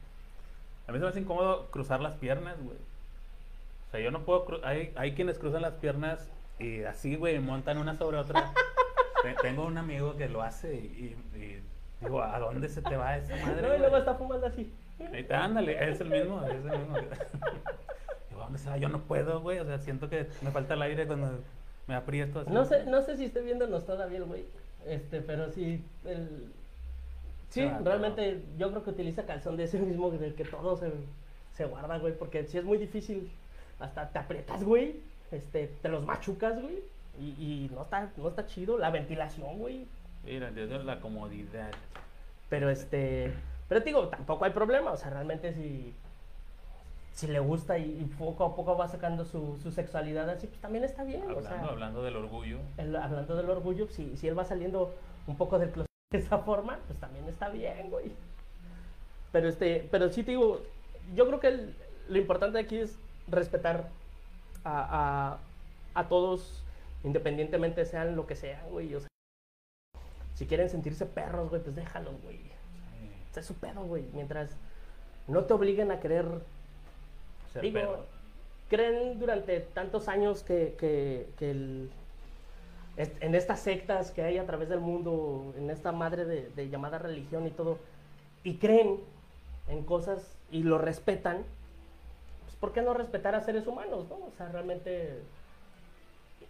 A 0.88 0.92
mí 0.92 0.98
se 0.98 1.05
me 1.05 1.11
hace 1.11 1.20
incómodo 1.20 1.66
cruzar 1.70 2.00
las 2.00 2.14
piernas, 2.16 2.57
güey. 2.62 2.76
O 2.76 3.90
sea, 3.92 4.00
yo 4.00 4.11
no 4.11 4.20
puedo. 4.24 4.46
cru- 4.46 4.61
Hay, 4.64 4.92
hay 4.96 5.14
quienes 5.14 5.38
cruzan 5.38 5.62
las 5.62 5.74
piernas 5.74 6.28
y 6.59 6.83
así, 6.85 7.14
güey, 7.16 7.38
montan 7.38 7.78
una 7.78 7.96
sobre 7.96 8.16
otra. 8.16 8.52
Te- 9.22 9.35
Tengo 9.42 9.64
un 9.66 9.78
amigo 9.78 10.16
que 10.16 10.28
lo 10.28 10.42
hace 10.42 10.74
y, 10.74 11.16
y 11.37 11.62
digo, 12.00 12.20
¿a 12.22 12.37
dónde 12.40 12.68
se 12.68 12.83
te 12.83 12.96
va 12.96 13.16
esa 13.16 13.37
madre? 13.37 13.62
No, 13.62 13.74
y 13.76 13.78
luego 13.78 13.96
está 13.98 14.14
fumando 14.16 14.46
así. 14.48 14.72
Ahí 15.12 15.20
está, 15.20 15.44
ándale, 15.44 15.90
es 15.90 16.00
el 16.00 16.08
mismo, 16.10 16.42
es 16.44 16.52
el 16.54 16.62
mismo. 16.78 16.96
Digo, 18.30 18.40
¿dónde 18.42 18.60
va? 18.68 18.76
Yo 18.76 18.88
no 18.88 19.00
puedo, 19.02 19.40
güey. 19.40 19.58
O 19.58 19.64
sea, 19.64 19.78
siento 19.78 20.08
que 20.08 20.26
me 20.42 20.50
falta 20.50 20.74
el 20.74 20.82
aire 20.82 21.06
cuando 21.06 21.40
me 21.86 21.94
aprieto 21.94 22.40
así. 22.40 22.50
No 22.50 22.64
sé, 22.64 22.84
no 22.86 23.02
sé 23.02 23.16
si 23.16 23.24
esté 23.26 23.40
viéndonos 23.42 23.84
todavía 23.86 24.18
el 24.18 24.24
güey. 24.24 24.44
Este, 24.86 25.20
pero 25.20 25.50
sí, 25.52 25.84
el... 26.04 26.46
Sí, 27.50 27.60
Ah, 27.62 27.74
pero- 27.78 27.90
realmente 27.90 28.42
yo 28.58 28.70
creo 28.70 28.82
que 28.82 28.90
utiliza 28.90 29.24
calzón 29.26 29.56
de 29.56 29.64
ese 29.64 29.78
mismo 29.78 30.10
del 30.10 30.34
que 30.34 30.44
todo 30.44 30.76
se, 30.76 30.90
se 31.54 31.64
guarda, 31.66 31.98
güey, 31.98 32.14
porque 32.16 32.44
sí 32.46 32.58
es 32.58 32.64
muy 32.64 32.78
difícil. 32.78 33.30
Hasta 33.78 34.08
te 34.08 34.18
aprietas, 34.18 34.64
güey, 34.64 34.96
este, 35.32 35.66
te 35.82 35.88
los 35.88 36.04
machucas, 36.06 36.60
güey, 36.60 36.78
y, 37.20 37.24
y 37.66 37.70
no, 37.74 37.82
está, 37.82 38.10
no 38.16 38.28
está 38.28 38.46
chido. 38.46 38.78
La 38.78 38.90
ventilación, 38.90 39.58
güey, 39.58 39.86
Mira, 40.24 40.50
Dios, 40.52 40.84
la 40.84 41.00
comodidad. 41.00 41.72
pero 42.48 42.70
este, 42.70 43.32
pero 43.72 43.85
te 43.85 43.88
digo, 43.90 44.08
tampoco 44.08 44.44
hay 44.44 44.50
problema, 44.50 44.92
o 44.92 44.96
sea, 44.98 45.08
realmente 45.08 45.54
si, 45.54 45.94
si 47.14 47.26
le 47.26 47.38
gusta 47.40 47.78
y, 47.78 47.85
y 48.02 48.04
poco 48.18 48.44
a 48.44 48.54
poco 48.54 48.76
va 48.76 48.87
sacando 48.87 49.24
su, 49.24 49.56
su 49.62 49.70
sexualidad 49.70 50.28
así, 50.28 50.46
pues 50.46 50.61
también 50.61 50.85
está 50.85 51.04
bien, 51.04 51.22
Hablando, 51.22 51.40
o 51.40 51.42
sea. 51.42 51.64
hablando 51.64 52.02
del 52.02 52.16
orgullo. 52.16 52.58
el- 52.76 52.94
hablando 52.96 53.35
del 53.35 53.48
orgullo, 53.48 53.88
si, 53.88 54.14
si 54.18 54.28
él 54.28 54.38
va 54.38 54.44
saliendo 54.44 54.94
un 55.26 55.37
poco 55.37 55.58
del 55.58 55.70
closet 55.70 55.88
de 56.12 56.18
esa 56.18 56.38
forma, 56.40 56.80
pues 56.87 56.98
también 57.00 57.26
está 57.30 57.48
bien, 57.48 57.88
güey. 57.88 58.12
Pero 59.32 59.48
este, 59.48 59.88
pero 59.90 60.11
sí 60.11 60.22
te 60.22 60.32
digo, 60.32 60.61
yo 61.14 61.26
creo 61.26 61.40
que 61.40 61.48
el- 61.48 61.74
lo 62.11 62.18
importante 62.18 62.58
aquí 62.58 62.76
es 62.76 62.98
respetar 63.28 63.88
a, 64.64 65.38
a, 65.94 65.98
a 65.98 66.08
todos, 66.08 66.62
independientemente 67.04 67.87
sean 67.87 68.16
lo 68.16 68.26
que 68.26 68.37
sean, 68.37 68.68
güey. 68.70 68.94
O 68.94 69.00
sea, 69.00 69.08
si 70.35 70.46
quieren 70.46 70.68
sentirse 70.68 71.06
perros, 71.06 71.48
güey, 71.48 71.62
pues 71.62 71.74
déjalos, 71.74 72.20
güey. 72.22 72.51
Es 73.36 73.46
su 73.46 73.54
pedo, 73.54 73.82
güey. 73.84 74.04
Mientras 74.12 74.50
no 75.28 75.44
te 75.44 75.54
obliguen 75.54 75.90
a 75.90 76.00
querer 76.00 76.26
Ser 77.52 77.62
Digo, 77.62 77.74
perro. 77.80 78.04
creen 78.70 79.18
durante 79.18 79.60
tantos 79.60 80.08
años 80.08 80.42
que, 80.42 80.74
que- 80.78 81.28
que 81.38 81.50
el- 81.50 81.90
est- 82.96 83.22
en 83.22 83.34
estas 83.34 83.60
sectas 83.60 84.10
que 84.10 84.22
hay 84.22 84.38
a 84.38 84.46
través 84.46 84.68
del 84.68 84.80
mundo, 84.80 85.52
en 85.58 85.68
esta 85.70 85.92
madre 85.92 86.24
de, 86.24 86.48
de 86.50 86.68
llamada 86.70 86.98
religión 86.98 87.46
y 87.46 87.50
todo, 87.50 87.78
y 88.44 88.56
creen 88.56 89.00
en 89.68 89.84
cosas 89.84 90.36
y 90.50 90.62
lo 90.62 90.78
respetan, 90.78 91.44
pues 92.44 92.56
¿por 92.56 92.72
qué 92.72 92.82
no 92.82 92.94
respetar 92.94 93.34
a 93.34 93.42
seres 93.42 93.66
humanos, 93.66 94.06
no? 94.08 94.16
O 94.16 94.32
sea, 94.36 94.48
realmente, 94.50 95.20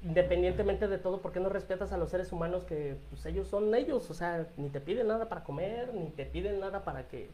independientemente 0.04 0.88
de 0.88 0.98
todo, 0.98 1.20
¿por 1.20 1.32
qué 1.32 1.40
no 1.40 1.48
respetas 1.48 1.92
a 1.92 1.96
los 1.96 2.10
seres 2.10 2.32
humanos 2.32 2.64
que 2.64 2.96
pues, 3.10 3.24
ellos 3.26 3.48
son 3.48 3.74
ellos? 3.74 4.10
O 4.10 4.14
sea, 4.14 4.46
ni 4.56 4.68
te 4.68 4.80
piden 4.80 5.08
nada 5.08 5.28
para 5.28 5.44
comer, 5.44 5.94
ni 5.94 6.10
te 6.10 6.26
piden 6.26 6.60
nada 6.60 6.84
para 6.84 7.08
que 7.08 7.30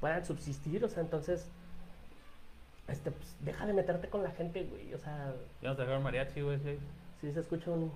puedan 0.00 0.24
subsistir, 0.24 0.84
o 0.84 0.88
sea, 0.88 1.02
entonces 1.02 1.48
este, 2.88 3.10
pues, 3.10 3.36
deja 3.40 3.66
de 3.66 3.72
meterte 3.74 4.08
con 4.08 4.22
la 4.22 4.30
gente, 4.30 4.64
güey. 4.64 4.94
O 4.94 4.98
sea, 4.98 5.32
Ya 5.60 5.68
nos 5.68 5.76
trajeron 5.76 6.02
mariachi, 6.02 6.40
güey. 6.40 6.58
Sí. 6.58 6.78
si 7.20 7.32
se 7.32 7.40
escucha 7.40 7.70
un... 7.70 7.92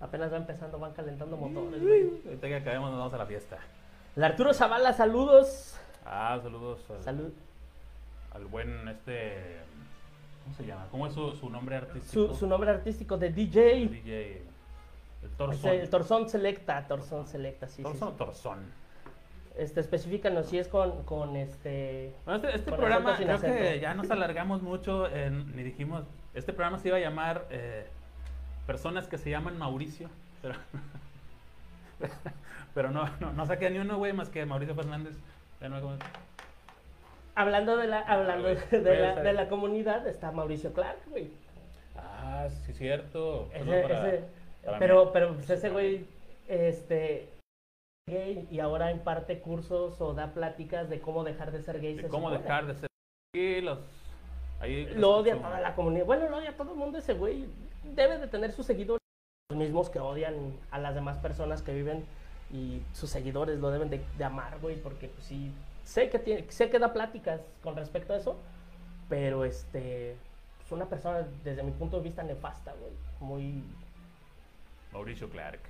Apenas 0.00 0.32
va 0.32 0.38
empezando, 0.38 0.78
van 0.80 0.94
calentando 0.94 1.36
motores, 1.36 1.80
güey. 1.80 2.10
Ahorita 2.26 2.48
que 2.48 2.56
acabemos 2.56 2.90
nos 2.90 2.98
vamos 2.98 3.14
a 3.14 3.18
la 3.18 3.26
fiesta. 3.26 3.58
El 4.16 4.24
Arturo 4.24 4.52
Zavala, 4.52 4.92
saludos. 4.94 5.76
Ah, 6.04 6.40
saludos 6.42 6.80
al, 6.90 7.02
Salud. 7.02 7.32
al 8.32 8.46
buen 8.46 8.88
este... 8.88 9.60
¿Cómo 10.44 10.54
se 10.56 10.66
llama? 10.66 10.86
¿Cómo 10.90 11.06
es 11.06 11.12
su, 11.14 11.32
su 11.32 11.48
nombre 11.50 11.76
artístico? 11.76 12.28
Su, 12.28 12.34
su 12.34 12.46
nombre 12.46 12.70
artístico 12.70 13.16
de 13.18 13.30
DJ. 13.30 13.86
DJ. 13.88 14.42
El 15.22 15.30
Torzón. 15.36 15.70
Es 15.72 15.82
el 15.82 15.90
Torzón 15.90 16.28
Selecta, 16.28 16.86
Torzón 16.88 17.26
Selecta, 17.26 17.68
sí, 17.68 17.76
sí, 17.76 17.82
¿Torzón 17.82 18.08
o 18.08 18.10
sí. 18.12 18.16
Torzón? 18.18 18.58
Este, 19.56 19.80
específicanos 19.80 20.46
si 20.46 20.58
es 20.58 20.66
con, 20.66 21.04
con 21.04 21.36
este... 21.36 22.14
Bueno, 22.24 22.38
este, 22.42 22.56
este 22.56 22.70
Con 22.70 22.78
programa 22.78 23.14
acento 23.14 23.40
que 23.42 23.78
ya 23.80 23.92
nos 23.94 24.10
alargamos 24.10 24.62
mucho, 24.62 25.06
en- 25.08 25.54
ni 25.54 25.62
dijimos, 25.62 26.04
este 26.34 26.52
programa 26.54 26.78
se 26.78 26.88
iba 26.88 26.96
a 26.96 27.00
llamar 27.00 27.46
eh, 27.50 27.86
Personas 28.66 29.08
que 29.08 29.18
se 29.18 29.28
llaman 29.30 29.58
Mauricio, 29.58 30.08
pero, 30.40 30.54
pero 32.74 32.90
no, 32.90 33.04
no, 33.20 33.32
no 33.32 33.46
saqué 33.46 33.68
ni 33.70 33.78
uno, 33.78 33.98
güey, 33.98 34.12
más 34.12 34.28
que 34.30 34.46
Mauricio 34.46 34.74
Fernández. 34.74 35.14
Ya 35.60 35.68
no 35.68 35.74
me 35.76 35.80
acuerdo. 35.82 35.98
Hablando 37.34 37.76
de 37.76 37.86
la, 37.86 38.00
hablando 38.00 38.48
de, 38.48 38.54
güey, 38.56 38.82
de 38.82 38.96
la, 39.00 39.12
ese- 39.12 39.22
de 39.22 39.32
la 39.32 39.48
comunidad, 39.48 40.06
está 40.06 40.32
Mauricio 40.32 40.72
Clark, 40.72 40.98
güey. 41.08 41.30
Ah, 41.96 42.48
sí, 42.66 42.72
cierto. 42.72 43.48
Ese- 43.52 43.58
Saludos 43.64 43.82
para- 43.82 44.08
ese- 44.14 44.24
para 44.64 44.78
pero, 44.78 45.04
mí. 45.04 45.10
pero 45.12 45.34
pues, 45.34 45.50
ese 45.50 45.70
güey, 45.70 46.06
este, 46.48 47.28
gay 48.08 48.46
y 48.50 48.60
ahora 48.60 48.90
imparte 48.92 49.38
cursos 49.40 50.00
o 50.00 50.12
da 50.14 50.32
pláticas 50.34 50.90
de 50.90 51.00
cómo 51.00 51.24
dejar 51.24 51.52
de 51.52 51.62
ser 51.62 51.80
gay. 51.80 51.94
De 51.94 52.02
se 52.02 52.08
cómo 52.08 52.28
supone. 52.28 52.42
dejar 52.42 52.66
de 52.66 52.74
ser. 52.74 52.88
Y 53.34 53.60
los. 53.62 53.78
Ahí 54.60 54.86
Lo 54.94 55.16
odia 55.16 55.36
toda 55.36 55.60
la 55.60 55.74
comunidad. 55.74 56.04
Bueno, 56.04 56.28
lo 56.28 56.36
odia 56.36 56.56
todo 56.56 56.72
el 56.72 56.78
mundo 56.78 56.98
ese 56.98 57.14
güey. 57.14 57.46
Debe 57.82 58.18
de 58.18 58.28
tener 58.28 58.52
sus 58.52 58.66
seguidores, 58.66 59.00
los 59.50 59.58
mismos 59.58 59.90
que 59.90 59.98
odian 59.98 60.54
a 60.70 60.78
las 60.78 60.94
demás 60.94 61.18
personas 61.18 61.62
que 61.62 61.72
viven 61.74 62.04
y 62.52 62.82
sus 62.92 63.10
seguidores 63.10 63.58
lo 63.58 63.70
deben 63.70 63.90
de, 63.90 64.00
de 64.18 64.24
amar, 64.24 64.58
güey, 64.60 64.76
porque 64.76 65.08
pues 65.08 65.24
sí, 65.26 65.50
sé 65.84 66.08
que 66.10 66.18
tiene, 66.18 66.50
sé 66.50 66.70
que 66.70 66.78
da 66.78 66.92
pláticas 66.92 67.40
con 67.62 67.76
respecto 67.76 68.12
a 68.12 68.16
eso, 68.16 68.36
pero 69.08 69.44
este, 69.44 70.12
es 70.12 70.70
una 70.72 70.86
persona 70.86 71.26
desde 71.44 71.62
mi 71.62 71.72
punto 71.72 71.96
de 71.98 72.02
vista 72.04 72.22
nefasta, 72.22 72.72
güey, 72.80 72.92
muy 73.20 73.62
Mauricio 74.92 75.28
Clark. 75.28 75.60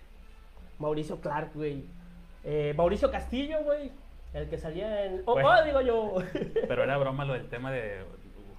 Mauricio 0.79 1.21
Clark, 1.21 1.51
güey, 1.55 1.85
Eh, 2.45 2.75
Mauricio 2.77 3.11
Castillo, 3.11 3.63
güey, 3.63 3.93
el 4.35 4.49
que 4.49 4.59
salía 4.59 5.05
en, 5.05 5.23
oh, 5.27 5.35
Bueno. 5.35 5.49
oh, 5.51 5.65
digo 5.65 5.81
yo, 5.81 6.15
Pero 6.69 6.83
era 6.83 6.97
broma 6.99 7.25
lo 7.25 7.35
del 7.35 7.49
tema 7.49 7.71
de 7.71 8.05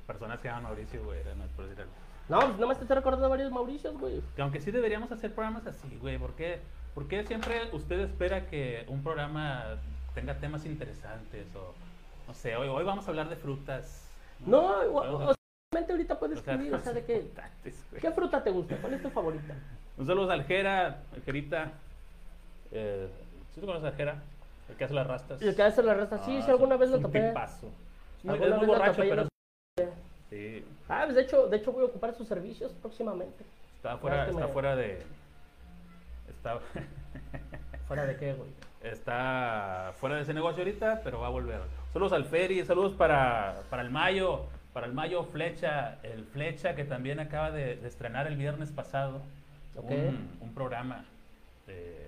personas 0.07 0.39
que 0.39 0.47
llaman 0.47 0.63
Mauricio, 0.63 1.03
güey. 1.03 1.19
era 1.19 1.35
no 1.35 1.43
por 1.55 1.65
decir 1.65 1.81
algo. 1.81 1.93
no, 2.29 2.39
pues 2.47 2.59
nomás 2.59 2.77
te 2.77 2.83
estoy 2.83 2.95
recordando 2.95 3.29
varios 3.29 3.51
Mauricios, 3.51 3.97
güey. 3.97 4.21
Que 4.35 4.41
aunque 4.41 4.61
sí 4.61 4.71
deberíamos 4.71 5.11
hacer 5.11 5.33
programas 5.33 5.65
así, 5.67 5.97
güey. 6.01 6.17
¿Por 6.17 6.33
qué, 6.35 6.59
por 6.93 7.07
qué 7.09 7.25
siempre 7.25 7.61
usted 7.73 7.99
espera 7.99 8.47
que 8.47 8.85
un 8.87 9.03
programa 9.03 9.65
tenga 10.13 10.35
temas 10.35 10.65
interesantes? 10.65 11.47
O 11.55 11.73
no 12.27 12.33
sé, 12.33 12.55
hoy, 12.55 12.67
hoy 12.69 12.83
vamos 12.83 13.05
a 13.07 13.09
hablar 13.09 13.29
de 13.29 13.35
frutas. 13.35 14.07
No, 14.45 14.61
o, 14.81 14.93
Vamos 14.93 15.21
a- 15.21 15.29
o- 15.31 15.35
solamente 15.71 15.93
ahorita 15.93 16.19
puedes 16.19 16.37
escribir, 16.39 16.73
o 16.73 16.79
sea, 16.79 16.93
de 16.93 17.03
qué. 17.05 17.31
¿qué 17.99 18.11
fruta 18.11 18.43
te 18.43 18.51
gusta? 18.51 18.77
¿Cuál 18.77 18.93
es 18.93 19.01
tu 19.01 19.09
favorita? 19.09 19.53
Un 19.97 20.05
saludo 20.05 20.31
a 20.31 20.33
Aljera, 20.35 21.01
Aljerita. 21.13 21.71
Eh, 22.71 23.07
¿Sí 23.53 23.59
tú 23.61 23.65
conoces 23.67 23.85
a 23.85 23.89
Aljera? 23.89 24.21
El 24.69 24.75
que 24.75 24.83
hace 24.85 24.93
las 24.93 25.07
rastas. 25.07 25.41
El 25.41 25.55
que 25.55 25.61
hace 25.63 25.83
la 25.83 25.93
resta, 25.93 26.17
sí, 26.19 26.37
Ah, 26.39 26.45
sí, 26.45 26.51
alguna 26.51 26.77
vez 26.77 26.89
lo 26.89 26.97
un 26.97 27.03
topé. 27.03 27.27
tipazo. 27.27 27.67
Es 28.19 28.23
muy, 28.25 28.35
es 28.41 28.55
muy 28.55 28.65
borracho, 28.65 29.01
pero... 29.01 29.27
Sí, 30.29 30.65
Ah, 30.89 31.01
pues 31.05 31.15
de 31.15 31.21
hecho, 31.21 31.47
de 31.47 31.57
hecho 31.57 31.71
voy 31.71 31.83
a 31.83 31.85
ocupar 31.87 32.15
sus 32.15 32.27
servicios 32.27 32.71
próximamente. 32.81 33.43
está 33.75 33.97
fuera, 33.97 34.27
está 34.27 34.47
me- 34.47 34.53
fuera 34.53 34.75
de... 34.75 35.01
Está, 36.29 36.59
¿Fuera 37.87 38.05
de 38.05 38.17
qué, 38.17 38.33
güey? 38.33 38.49
Está 38.83 39.93
fuera 39.99 40.17
de 40.17 40.23
ese 40.23 40.33
negocio 40.33 40.63
ahorita, 40.63 41.01
pero 41.03 41.19
va 41.19 41.27
a 41.27 41.31
volver. 41.31 41.61
Saludos 41.93 42.13
al 42.13 42.25
Feri, 42.25 42.63
saludos 42.65 42.93
para, 42.93 43.61
para 43.69 43.81
el 43.81 43.89
Mayo, 43.89 44.45
para 44.73 44.87
el 44.87 44.93
Mayo 44.93 45.23
Flecha, 45.23 45.97
el 46.03 46.25
Flecha 46.25 46.75
que 46.75 46.83
también 46.83 47.19
acaba 47.19 47.51
de, 47.51 47.75
de 47.77 47.87
estrenar 47.87 48.27
el 48.27 48.35
viernes 48.37 48.71
pasado 48.71 49.21
un, 49.75 50.37
un 50.41 50.53
programa. 50.53 51.05
de- 51.67 52.07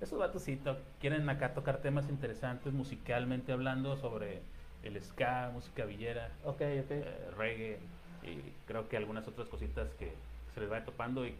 esos 0.00 0.18
vatos 0.18 0.42
sí 0.42 0.56
to- 0.56 0.76
quieren 1.00 1.28
acá 1.30 1.54
tocar 1.54 1.78
temas 1.78 2.08
interesantes 2.10 2.72
musicalmente 2.72 3.52
hablando 3.52 3.96
sobre 3.96 4.40
el 4.82 5.00
ska, 5.02 5.50
música 5.52 5.84
villera, 5.84 6.28
Ok, 6.44 6.56
ok. 6.56 6.90
eh, 6.90 7.30
reggae 7.38 7.78
y 8.22 8.40
creo 8.66 8.88
que 8.88 8.96
algunas 8.96 9.26
otras 9.28 9.48
cositas 9.48 9.88
que 9.94 10.12
se 10.52 10.60
les 10.60 10.68
vaya 10.68 10.84
topando 10.84 11.26
y, 11.26 11.34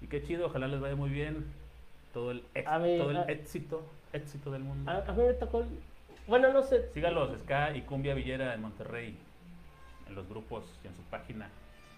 y 0.00 0.06
qué 0.06 0.22
chido, 0.22 0.46
ojalá 0.46 0.66
les 0.68 0.80
vaya 0.80 0.96
muy 0.96 1.10
bien 1.10 1.44
todo 2.16 2.30
el, 2.30 2.42
ex- 2.54 2.66
A 2.66 2.78
mí, 2.78 2.96
todo 2.96 3.10
el 3.10 3.18
éxito, 3.28 3.82
éxito 4.14 4.50
del 4.50 4.62
mundo. 4.62 4.90
A, 4.90 5.04
a 5.06 5.12
mí 5.12 5.22
me 5.22 5.34
tocó. 5.34 5.64
Bueno, 6.26 6.50
no 6.50 6.62
sé. 6.62 6.88
Sígalos, 6.94 7.38
Ska 7.40 7.76
y 7.76 7.82
Cumbia 7.82 8.14
Villera 8.14 8.54
en 8.54 8.62
Monterrey, 8.62 9.18
en 10.08 10.14
los 10.14 10.26
grupos 10.26 10.64
y 10.82 10.86
en 10.86 10.94
su 10.96 11.02
página 11.02 11.50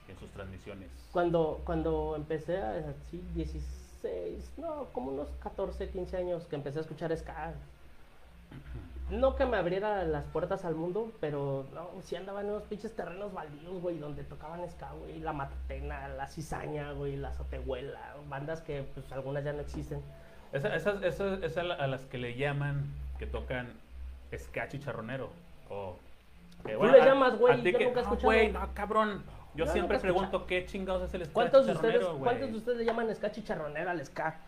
y 0.09 0.11
en 0.11 0.18
sus 0.18 0.28
transmisiones. 0.31 0.88
Cuando, 1.12 1.61
cuando 1.64 2.16
empecé 2.16 2.59
a. 2.59 2.70
Así, 2.90 3.22
16. 3.37 4.54
No, 4.59 4.87
como 4.92 5.12
unos 5.12 5.28
14, 5.40 5.88
15 5.90 6.16
años 6.16 6.44
que 6.46 6.57
empecé 6.57 6.78
a 6.78 6.83
escuchar 6.83 7.16
Ska. 7.16 7.54
No 9.11 9.37
que 9.37 9.47
me 9.47 9.57
abriera 9.57 10.05
las 10.05 10.25
puertas 10.27 10.64
al 10.66 10.75
mundo, 10.75 11.11
pero 11.18 11.64
no, 11.73 11.88
sí 12.03 12.14
andaba 12.16 12.42
en 12.42 12.51
unos 12.51 12.64
pinches 12.64 12.94
terrenos 12.94 13.33
baldíos, 13.33 13.81
güey, 13.81 13.99
donde 13.99 14.23
tocaban 14.23 14.61
ska, 14.71 14.90
güey, 14.92 15.18
la 15.21 15.33
matatena, 15.33 16.09
la 16.09 16.27
cizaña, 16.27 16.92
güey, 16.92 17.16
la 17.16 17.33
sotehuela, 17.33 17.99
bandas 18.29 18.61
que 18.61 18.83
pues 18.94 19.11
algunas 19.12 19.44
ya 19.44 19.55
no 19.55 19.61
existen. 19.61 20.03
Esa- 20.53 20.75
Esas, 20.75 21.03
esas, 21.03 21.42
esas 21.42 21.64
a 21.79 21.87
las 21.87 22.03
que 22.03 22.18
le 22.18 22.35
llaman, 22.37 22.85
que 23.18 23.27
tocan 23.27 23.73
ska 24.37 24.68
chicharronero. 24.68 25.31
O, 25.71 25.97
Tú 26.62 26.85
le 26.85 27.01
llamas, 27.05 27.38
güey, 27.38 27.57
yo 27.62 27.79
que- 27.79 27.85
nunca 27.87 28.01
he 28.01 28.03
no, 28.05 28.09
escuchado. 28.11 28.25
güey, 28.25 28.53
no, 28.53 28.75
cabrón. 28.75 29.23
Yo 29.55 29.66
siempre 29.66 29.99
pregunto 29.99 30.47
qué 30.47 30.66
chingados 30.66 31.03
es 31.09 31.14
el 31.14 31.25
ska 31.25 31.33
¿Cuántos 31.33 31.66
de 31.66 31.73
ustedes, 31.73 31.94
chicharronero, 31.94 32.18
güey? 32.18 32.25
¿cuántos 32.31 32.51
de 32.53 32.57
ustedes 32.59 32.79
le 32.79 32.85
llaman 32.85 33.14
ska 33.14 33.31
chicharronera 33.33 33.90
al 33.92 34.05
ska? 34.05 34.38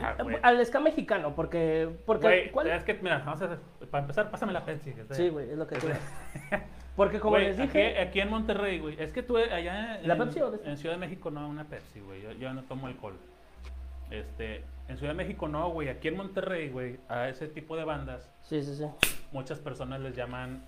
Ah, 0.00 0.16
güey. 0.22 0.36
Al 0.42 0.64
ska 0.64 0.80
mexicano, 0.80 1.34
porque, 1.34 1.88
porque 2.06 2.52
es 2.72 2.84
que, 2.84 2.94
mira, 2.94 3.18
vamos 3.18 3.42
a 3.42 3.46
hacer, 3.46 3.58
para 3.90 4.02
empezar, 4.02 4.30
pásame 4.30 4.52
la 4.52 4.64
Pepsi. 4.64 4.94
Sí, 5.10 5.28
güey, 5.28 5.50
es 5.50 5.58
lo 5.58 5.66
que 5.66 5.76
te 5.76 5.88
Porque 6.96 7.20
como 7.20 7.36
Güey, 7.36 7.44
les 7.44 7.56
dije, 7.56 7.90
aquí, 7.92 8.08
aquí 8.08 8.20
en 8.20 8.30
Monterrey, 8.30 8.80
güey, 8.80 9.00
es 9.00 9.12
que 9.12 9.22
tú 9.22 9.38
eh, 9.38 9.52
allá 9.52 10.00
en, 10.00 10.08
¿La 10.08 10.16
Pepsi 10.16 10.40
esta? 10.40 10.68
en 10.68 10.76
Ciudad 10.76 10.96
de 10.96 11.00
México 11.00 11.30
no, 11.30 11.48
una 11.48 11.64
Pepsi, 11.64 12.00
güey, 12.00 12.22
yo, 12.22 12.32
yo 12.32 12.52
no 12.52 12.64
tomo 12.64 12.88
alcohol. 12.88 13.14
Este, 14.10 14.64
en 14.88 14.96
Ciudad 14.96 15.12
de 15.12 15.16
México 15.16 15.46
no, 15.46 15.70
güey, 15.70 15.88
aquí 15.90 16.08
en 16.08 16.16
Monterrey, 16.16 16.70
güey, 16.70 16.98
a 17.08 17.28
ese 17.28 17.46
tipo 17.46 17.76
de 17.76 17.84
bandas, 17.84 18.28
sí, 18.42 18.62
sí, 18.64 18.74
sí. 18.74 18.84
muchas 19.30 19.60
personas 19.60 20.00
les 20.00 20.16
llaman, 20.16 20.64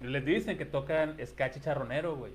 les 0.00 0.24
dicen 0.24 0.56
que 0.56 0.64
tocan 0.64 1.16
ska 1.26 1.50
chicharronero, 1.50 2.16
güey. 2.16 2.32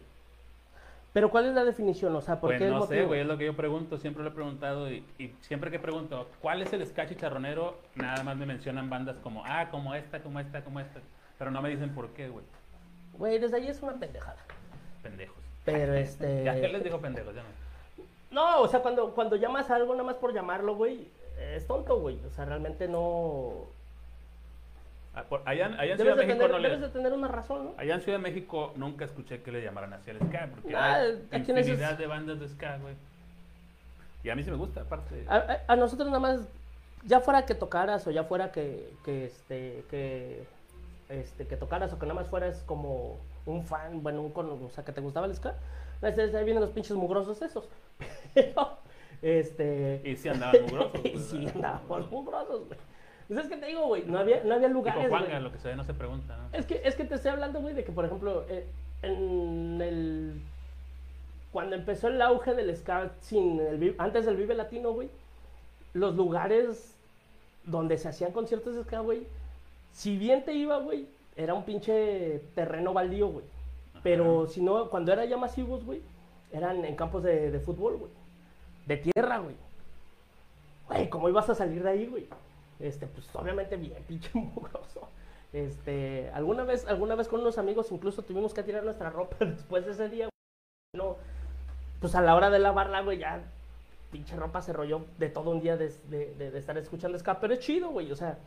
Pero 1.12 1.32
¿cuál 1.32 1.48
es 1.48 1.54
la 1.56 1.64
definición? 1.66 2.16
O 2.16 2.22
sea, 2.22 2.40
¿por 2.40 2.52
Pues 2.52 2.60
qué 2.60 2.68
el 2.68 2.74
no 2.74 2.86
sé, 2.86 3.04
güey, 3.06 3.22
es 3.22 3.28
lo 3.28 3.38
que 3.38 3.46
yo 3.46 3.56
pregunto, 3.56 3.98
siempre 3.98 4.24
lo 4.24 4.30
he 4.30 4.34
preguntado 4.34 4.92
y, 4.92 5.04
y 5.18 5.34
siempre 5.42 5.72
que 5.72 5.80
pregunto, 5.80 6.28
¿cuál 6.42 6.62
es 6.62 6.72
el 6.72 6.86
ska 6.86 7.08
chicharronero? 7.08 7.78
Nada 7.96 8.24
más 8.24 8.38
me 8.38 8.46
mencionan 8.46 8.90
bandas 8.90 9.18
como, 9.18 9.44
ah, 9.46 9.70
como 9.72 9.96
esta, 9.96 10.22
como 10.22 10.40
esta, 10.40 10.64
como 10.64 10.80
esta, 10.80 11.00
pero 11.38 11.50
no 11.50 11.62
me 11.62 11.70
dicen 11.70 11.94
por 11.96 12.10
qué, 12.10 12.30
güey, 12.30 12.46
Güey, 13.18 13.40
desde 13.40 13.58
ahí 13.58 13.68
es 13.68 13.82
una 13.82 13.94
pendejada. 13.94 14.38
pendejos. 15.02 15.36
Pero 15.66 15.94
este... 15.96 16.44
Ya, 16.44 16.54
¿qué 16.60 16.68
les 16.68 16.84
digo 16.84 17.00
pendejos? 17.00 17.34
Ya 17.36 17.42
no. 17.42 17.50
No, 18.32 18.62
o 18.62 18.68
sea, 18.68 18.82
cuando, 18.82 19.14
cuando 19.16 19.36
llamas 19.36 19.72
a 19.72 19.76
algo 19.76 19.94
nada 19.94 20.04
más 20.06 20.16
por 20.18 20.34
llamarlo, 20.34 20.76
güey, 20.76 21.08
es 21.56 21.66
tonto, 21.66 22.00
güey. 22.00 22.20
O 22.26 22.30
sea, 22.30 22.46
realmente 22.46 22.88
no... 22.88 23.66
Ah, 25.14 25.26
Allá, 25.46 25.66
allá 25.78 25.92
en 25.94 25.98
Debes 25.98 25.98
Ciudad 25.98 26.16
de, 26.16 26.26
México 26.26 26.38
tener, 26.38 26.52
no 26.52 26.60
le... 26.60 26.70
debes 26.70 26.82
de 26.82 26.90
tener 26.90 27.14
una 27.14 27.28
razón, 27.28 27.66
¿no? 27.66 27.74
Allá 27.78 27.96
en 27.96 28.02
Ciudad 28.02 28.20
de 28.20 28.24
México 28.24 28.74
nunca 28.76 29.06
escuché 29.06 29.42
que 29.42 29.52
le 29.52 29.64
llamaran 29.64 29.94
así 29.94 30.12
al 30.12 30.18
ska, 30.18 30.50
porque 30.52 30.76
Ah, 30.76 31.02
hay 31.32 31.40
infinidad 31.40 31.98
de 31.98 32.08
bandas 32.08 32.40
de 32.40 32.48
ska, 32.48 32.78
güey. 32.78 32.94
Y 34.24 34.30
a 34.30 34.36
mí 34.36 34.44
sí 34.44 34.52
me 34.52 34.58
gusta, 34.58 34.82
aparte. 34.82 35.26
A, 35.28 35.76
nosotros 35.76 36.08
nada 36.08 36.20
más, 36.20 36.42
ya 37.06 37.22
fuera 37.22 37.46
que 37.46 37.56
tocaras 37.56 38.06
o 38.06 38.12
ya 38.12 38.24
fuera 38.26 38.52
que, 38.52 38.92
que, 39.04 39.26
este, 39.26 39.84
que, 39.90 40.44
este, 41.10 41.48
que 41.48 41.58
tocaras 41.58 41.92
o 41.94 42.00
que 42.00 42.06
nada 42.06 42.20
más 42.20 42.28
fueras 42.28 42.64
como 42.66 43.18
un 43.46 43.64
fan, 43.64 44.04
bueno, 44.04 44.22
un, 44.22 44.32
con- 44.32 44.50
o 44.50 44.70
sea, 44.70 44.84
que 44.84 44.92
te 44.92 45.02
gustaba 45.02 45.26
el 45.26 45.36
ska, 45.36 45.56
ahí 46.02 46.14
ahí 46.20 46.44
vienen 46.46 46.62
los 46.62 46.72
pinches 46.72 46.96
mugrosos 46.96 47.42
esos. 47.42 47.68
Pero, 48.34 48.78
este... 49.22 50.02
Y 50.04 50.16
sí 50.16 50.30
andaban 50.30 50.62
mugrosos. 50.64 51.00
y 51.04 51.10
pues, 51.10 51.26
sí, 51.26 51.48
andábamos 51.54 52.12
mugrosos, 52.12 52.68
güey. 52.68 52.80
Pues 53.30 53.42
es 53.42 53.48
que 53.48 53.58
te 53.58 53.68
digo, 53.68 53.86
güey, 53.86 54.04
no 54.08 54.18
había, 54.18 54.44
no 54.44 54.56
había 54.56 54.70
lugares, 54.70 55.08
Juanga, 55.08 55.40
lo 55.40 55.52
que 55.52 55.60
se 55.60 55.68
ve 55.68 55.76
no 55.76 55.84
se 55.84 55.94
pregunta, 55.94 56.36
¿no? 56.36 56.58
Es 56.58 56.66
que, 56.66 56.82
es 56.84 56.96
que 56.96 57.06
te 57.06 57.14
estoy 57.14 57.30
hablando, 57.30 57.62
güey, 57.62 57.76
de 57.76 57.84
que, 57.84 57.92
por 57.92 58.04
ejemplo, 58.04 58.44
eh, 58.50 58.66
en 59.04 59.80
el... 59.80 60.42
Cuando 61.52 61.76
empezó 61.76 62.08
el 62.08 62.20
auge 62.24 62.56
del 62.56 62.76
ska, 62.76 63.12
sin 63.22 63.60
el, 63.60 63.96
antes 64.00 64.26
del 64.26 64.36
Vive 64.36 64.56
Latino, 64.56 64.94
güey, 64.94 65.12
los 65.94 66.16
lugares 66.16 66.96
donde 67.66 68.00
se 68.00 68.10
hacían 68.10 68.32
conciertos 68.32 68.74
de 68.74 68.84
ska, 68.84 69.02
güey, 69.02 69.28
si 69.92 70.18
bien 70.18 70.44
te 70.44 70.54
iba, 70.54 70.80
güey, 70.80 71.06
era 71.36 71.54
un 71.54 71.66
pinche 71.66 72.42
terreno 72.56 72.94
baldío, 72.94 73.28
güey. 73.28 73.46
Pero 74.02 74.48
si 74.48 74.60
no, 74.60 74.90
cuando 74.90 75.14
era 75.14 75.26
ya 75.26 75.38
masivos, 75.38 75.86
güey, 75.86 76.02
eran 76.52 76.84
en 76.84 76.96
campos 76.96 77.22
de, 77.22 77.52
de 77.52 77.60
fútbol, 77.60 77.98
güey. 77.98 78.12
De 78.88 78.98
tierra, 78.98 79.38
güey. 79.38 79.56
Güey, 80.88 81.10
¿cómo 81.10 81.30
ibas 81.30 81.48
a 81.48 81.54
salir 81.54 81.84
de 81.84 81.90
ahí, 81.90 82.08
güey? 82.08 82.28
Este, 82.80 83.08
pues 83.08 83.28
obviamente 83.34 83.76
bien, 83.78 84.04
pinche 84.08 84.32
mugroso. 84.34 85.08
Este, 85.52 86.30
alguna 86.34 86.64
vez, 86.64 86.86
alguna 86.88 87.16
vez 87.16 87.28
con 87.28 87.42
unos 87.42 87.58
amigos 87.58 87.92
incluso 87.92 88.22
tuvimos 88.22 88.54
que 88.54 88.62
tirar 88.64 88.84
nuestra 88.84 89.10
ropa 89.10 89.38
después 89.46 89.86
de 89.86 89.92
ese 89.92 90.10
día, 90.10 90.26
güey. 90.26 90.30
No, 91.08 91.18
pues 92.00 92.16
a 92.16 92.22
la 92.22 92.36
hora 92.36 92.50
de 92.50 92.60
lavarla, 92.60 93.02
güey, 93.02 93.20
ya 93.20 93.42
pinche 94.12 94.36
ropa 94.36 94.62
se 94.62 94.74
rolló 94.74 95.06
de 95.20 95.30
todo 95.30 95.52
un 95.52 95.62
día 95.62 95.78
de, 95.78 95.90
de- 96.10 96.58
estar 96.58 96.78
escuchando 96.78 97.18
ska, 97.20 97.40
pero 97.40 97.54
es 97.54 97.60
chido, 97.60 97.90
güey, 97.90 98.12
o 98.12 98.16
sea, 98.16 98.40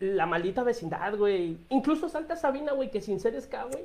la 0.00 0.26
maldita 0.26 0.62
vecindad, 0.62 1.16
güey. 1.16 1.58
Incluso 1.68 2.08
Santa 2.08 2.36
Sabina, 2.36 2.72
güey, 2.72 2.90
que 2.90 3.00
sin 3.00 3.20
ser 3.20 3.38
ska, 3.40 3.64
güey, 3.64 3.84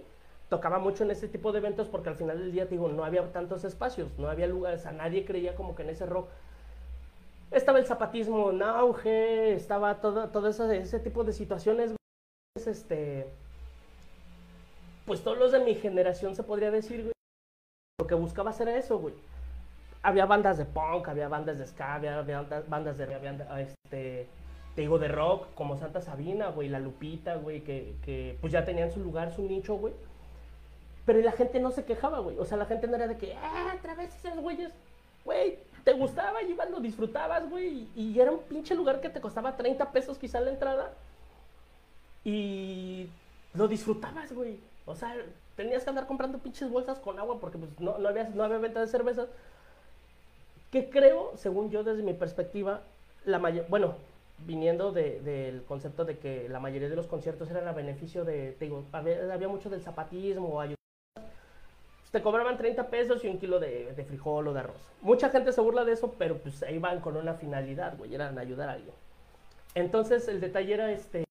tocaba 0.50 0.80
mucho 0.80 1.04
en 1.04 1.12
ese 1.12 1.28
tipo 1.28 1.52
de 1.52 1.60
eventos 1.60 1.88
porque 1.90 2.10
al 2.10 2.16
final 2.16 2.38
del 2.40 2.52
día, 2.52 2.66
digo, 2.66 2.88
no 2.90 3.04
había 3.04 3.30
tantos 3.32 3.64
espacios, 3.64 4.10
no 4.18 4.30
había 4.30 4.48
lugares, 4.48 4.86
a 4.86 4.92
nadie 4.92 5.26
creía 5.26 5.56
como 5.56 5.76
que 5.76 5.84
en 5.84 5.90
ese 5.90 6.06
rock 6.06 6.30
estaba 7.54 7.80
el 7.80 7.86
zapatismo 7.86 8.52
en 8.52 8.62
estaba 9.54 10.02
todo, 10.02 10.30
todo 10.30 10.50
ese, 10.50 10.78
ese 10.78 11.00
tipo 11.00 11.24
de 11.24 11.34
situaciones, 11.34 11.94
este, 12.56 13.28
pues 15.06 15.24
todos 15.24 15.38
los 15.38 15.52
de 15.52 15.60
mi 15.60 15.76
generación 15.76 16.36
se 16.36 16.44
podría 16.44 16.72
decir, 16.72 17.02
güey, 17.02 17.14
lo 18.00 18.08
que 18.08 18.16
buscaba 18.16 18.52
era 18.60 18.76
eso, 18.78 19.00
güey. 19.00 19.14
Había 20.02 20.26
bandas 20.26 20.58
de 20.58 20.66
punk, 20.66 21.08
había 21.08 21.28
bandas 21.28 21.58
de 21.60 21.68
ska, 21.68 21.96
había, 21.96 22.22
bandas- 22.22 22.68
de, 22.98 23.06
este, 23.60 24.28
te 24.76 24.82
digo, 24.82 25.00
de 25.00 25.08
rock, 25.08 25.48
como 25.56 25.78
Santa 25.78 26.02
Sabina, 26.02 26.50
güey, 26.50 26.68
La 26.70 26.80
Lupita, 26.80 27.36
güey, 27.36 27.62
que, 27.62 27.96
que 28.04 28.38
pues 28.42 28.52
ya 28.52 28.66
tenían 28.66 28.92
su 28.92 29.00
lugar, 29.00 29.32
su 29.34 29.44
nicho, 29.44 29.76
güey. 29.76 29.94
Pero 31.06 31.20
la 31.20 31.32
gente 31.34 31.60
no 31.60 31.72
se 31.72 31.86
quejaba, 31.86 32.20
güey. 32.20 32.38
O 32.40 32.46
sea, 32.46 32.58
la 32.58 32.66
gente 32.66 32.88
no 32.88 32.96
era 32.96 33.08
de 33.08 33.18
que, 33.18 33.36
ah, 33.36 33.74
otra 33.78 33.94
vez 33.96 34.14
esos 34.16 34.40
güeyes. 34.40 34.72
Güey, 35.26 35.60
te 35.84 35.94
gustaba, 35.94 36.42
ibas, 36.44 36.70
lo 36.70 36.80
disfrutabas, 36.80 37.50
güey. 37.50 37.88
Y, 37.96 38.20
era 38.20 38.32
un 38.32 38.40
pinche 38.40 38.76
lugar 38.76 39.02
que 39.02 39.10
te 39.10 39.22
costaba 39.22 39.58
30 39.58 39.92
pesos 39.92 40.18
quizá 40.18 40.40
la 40.40 40.52
entrada. 40.52 40.94
Y 42.24 43.08
lo 43.54 43.68
disfrutabas, 43.68 44.32
güey. 44.34 44.60
O 44.86 44.96
sea, 44.96 45.16
tenías 45.56 45.84
que 45.84 45.90
andar 45.90 46.08
comprando 46.08 46.38
pinches 46.40 46.70
bolsas 46.70 47.00
con 47.00 47.20
agua 47.20 47.40
porque 47.40 47.58
pues, 47.58 47.72
no, 47.80 47.98
no, 47.98 48.10
había, 48.10 48.26
no 48.30 48.44
había 48.44 48.58
venta 48.58 48.80
de 48.80 48.88
cervezas. 48.88 49.28
Que 50.72 50.90
creo, 50.90 51.34
según 51.38 51.70
yo, 51.70 51.84
desde 51.84 52.02
mi 52.04 52.14
perspectiva, 52.14 52.82
la 53.26 53.40
mayor, 53.40 53.66
bueno, 53.70 53.96
viniendo 54.40 54.92
de- 54.92 55.20
del 55.22 55.64
concepto 55.64 56.06
de 56.06 56.18
que 56.18 56.50
la 56.50 56.60
mayoría 56.60 56.90
de 56.90 56.96
los 56.96 57.08
conciertos 57.08 57.50
eran 57.52 57.68
a 57.68 57.74
beneficio 57.74 58.26
de, 58.26 58.54
te 58.54 58.66
digo, 58.66 58.84
había, 58.92 59.34
había 59.34 59.48
mucho 59.48 59.70
del 59.70 59.82
zapatismo, 59.82 60.60
te 62.14 62.22
cobraban 62.22 62.58
30 62.58 62.90
pesos 62.90 63.26
y 63.26 63.28
un 63.28 63.40
kilo 63.40 63.60
de, 63.60 63.92
frijol 64.08 64.48
o 64.48 64.54
de 64.54 64.60
arroz. 64.60 64.78
Mucha 65.02 65.32
gente 65.32 65.52
se 65.52 65.60
burla 65.62 65.84
de 65.84 65.94
eso, 65.94 66.14
pero 66.20 66.38
pues 66.38 66.62
ahí 66.62 66.78
van 66.78 67.02
con 67.02 67.18
una 67.18 67.34
finalidad, 67.34 67.98
güey, 67.98 68.14
eran 68.14 68.38
ayudar 68.38 68.70
a 68.70 68.74
alguien. 68.74 68.94
Entonces 69.74 70.28
el 70.28 70.40
detalle 70.40 70.76
era 70.76 70.92
este, 70.92 71.24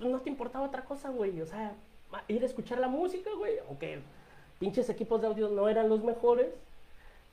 no 0.00 0.18
te 0.18 0.28
importaba 0.28 0.66
otra 0.66 0.82
cosa, 0.82 1.10
güey, 1.10 1.40
o 1.40 1.46
sea, 1.46 1.72
ir 2.26 2.42
a 2.42 2.46
escuchar 2.46 2.78
la 2.78 2.88
música, 2.88 3.30
güey, 3.38 3.60
aunque 3.68 4.00
pinches 4.58 4.88
equipos 4.88 5.20
de 5.20 5.28
audio 5.28 5.50
no 5.50 5.68
eran 5.68 5.88
los 5.88 6.02
mejores, 6.02 6.48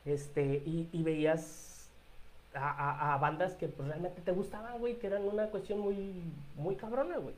este, 0.05 0.61
y, 0.67 1.01
veías 1.01 1.89
a 2.53 3.17
bandas 3.19 3.55
que 3.55 3.67
pues, 3.67 3.87
realmente 3.87 4.21
te 4.21 4.31
gustaban, 4.31 4.77
güey, 4.77 4.99
que 4.99 5.07
eran 5.07 5.23
una 5.23 5.47
cuestión 5.47 5.79
muy, 5.79 6.21
muy 6.55 6.75
cabrona, 6.75 7.17
güey. 7.17 7.33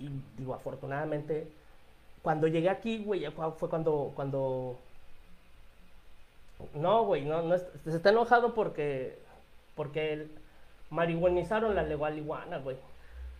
Y 0.00 0.10
digo, 0.36 0.52
afortunadamente, 0.52 1.46
cuando 2.22 2.46
llegué 2.46 2.70
aquí, 2.70 3.02
güey, 3.04 3.26
fue 3.58 3.68
cuando, 3.68 4.12
cuando... 4.14 4.78
No, 6.74 7.04
güey, 7.04 7.24
no, 7.24 7.42
no, 7.42 7.58
se 7.58 7.66
está 7.96 8.10
enojado 8.10 8.54
porque, 8.54 9.18
porque 9.74 10.12
el- 10.12 10.30
marihuanizaron 10.90 11.74
la 11.74 11.82
legal 11.82 12.16
iguana, 12.16 12.58
güey. 12.58 12.76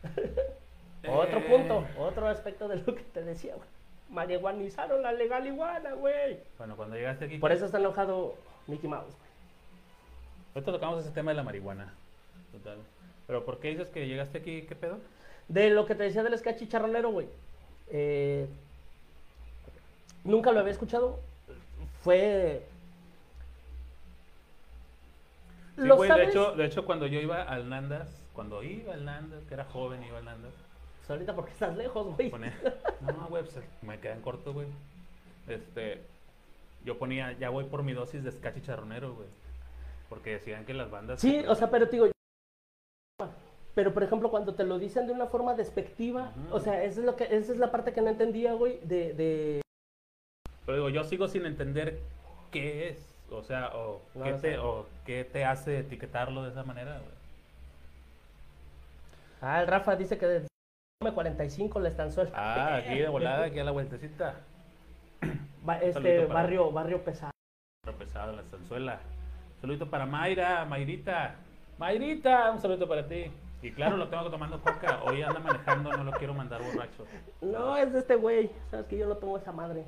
Otro 1.08 1.38
Eh. 1.38 1.44
punto, 1.48 1.84
otro 1.98 2.28
aspecto 2.28 2.68
de 2.68 2.76
lo 2.76 2.94
que 2.94 3.02
te 3.02 3.22
decía, 3.22 3.54
güey. 3.56 3.68
Marihuanizaron 4.10 5.02
la 5.02 5.12
legal 5.12 5.46
iguana, 5.46 5.92
güey. 5.94 6.38
Bueno, 6.58 6.76
cuando 6.76 6.96
llegaste 6.96 7.24
aquí... 7.24 7.38
Por 7.38 7.50
eso 7.50 7.64
está 7.66 7.78
enojado 7.78 8.34
Mickey 8.66 8.88
Mouse, 8.88 9.06
güey. 9.16 9.30
Ahorita 10.54 10.72
tocamos 10.72 11.00
ese 11.04 11.12
tema 11.12 11.30
de 11.32 11.36
la 11.38 11.42
marihuana. 11.42 11.92
Total. 12.52 12.78
Pero 13.26 13.44
¿por 13.44 13.58
qué 13.58 13.68
dices 13.70 13.88
que 13.88 14.06
llegaste 14.06 14.38
aquí? 14.38 14.62
¿Qué 14.62 14.74
pedo? 14.76 14.98
De 15.48 15.70
lo 15.70 15.86
que 15.86 15.94
te 15.94 16.04
decía 16.04 16.22
del 16.22 16.38
ska 16.38 16.54
chicharronero, 16.56 17.10
güey. 17.10 17.26
Eh, 17.90 18.46
nunca 20.24 20.52
lo 20.52 20.60
había 20.60 20.72
escuchado. 20.72 21.20
Fue. 22.02 22.66
Sí, 25.76 25.82
¿Lo 25.86 25.96
güey, 25.96 26.08
de 26.08 26.14
sabes? 26.14 26.28
hecho, 26.30 26.52
de 26.52 26.64
hecho, 26.66 26.84
cuando 26.84 27.06
yo 27.06 27.20
iba 27.20 27.42
al 27.42 27.68
Nandas, 27.68 28.22
cuando 28.34 28.62
iba 28.62 28.92
al 28.92 29.04
Nandas, 29.04 29.44
que 29.44 29.54
era 29.54 29.64
joven, 29.64 30.02
iba 30.04 30.18
al 30.18 30.24
Nandas, 30.24 30.52
Pues 30.98 31.10
ahorita 31.10 31.34
porque 31.34 31.52
estás 31.52 31.76
lejos, 31.76 32.14
güey. 32.14 32.30
ponía, 32.30 32.52
no, 33.00 33.26
güey, 33.28 33.42
pues 33.42 33.58
me 33.82 33.98
quedan 33.98 34.20
corto, 34.20 34.52
güey. 34.52 34.66
Este, 35.48 36.02
yo 36.84 36.98
ponía, 36.98 37.32
ya 37.38 37.48
voy 37.50 37.64
por 37.64 37.82
mi 37.82 37.92
dosis 37.94 38.22
de 38.22 38.30
ska 38.32 38.52
chicharronero, 38.54 39.14
güey. 39.14 39.28
Porque 40.08 40.32
decían 40.32 40.66
que 40.66 40.74
las 40.74 40.90
bandas... 40.90 41.20
Sí, 41.20 41.42
o 41.48 41.54
sea, 41.54 41.70
pero 41.70 41.86
te 41.88 41.96
digo. 41.96 42.08
Pero 43.74 43.94
por 43.94 44.02
ejemplo, 44.02 44.30
cuando 44.30 44.54
te 44.54 44.64
lo 44.64 44.78
dicen 44.78 45.06
de 45.06 45.14
una 45.14 45.26
forma 45.26 45.54
despectiva, 45.54 46.32
o 46.50 46.60
sea, 46.60 46.84
esa 46.84 47.00
es, 47.00 47.06
lo 47.06 47.16
que, 47.16 47.24
esa 47.24 47.52
es 47.52 47.58
la 47.58 47.70
parte 47.70 47.94
que 47.94 48.02
no 48.02 48.10
entendía, 48.10 48.52
güey, 48.52 48.78
de, 48.82 49.14
de, 49.14 49.62
Pero 50.66 50.76
digo, 50.78 50.88
yo 50.90 51.04
sigo 51.04 51.28
sin 51.28 51.44
entender 51.46 51.98
qué 52.50 52.88
es, 52.90 53.14
o 53.30 53.42
sea, 53.42 53.70
o, 53.74 54.00
qué, 54.22 54.32
te, 54.34 54.58
o 54.58 54.86
qué 55.04 55.24
te 55.24 55.44
hace 55.44 55.80
etiquetarlo 55.80 56.44
de 56.44 56.50
esa 56.50 56.62
manera, 56.64 56.98
güey. 56.98 57.22
Ah, 59.40 59.60
el 59.60 59.66
Rafa 59.66 59.96
dice 59.96 60.18
que 60.18 60.26
de 60.26 60.46
45 61.00 61.80
la 61.80 61.88
estanzuela. 61.88 62.30
Ah, 62.34 62.76
aquí 62.76 62.98
de 62.98 63.08
volada, 63.08 63.46
aquí 63.46 63.58
a 63.58 63.64
la 63.64 63.72
vueltecita. 63.72 64.36
Este 65.80 66.22
para- 66.22 66.34
barrio, 66.34 66.72
barrio 66.72 67.04
pesado. 67.04 67.30
Pero 67.84 67.96
pesado 67.98 68.32
la 68.32 68.42
estanzuela. 68.42 68.98
Saludito 69.60 69.88
para 69.88 70.06
Mayra, 70.06 70.64
Mayrita. 70.64 71.36
Mayrita, 71.78 72.50
un 72.50 72.60
saludo 72.60 72.88
para 72.88 73.06
ti. 73.06 73.30
Y 73.62 73.70
claro, 73.70 73.96
lo 73.96 74.08
tengo 74.08 74.28
tomando 74.28 74.60
coca. 74.60 75.00
Hoy 75.04 75.22
anda 75.22 75.38
manejando, 75.38 75.92
no 75.92 76.02
lo 76.02 76.10
quiero 76.12 76.34
mandar 76.34 76.60
borracho. 76.62 77.06
No, 77.40 77.76
es 77.76 77.92
de 77.92 78.00
este 78.00 78.16
güey. 78.16 78.50
Sabes 78.72 78.86
que 78.86 78.98
yo 78.98 79.06
no 79.06 79.16
tomo 79.16 79.36
esa 79.38 79.52
madre. 79.52 79.84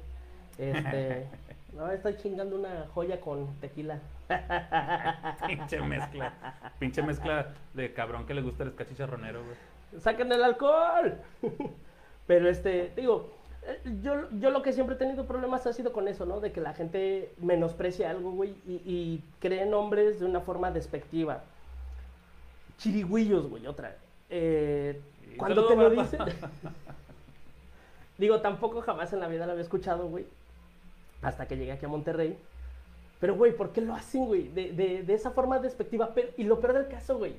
Este. 0.59 1.27
No, 1.75 1.91
estoy 1.91 2.17
chingando 2.17 2.55
una 2.55 2.87
joya 2.95 3.21
con 3.21 3.53
tequila. 3.61 3.99
Pinche 5.49 5.81
mezcla. 5.81 6.33
Pinche 6.79 7.03
mezcla 7.03 7.53
de 7.75 7.93
cabrón 7.93 8.27
que 8.27 8.35
le 8.35 8.43
gusta 8.43 8.63
el 8.63 8.69
escachicharronero, 8.69 9.43
güey. 9.43 10.01
¡Saquen 10.01 10.31
el 10.31 10.45
alcohol! 10.45 11.19
Pero 12.29 12.49
este, 12.49 12.93
digo, 12.95 13.33
eh, 13.67 13.81
yo, 14.03 14.31
yo 14.39 14.51
lo 14.51 14.63
que 14.63 14.73
siempre 14.73 14.95
he 14.95 14.99
tenido 14.99 15.27
problemas 15.27 15.67
ha 15.67 15.73
sido 15.73 15.93
con 15.93 16.07
eso, 16.07 16.27
¿no? 16.27 16.39
De 16.39 16.53
que 16.53 16.61
la 16.61 16.75
gente 16.75 17.33
menosprecia 17.39 18.09
algo, 18.11 18.31
güey, 18.31 18.55
y, 18.69 18.75
y 18.85 19.23
cree 19.41 19.67
nombres 19.67 20.21
de 20.21 20.27
una 20.27 20.41
forma 20.41 20.71
despectiva. 20.71 21.43
Chirigüillos, 22.79 23.49
güey, 23.49 23.67
otra. 23.67 23.97
Eh, 24.31 25.01
cuando 25.37 25.67
te 25.67 25.77
lo 25.77 25.91
dicen. 25.91 26.21
digo, 28.19 28.41
tampoco 28.41 28.81
jamás 28.81 29.13
en 29.13 29.21
la 29.21 29.29
vida 29.29 29.47
lo 29.47 29.53
había 29.53 29.65
escuchado, 29.65 30.07
güey. 30.09 30.27
Hasta 31.25 31.47
que 31.47 31.57
llegué 31.57 31.72
aquí 31.72 31.85
a 31.85 31.89
Monterrey. 31.89 32.37
Pero, 33.20 33.35
güey, 33.37 33.53
¿por 33.57 33.70
qué 33.72 33.81
lo 33.81 33.95
hacen, 33.95 34.27
güey? 34.27 34.49
De, 34.49 34.72
de, 34.72 35.03
de 35.03 35.14
esa 35.14 35.31
forma 35.31 35.59
despectiva. 35.59 36.12
Y 36.37 36.45
lo 36.45 36.61
peor 36.61 36.75
del 36.75 36.89
caso, 36.89 37.16
güey. 37.18 37.35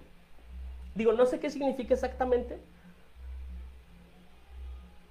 Digo, 0.96 1.14
no 1.14 1.26
sé 1.26 1.40
qué 1.40 1.50
significa 1.50 1.94
exactamente, 1.94 2.58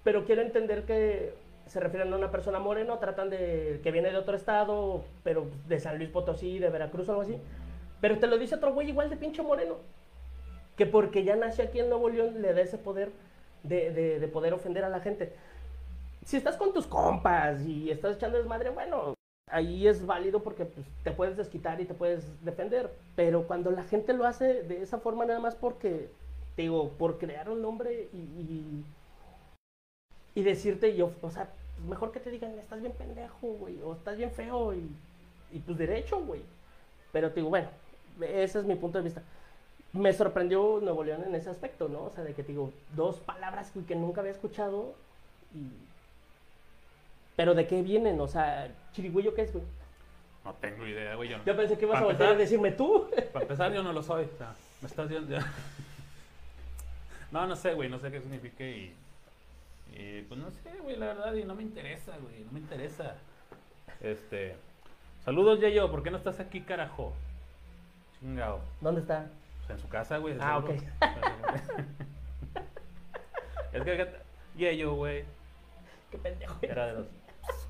pero 0.03 0.25
quiero 0.25 0.43
entender 0.43 0.85
que 0.85 1.35
se 1.67 1.81
refieren 1.81 2.13
a 2.13 2.17
una 2.17 2.31
persona 2.31 2.59
moreno, 2.59 2.99
tratan 2.99 3.31
de 3.31 3.81
que 3.83 3.91
viene 3.91 4.11
de 4.11 4.19
otro 4.19 4.37
estado, 4.37 5.03
pero 5.23 5.47
de 5.67 5.81
San 5.81 5.97
Luis 5.99 6.11
Potosí, 6.11 6.59
de 6.59 6.69
Veracruz 6.69 7.09
o 7.09 7.13
algo 7.13 7.23
así. 7.23 7.37
Pero 8.01 8.19
te 8.19 8.27
lo 8.27 8.37
dice 8.39 8.57
otro 8.57 8.75
güey 8.75 8.89
igual 8.91 9.09
de 9.09 9.17
pinche 9.17 9.43
moreno. 9.43 9.77
Que 10.77 10.85
porque 10.87 11.25
ya 11.25 11.37
nació 11.37 11.65
aquí 11.65 11.81
en 11.81 11.89
Nuevo 11.89 12.11
León 12.11 12.43
le 12.43 12.53
da 12.53 12.61
ese 12.61 12.77
poder 12.77 13.11
de, 13.63 13.91
de- 13.93 14.19
de 14.21 14.29
poder 14.29 14.53
ofender 14.53 14.85
a 14.85 14.89
la 14.91 15.01
gente. 15.01 15.33
Si 16.25 16.37
estás 16.39 16.57
con 16.57 16.73
tus 16.73 16.87
compas 16.87 17.61
y 17.67 17.91
estás 17.91 18.17
echando 18.17 18.39
desmadre, 18.39 18.71
bueno, 18.71 19.15
ahí 19.51 19.87
es 19.87 20.05
válido 20.07 20.43
porque 20.43 20.65
pues, 20.65 20.87
te 21.03 21.13
puedes 21.13 21.37
desquitar 21.37 21.81
y 21.81 21.85
te 21.85 21.95
puedes 21.95 22.43
defender. 22.45 22.91
Pero 23.15 23.47
cuando 23.47 23.71
la 23.71 23.85
gente 23.85 24.15
lo 24.15 24.27
hace 24.27 24.63
de 24.63 24.83
esa 24.83 24.99
forma 24.99 25.27
nada 25.27 25.41
más 25.41 25.55
porque, 25.55 26.09
te 26.57 26.63
digo, 26.63 26.91
por 26.91 27.19
crear 27.19 27.51
un 27.51 27.61
nombre 27.61 28.09
y, 28.13 28.85
y, 30.35 30.43
decirte, 30.43 30.97
yo, 30.97 31.13
o 31.23 31.31
sea, 31.31 31.49
mejor 31.89 32.11
que 32.11 32.21
te 32.21 32.31
digan, 32.31 32.59
estás 32.59 32.81
bien 32.81 32.93
pendejo, 32.93 33.49
güey, 33.61 33.81
o 33.83 33.93
estás 33.93 34.17
bien 34.17 34.31
feo 34.31 34.75
y, 34.75 34.91
y 35.53 35.59
pues 35.61 35.77
derecho, 35.77 36.21
güey. 36.25 36.43
Pero 37.13 37.31
te 37.31 37.37
digo, 37.37 37.51
bueno, 37.51 37.69
ese 38.21 38.61
es 38.61 38.65
mi 38.65 38.75
punto 38.77 38.99
de 38.99 39.05
vista. 39.05 39.23
Me 39.93 40.13
sorprendió 40.13 40.81
Nuevo 40.81 41.05
León 41.05 41.23
en 41.25 41.35
ese 41.35 41.51
aspecto, 41.51 41.89
¿no? 41.89 42.05
O 42.05 42.11
sea, 42.11 42.25
de 42.25 42.35
que 42.35 42.43
te 42.43 42.53
digo, 42.53 42.73
dos 42.97 43.21
palabras 43.21 43.73
que 43.87 43.95
nunca 43.95 44.23
había 44.23 44.33
escuchado 44.33 44.95
y... 45.55 45.69
Pero 47.37 47.55
¿de 47.55 47.67
qué 47.67 47.83
vienen? 47.83 48.21
O 48.21 48.29
sea, 48.29 48.69
chirigüillo, 48.93 49.35
¿qué 49.35 49.43
es, 49.43 49.53
güey? 49.53 49.65
No 50.45 50.53
tengo 50.55 50.87
idea, 50.87 51.15
güey. 51.15 51.31
Yo, 51.31 51.39
Yo 51.45 51.57
pensé 51.57 51.79
que 51.79 51.87
ibas 51.87 52.01
a 52.01 52.05
voltear 52.05 52.33
a 52.33 52.37
decirme 52.37 52.71
tú. 52.71 53.09
Para 53.33 53.45
empezar, 53.45 53.73
yo 53.73 53.83
no 53.83 53.93
lo 53.93 54.03
soy. 54.03 54.25
O 54.33 54.37
sea, 54.37 54.55
me 54.83 54.89
estás 54.89 55.09
viendo 55.09 55.31
ya. 55.31 55.53
No, 57.33 57.47
no 57.47 57.57
sé, 57.57 57.73
güey. 57.75 57.89
No 57.89 57.99
sé 57.99 58.11
qué 58.11 58.21
significa 58.21 58.63
y. 58.63 58.95
Y 59.97 60.23
pues 60.23 60.41
no 60.41 60.51
sé, 60.51 60.71
güey, 60.83 60.97
la 60.97 61.07
verdad. 61.07 61.35
Y 61.35 61.45
no 61.45 61.55
me 61.55 61.63
interesa, 61.63 62.13
güey. 62.19 62.41
No 62.45 62.53
me 62.53 62.61
interesa. 62.61 63.17
Este. 64.01 64.55
Saludos, 65.25 65.61
Yayo. 65.61 65.91
¿Por 65.91 66.03
qué 66.03 66.11
no 66.11 66.19
estás 66.19 66.39
aquí, 66.41 66.61
carajo? 66.61 67.15
Chingao. 68.21 68.61
¿Dónde 68.81 69.01
está? 69.01 69.31
Pues 69.61 69.71
en 69.71 69.79
su 69.79 69.89
casa, 69.89 70.19
güey. 70.19 70.37
Ah, 70.39 70.61
seguro. 70.61 70.75
es 73.73 73.83
que, 73.83 74.09
Yayo, 74.57 74.95
güey. 74.95 75.25
Qué 76.11 76.19
pendejo. 76.19 76.59
Era 76.61 76.87
de 76.87 76.93
los. 76.93 77.07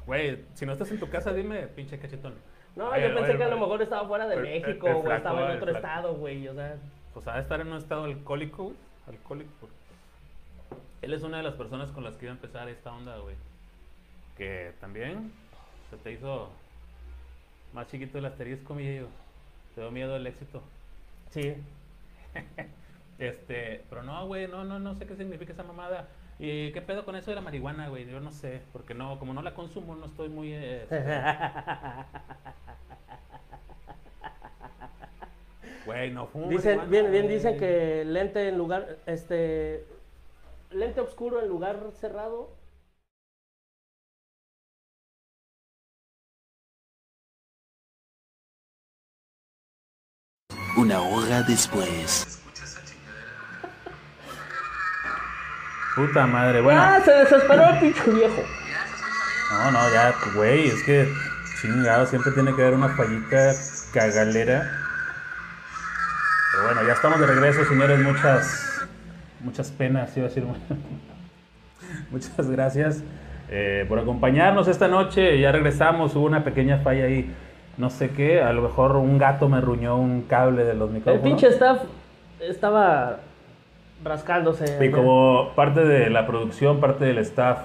Güey, 0.07 0.45
si 0.55 0.67
no 0.67 0.73
estás 0.73 0.91
en 0.91 1.01
tu 1.01 1.09
casa, 1.09 1.33
dime, 1.33 1.67
pinche 1.69 1.99
cachetón. 1.99 2.35
No, 2.77 2.97
yo 2.99 3.15
pensé 3.15 3.37
que 3.37 3.45
a 3.45 3.49
lo 3.49 3.59
mejor 3.59 3.81
estaba 3.83 4.07
fuera 4.07 4.27
de 4.27 4.35
El- 4.37 4.47
el- 4.47 4.63
México 4.63 4.87
o 4.99 5.03
flaco, 5.03 5.17
estaba 5.17 5.41
en 5.47 5.57
otro 5.57 5.73
flaco. 5.73 5.77
estado, 5.79 6.15
güey. 6.15 6.49
O 6.49 6.55
sea, 6.55 6.77
Pues 7.15 7.29
ha 7.29 7.35
de 7.35 7.41
estar 7.43 7.61
en 7.61 7.69
un 7.69 7.79
estado 7.79 8.05
alcohólico, 8.05 8.65
güey. 8.65 8.77
Alcohólico. 9.09 9.69
Él 11.03 11.13
es 11.13 11.23
una 11.23 11.37
de 11.37 11.43
las 11.45 11.55
personas 11.55 11.91
con 11.93 12.03
las 12.03 12.17
que 12.17 12.25
iba 12.27 12.33
a 12.33 12.37
empezar 12.37 12.69
esta 12.69 12.93
onda, 12.93 13.17
güey. 13.19 13.37
Que 14.37 14.73
también 14.81 15.31
se 15.91 15.97
te 15.99 16.13
hizo 16.13 16.49
más 17.73 17.87
chiquito 17.89 18.19
el 18.19 18.25
asterisco, 18.25 18.75
mi 18.75 18.97
yo. 18.97 19.07
Te 19.75 19.81
dio 19.83 19.91
miedo 19.91 20.17
el 20.17 20.27
éxito. 20.27 20.63
sí. 21.31 21.55
Este, 23.17 23.85
pero 23.89 24.03
no, 24.03 24.27
güey, 24.27 24.49
no, 24.49 24.65
no, 24.65 24.81
no 24.81 24.97
sé 24.97 25.07
qué 25.07 25.15
significa 25.15 25.53
esa 25.53 25.63
mamada. 25.63 26.09
¿Y 26.39 26.73
qué 26.73 26.83
pedo 26.83 27.05
con 27.05 27.17
eso 27.17 27.31
de 27.31 27.37
la 27.37 27.41
marihuana, 27.41 27.89
güey? 27.89 28.07
Yo 28.07 28.21
no 28.21 28.31
sé, 28.33 28.63
porque 28.73 28.95
no, 28.95 29.19
como 29.19 29.33
no 29.35 29.43
la 29.43 29.55
consumo, 29.55 29.95
no 29.95 30.07
estoy 30.07 30.29
muy... 30.29 30.51
eh, 30.53 30.87
Güey, 35.87 36.11
no 36.11 36.27
fumo 36.27 36.49
Dicen, 36.49 36.89
bien, 36.91 37.11
bien 37.11 37.29
dicen 37.29 37.59
que 37.59 38.05
lente 38.07 38.49
en 38.49 38.57
lugar, 38.57 38.99
este, 39.07 39.85
lente 40.71 41.01
oscuro 41.01 41.41
en 41.43 41.49
lugar 41.49 41.79
cerrado. 41.93 42.51
Una 50.77 51.01
hora 51.03 51.43
después. 51.43 52.44
Puta 55.95 56.27
madre, 56.27 56.61
bueno. 56.61 56.81
Ah, 56.81 57.01
se 57.05 57.13
desesperó 57.13 57.71
el 57.71 57.79
pinche 57.79 58.11
viejo. 58.11 58.43
No, 59.53 59.71
no, 59.71 59.79
ya, 59.93 60.15
güey, 60.35 60.69
es 60.69 60.83
que 60.83 61.09
chingado, 61.61 62.07
siempre 62.07 62.33
tiene 62.33 62.55
que 62.55 62.63
haber 62.63 62.75
una 62.75 62.89
fallita 62.89 63.53
cagalera. 63.93 64.71
Pero 66.53 66.65
bueno, 66.65 66.87
ya 66.87 66.93
estamos 66.95 67.21
de 67.21 67.27
regreso, 67.27 67.65
señores, 67.65 68.01
muchas, 68.01 68.87
muchas 69.41 69.71
penas, 69.71 70.17
iba 70.17 70.27
a 70.27 70.29
decir. 70.29 70.45
Muchas 72.11 72.51
gracias 72.51 73.03
eh, 73.49 73.85
por 73.89 73.99
acompañarnos 73.99 74.67
esta 74.69 74.89
noche. 74.89 75.39
Ya 75.41 75.53
regresamos, 75.53 76.17
hubo 76.17 76.27
una 76.27 76.43
pequeña 76.43 76.79
falla 76.79 77.05
ahí, 77.05 77.33
no 77.77 77.91
sé 77.91 78.11
qué, 78.11 78.43
a 78.43 78.53
lo 78.53 78.63
mejor 78.63 78.97
un 78.97 79.19
gato 79.19 79.49
me 79.49 79.61
ruñó 79.61 79.97
un 79.97 80.23
cable 80.23 80.65
de 80.65 80.75
los 80.75 80.89
El 80.89 80.95
micrófonos. 80.95 81.25
pinche 81.25 81.49
staff 81.49 81.83
estaba 82.41 83.19
rascándose. 84.05 84.85
Y 84.85 84.91
como 84.91 85.53
parte 85.55 85.85
de 85.85 86.11
la 86.11 86.27
producción, 86.27 86.81
parte 86.81 87.05
del 87.07 87.19
staff, 87.19 87.61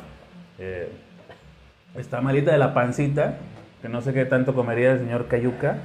eh, 0.58 0.92
está 1.96 2.22
malita 2.22 2.52
de 2.52 2.58
la 2.58 2.74
pancita, 2.74 3.36
que 3.82 3.90
no 3.90 4.02
sé 4.02 4.14
qué 4.14 4.26
tanto 4.26 4.54
comería 4.54 4.94
el 4.94 5.00
señor 5.00 5.28
Cayuca, 5.28 5.78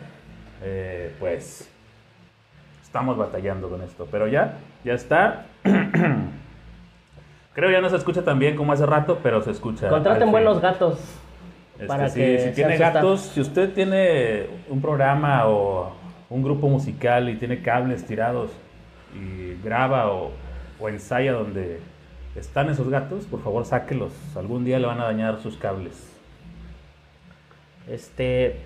eh, 0.62 1.14
pues 1.18 1.70
estamos 2.82 3.16
batallando 3.16 3.68
con 3.68 3.82
esto. 3.82 4.06
Pero 4.10 4.28
ya, 4.28 4.58
ya 4.84 4.94
está. 4.94 5.46
Creo 7.54 7.70
ya 7.70 7.80
no 7.80 7.88
se 7.88 7.96
escucha 7.96 8.22
tan 8.22 8.38
bien 8.38 8.56
como 8.56 8.72
hace 8.72 8.86
rato, 8.86 9.20
pero 9.22 9.42
se 9.42 9.52
escucha. 9.52 9.88
Contraten 9.88 10.30
buenos 10.30 10.60
gatos. 10.60 10.98
Este, 11.74 11.86
para 11.86 12.08
sí, 12.08 12.20
que 12.20 12.38
si 12.38 12.52
tiene 12.52 12.76
gatos, 12.76 13.20
si 13.20 13.40
usted 13.40 13.72
tiene 13.72 14.46
un 14.68 14.80
programa 14.80 15.48
o 15.48 15.92
un 16.30 16.42
grupo 16.42 16.68
musical 16.68 17.28
y 17.28 17.36
tiene 17.36 17.62
cables 17.62 18.06
tirados 18.06 18.50
y 19.14 19.54
graba 19.62 20.10
o, 20.10 20.32
o 20.80 20.88
ensaya 20.88 21.32
donde 21.32 21.80
están 22.36 22.68
esos 22.68 22.88
gatos, 22.88 23.26
por 23.26 23.42
favor 23.42 23.64
sáquelos. 23.64 24.12
Algún 24.36 24.64
día 24.64 24.78
le 24.78 24.86
van 24.86 25.00
a 25.00 25.04
dañar 25.04 25.40
sus 25.40 25.56
cables. 25.56 26.10
Este, 27.88 28.60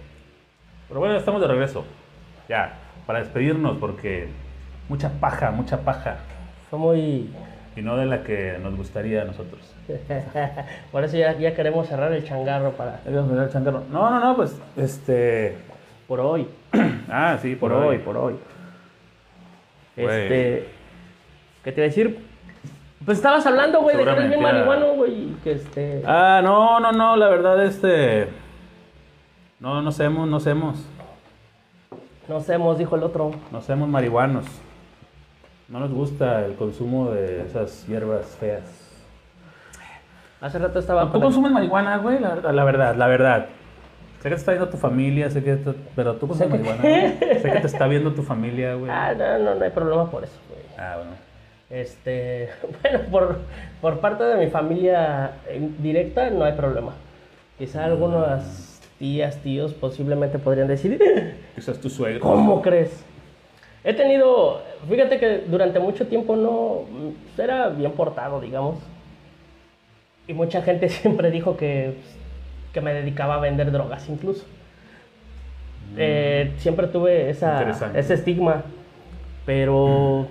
Pero 0.89 1.01
bueno, 1.01 1.16
estamos 1.16 1.41
de 1.41 1.49
regreso. 1.49 1.84
Ya, 2.49 2.74
para 3.07 3.18
despedirnos, 3.18 3.76
porque 3.78 4.28
mucha 4.89 5.11
paja, 5.20 5.51
mucha 5.51 5.80
paja. 5.82 6.18
fue 6.70 6.78
muy... 6.78 7.30
Y 7.76 7.82
no 7.82 7.97
de 7.97 8.07
la 8.07 8.24
que 8.24 8.59
nos 8.61 8.74
gustaría 8.76 9.22
a 9.22 9.24
nosotros. 9.24 9.61
Por 10.93 11.05
eso 11.05 11.16
ya, 11.16 11.36
ya 11.39 11.55
queremos 11.55 11.86
cerrar 11.86 12.12
el 12.12 12.24
changarro 12.24 12.72
para... 12.72 13.01
No, 13.91 14.11
no, 14.11 14.20
no, 14.20 14.36
pues, 14.36 14.61
este... 14.76 15.57
Por 16.07 16.20
hoy. 16.20 16.49
Ah, 17.11 17.39
sí, 17.41 17.55
Por, 17.57 17.72
hoy, 17.72 17.99
por 17.99 18.18
hoy. 18.18 18.34
Este... 19.99 20.68
¿Qué 21.64 21.72
te 21.72 21.80
iba 21.80 21.84
a 21.84 21.88
decir? 21.88 22.24
Pues 23.05 23.18
estabas 23.18 23.46
hablando, 23.46 23.80
güey, 23.80 23.96
de 23.96 24.05
que 24.05 24.11
eres 24.11 24.28
bien 24.28 24.42
marihuano, 24.42 24.94
güey, 24.94 25.34
que 25.44 25.53
este... 25.53 26.03
Ah, 26.07 26.40
no, 26.42 26.80
no, 26.80 26.92
no, 26.92 27.16
la 27.16 27.28
verdad, 27.28 27.64
este. 27.64 28.28
No, 29.61 29.82
no 29.82 29.88
hacemos, 29.88 30.28
no 30.28 30.36
hacemos. 30.36 30.84
No 32.28 32.36
hacemos, 32.36 32.78
dijo 32.78 32.96
el 32.96 33.03
otro. 33.03 33.32
No 33.51 33.59
hacemos 33.59 33.88
marihuanos. 33.88 34.46
No 35.68 35.80
nos 35.80 35.90
gusta 35.90 36.44
el 36.44 36.55
consumo 36.55 37.11
de 37.11 37.42
esas 37.42 37.86
hierbas 37.86 38.26
feas. 38.38 38.62
Hace 40.40 40.59
rato 40.59 40.78
estaba... 40.78 41.11
¿Tú 41.11 41.20
consumes 41.20 41.51
marihuana, 41.51 41.99
güey? 41.99 42.18
La 42.20 42.64
verdad, 42.64 42.94
la 42.94 43.07
verdad. 43.07 43.46
Sé 44.23 44.29
que 44.29 44.35
te 44.35 44.35
está 44.41 44.53
viendo 44.53 44.69
tu 44.69 44.77
familia, 44.77 45.31
sé 45.31 45.45
que... 45.45 45.57
te- 45.57 45.75
pero 45.95 46.16
tú 46.16 46.29
que- 46.29 46.47
marihuana, 46.47 46.83
güey? 46.83 47.19
Sé 47.41 47.51
que 47.53 47.61
te 47.61 47.66
está 47.69 47.87
viendo 47.87 48.12
tu 48.12 48.23
familia, 48.23 48.75
güey. 48.75 48.91
Ah, 48.91 49.14
no, 49.16 49.39
no, 49.39 49.55
no 49.55 49.64
hay 49.64 49.71
problema 49.71 50.11
por 50.11 50.25
eso, 50.25 50.35
güey. 50.49 50.61
Ah, 50.77 50.97
bueno. 50.97 51.11
Este, 51.71 52.49
bueno, 52.83 53.01
por, 53.11 53.39
por 53.81 54.01
parte 54.01 54.25
de 54.25 54.45
mi 54.45 54.51
familia 54.51 55.33
eh, 55.49 55.69
directa 55.79 56.31
no 56.31 56.45
hay 56.45 56.55
problema. 56.55 56.95
Quizá 57.59 57.85
algunas 57.85 58.81
tías, 58.99 59.37
tíos 59.37 59.73
posiblemente 59.75 60.39
podrían 60.39 60.66
decir, 60.69 60.99
Quizás 61.55 61.81
tu 61.81 61.89
suegro. 61.89 62.21
¿cómo 62.21 62.61
crees? 62.62 63.05
He 63.85 63.95
tenido, 63.95 64.62
fíjate 64.89 65.19
que 65.21 65.45
durante 65.47 65.79
mucho 65.79 66.07
tiempo 66.09 66.35
no, 66.35 66.81
era 67.41 67.69
bien 67.69 67.93
portado, 67.93 68.41
digamos. 68.41 68.79
Y 70.27 70.33
mucha 70.35 70.61
gente 70.62 70.89
siempre 70.89 71.31
dijo 71.31 71.57
que, 71.57 71.95
que 72.73 72.81
me 72.81 72.93
dedicaba 72.93 73.37
a 73.37 73.41
vender 73.41 73.71
drogas 73.73 74.09
incluso. 74.09 74.45
Eh, 75.97 76.53
siempre 76.59 76.87
tuve 76.87 77.31
esa, 77.31 77.91
ese 77.95 78.14
estigma, 78.14 78.62
pero 79.47 80.27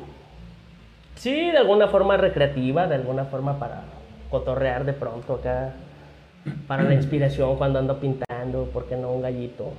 sí, 1.16 1.52
de 1.52 1.58
alguna 1.58 1.88
forma 1.88 2.16
recreativa, 2.16 2.88
de 2.88 2.96
alguna 2.96 3.26
forma 3.26 3.58
para 3.58 3.82
cotorrear 4.30 4.86
de 4.86 4.94
pronto 4.94 5.36
acá, 5.36 5.74
para 6.68 6.84
la 6.84 6.94
inspiración 6.94 7.58
cuando 7.58 7.80
ando 7.80 8.00
pintando, 8.00 8.66
¿por 8.66 8.86
qué 8.86 8.96
no 8.96 9.12
un 9.12 9.22
gallito? 9.22 9.74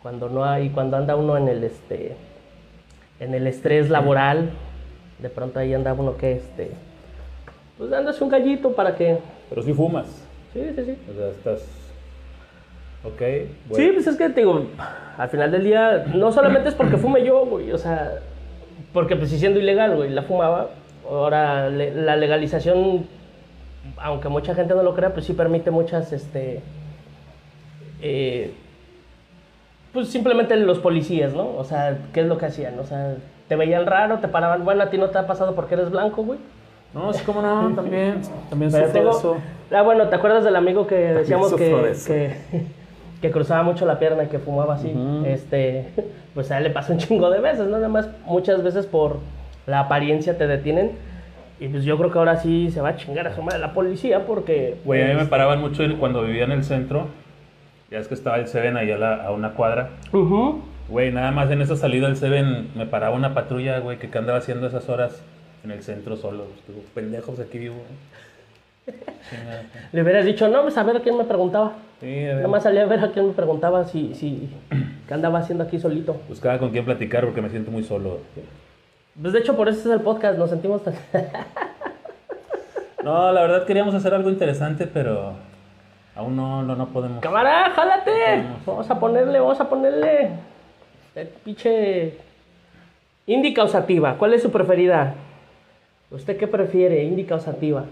Cuando 0.00 0.28
no 0.28 0.44
hay, 0.44 0.70
cuando 0.70 0.96
anda 0.96 1.16
uno 1.16 1.36
en 1.36 1.48
el 1.48 1.64
este, 1.64 2.16
en 3.20 3.34
el 3.34 3.46
estrés 3.46 3.90
laboral, 3.90 4.50
de 5.18 5.28
pronto 5.28 5.58
ahí 5.58 5.74
anda 5.74 5.92
uno 5.92 6.16
que, 6.16 6.32
este, 6.32 6.70
pues 7.76 7.90
dándose 7.90 8.22
un 8.22 8.30
gallito 8.30 8.72
para 8.72 8.94
que, 8.94 9.18
Pero 9.48 9.62
si 9.62 9.72
fumas. 9.72 10.06
Sí, 10.52 10.60
sí, 10.76 10.84
sí. 10.84 10.96
O 11.10 11.14
sea, 11.16 11.28
estás. 11.28 11.62
Ok. 13.04 13.20
Sí, 13.76 13.90
pues 13.94 14.06
es 14.06 14.16
que 14.16 14.28
te 14.28 14.40
digo, 14.40 14.66
al 15.18 15.28
final 15.28 15.50
del 15.50 15.64
día, 15.64 16.04
no 16.14 16.30
solamente 16.32 16.68
es 16.68 16.74
porque 16.74 16.96
fume 16.96 17.24
yo, 17.24 17.44
güey, 17.46 17.72
o 17.72 17.78
sea, 17.78 18.12
porque 18.92 19.16
pues 19.16 19.30
si 19.30 19.38
siendo 19.38 19.58
ilegal, 19.58 19.96
güey, 19.96 20.10
la 20.10 20.22
fumaba, 20.22 20.70
ahora 21.08 21.68
le- 21.68 21.94
la 21.94 22.14
legalización, 22.16 23.06
aunque 23.98 24.28
mucha 24.28 24.54
gente 24.54 24.74
no 24.74 24.82
lo 24.84 24.94
crea, 24.94 25.12
pues 25.12 25.26
sí 25.26 25.32
permite 25.32 25.72
muchas, 25.72 26.12
este, 26.12 26.60
eh, 28.00 28.52
pues 29.92 30.08
simplemente 30.08 30.56
los 30.56 30.78
policías, 30.78 31.34
¿no? 31.34 31.56
O 31.56 31.64
sea, 31.64 31.98
¿qué 32.14 32.20
es 32.20 32.26
lo 32.26 32.38
que 32.38 32.46
hacían? 32.46 32.78
O 32.78 32.84
sea, 32.84 33.16
te 33.48 33.56
veían 33.56 33.84
raro, 33.84 34.18
te 34.20 34.28
paraban, 34.28 34.64
bueno, 34.64 34.82
a 34.84 34.90
ti 34.90 34.96
no 34.96 35.10
te 35.10 35.18
ha 35.18 35.26
pasado 35.26 35.54
porque 35.54 35.74
eres 35.74 35.90
blanco, 35.90 36.22
güey. 36.22 36.38
No, 36.94 37.12
sí, 37.12 37.22
cómo 37.24 37.42
no, 37.42 37.74
también. 37.74 38.20
También 38.48 38.70
sufro 38.70 39.10
eso. 39.10 39.36
Ah, 39.74 39.82
bueno, 39.82 40.08
¿te 40.08 40.16
acuerdas 40.16 40.44
del 40.44 40.56
amigo 40.56 40.86
que 40.86 40.94
decíamos 40.96 41.54
que, 41.54 41.94
que, 42.06 42.36
que 43.22 43.30
cruzaba 43.30 43.62
mucho 43.62 43.86
la 43.86 43.98
pierna 43.98 44.24
y 44.24 44.26
que 44.28 44.38
fumaba 44.38 44.74
así? 44.74 44.94
Este, 45.26 45.88
pues 46.34 46.50
a 46.50 46.58
él 46.58 46.64
le 46.64 46.70
pasó 46.70 46.92
un 46.92 46.98
chingo 46.98 47.30
de 47.30 47.40
veces, 47.40 47.66
¿no? 47.66 47.76
Nada 47.76 47.88
más 47.88 48.08
muchas 48.26 48.62
veces 48.62 48.86
por 48.86 49.18
la 49.66 49.80
apariencia 49.80 50.36
te 50.36 50.46
detienen. 50.46 50.92
Y 51.60 51.68
pues 51.68 51.84
yo 51.84 51.96
creo 51.96 52.10
que 52.10 52.18
ahora 52.18 52.38
sí 52.38 52.70
se 52.72 52.80
va 52.80 52.90
a 52.90 52.96
chingar 52.96 53.26
a 53.28 53.34
su 53.34 53.42
madre 53.42 53.60
la 53.60 53.72
policía 53.72 54.26
porque... 54.26 54.76
Güey, 54.84 55.02
a 55.02 55.04
mí 55.04 55.10
me 55.12 55.18
pues, 55.18 55.28
paraban 55.28 55.60
mucho 55.60 55.84
cuando 56.00 56.22
vivía 56.24 56.42
en 56.44 56.50
el 56.52 56.64
centro. 56.64 57.06
Ya 57.90 57.98
es 57.98 58.08
que 58.08 58.14
estaba 58.14 58.36
el 58.38 58.48
Seven 58.48 58.76
ahí 58.76 58.90
a, 58.90 58.98
la- 58.98 59.24
a 59.26 59.30
una 59.30 59.50
cuadra. 59.52 59.90
ujú. 60.12 60.62
Güey, 60.88 61.12
nada 61.12 61.30
más 61.30 61.50
en 61.50 61.62
esa 61.62 61.76
salida 61.76 62.06
del 62.08 62.16
Seven 62.16 62.70
me 62.74 62.84
paraba 62.86 63.14
una 63.14 63.32
patrulla, 63.32 63.78
güey, 63.78 63.98
que, 63.98 64.08
andaba 64.18 64.38
haciendo 64.38 64.66
esas 64.66 64.88
horas 64.88 65.22
en 65.64 65.70
el 65.70 65.82
centro 65.82 66.16
solo. 66.16 66.46
Estuvo 66.58 66.82
pendejos 66.94 67.38
aquí 67.38 67.58
vivo. 67.58 67.76
Chingada. 67.76 68.31
Le 69.92 70.02
hubieras 70.02 70.24
dicho, 70.24 70.48
no, 70.48 70.62
pues 70.62 70.76
a 70.76 70.82
ver 70.82 70.96
a 70.96 71.00
quién 71.00 71.16
me 71.16 71.24
preguntaba. 71.24 71.72
Sí, 72.00 72.06
a 72.06 72.28
ver. 72.28 72.36
Nada 72.36 72.48
más 72.48 72.62
salía 72.62 72.82
a 72.82 72.86
ver 72.86 73.00
a 73.00 73.12
quién 73.12 73.28
me 73.28 73.32
preguntaba 73.32 73.84
si, 73.84 74.14
si, 74.14 74.50
qué 75.08 75.14
andaba 75.14 75.38
haciendo 75.38 75.64
aquí 75.64 75.78
solito. 75.78 76.20
Buscaba 76.28 76.58
con 76.58 76.70
quién 76.70 76.84
platicar 76.84 77.24
porque 77.24 77.40
me 77.40 77.50
siento 77.50 77.70
muy 77.70 77.84
solo. 77.84 78.18
Pues 79.20 79.32
de 79.32 79.38
hecho 79.40 79.56
por 79.56 79.68
eso 79.68 79.80
es 79.80 79.86
el 79.86 80.00
podcast, 80.00 80.38
nos 80.38 80.50
sentimos 80.50 80.82
tan... 80.82 80.94
No, 83.02 83.32
la 83.32 83.40
verdad 83.40 83.66
queríamos 83.66 83.94
hacer 83.96 84.14
algo 84.14 84.30
interesante, 84.30 84.86
pero 84.86 85.32
aún 86.14 86.36
no, 86.36 86.62
no, 86.62 86.76
no 86.76 86.86
podemos. 86.90 87.20
Cámara, 87.20 87.70
jálate. 87.70 88.12
Vamos. 88.36 88.64
Vamos 88.64 88.90
a 88.90 89.00
ponerle, 89.00 89.40
vamos 89.40 89.60
a 89.60 89.68
ponerle. 89.68 90.30
El 91.16 91.26
pinche. 91.26 92.18
Índica 93.26 93.64
o 93.64 93.68
sativa. 93.68 94.14
¿Cuál 94.18 94.34
es 94.34 94.42
su 94.42 94.52
preferida? 94.52 95.14
¿Usted 96.12 96.36
qué 96.36 96.46
prefiere? 96.46 97.02
Índica 97.02 97.34
o 97.34 97.40
sativa. 97.40 97.86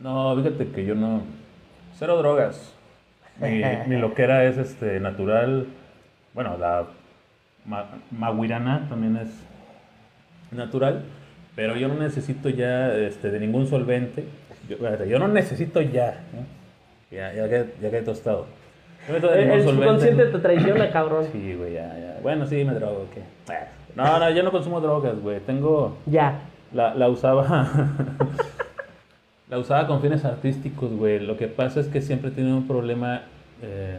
No, 0.00 0.34
fíjate 0.36 0.68
que 0.68 0.84
yo 0.84 0.94
no. 0.94 1.22
Cero 1.98 2.16
drogas. 2.18 2.74
Mi, 3.40 3.62
mi 3.86 3.96
loquera 4.00 4.44
es 4.44 4.56
este 4.58 4.98
natural. 5.00 5.66
Bueno, 6.34 6.56
la 6.58 6.84
ma- 7.66 7.86
maguirana 8.10 8.86
también 8.88 9.16
es 9.16 9.28
natural. 10.52 11.02
Pero 11.56 11.76
yo 11.76 11.88
no 11.88 11.94
necesito 11.94 12.48
ya 12.48 12.94
este, 12.94 13.30
de 13.30 13.40
ningún 13.40 13.66
solvente. 13.66 14.24
Yo, 15.08 15.18
no 15.18 15.28
necesito 15.28 15.80
ya. 15.80 16.20
Ya, 17.10 17.32
ya, 17.34 17.48
que, 17.48 17.74
ya 17.82 17.90
que 17.90 17.98
he 17.98 18.02
tostado. 18.02 18.46
No 19.08 19.16
El, 19.16 19.22
ningún 19.22 19.58
el 19.58 19.64
solvente. 19.64 19.82
subconsciente 19.84 20.24
te 20.26 20.38
traiciona, 20.38 20.90
cabrón. 20.90 21.26
Sí, 21.32 21.54
güey, 21.54 21.72
ya, 21.74 21.98
ya. 21.98 22.18
Bueno, 22.22 22.46
sí, 22.46 22.64
me 22.64 22.72
drogo, 22.74 23.06
¿qué? 23.12 23.22
No, 23.96 24.18
no, 24.20 24.30
yo 24.30 24.42
no 24.44 24.52
consumo 24.52 24.80
drogas, 24.80 25.18
güey. 25.20 25.40
Tengo. 25.40 25.98
Ya. 26.06 26.40
La, 26.72 26.94
la 26.94 27.08
usaba. 27.08 27.68
la 29.50 29.58
usaba 29.58 29.86
con 29.86 30.00
fines 30.00 30.24
artísticos, 30.24 30.92
güey. 30.92 31.18
Lo 31.20 31.36
que 31.36 31.48
pasa 31.48 31.80
es 31.80 31.88
que 31.88 32.00
siempre 32.00 32.30
tenido 32.30 32.56
un 32.56 32.66
problema. 32.66 33.22
eh, 33.62 33.98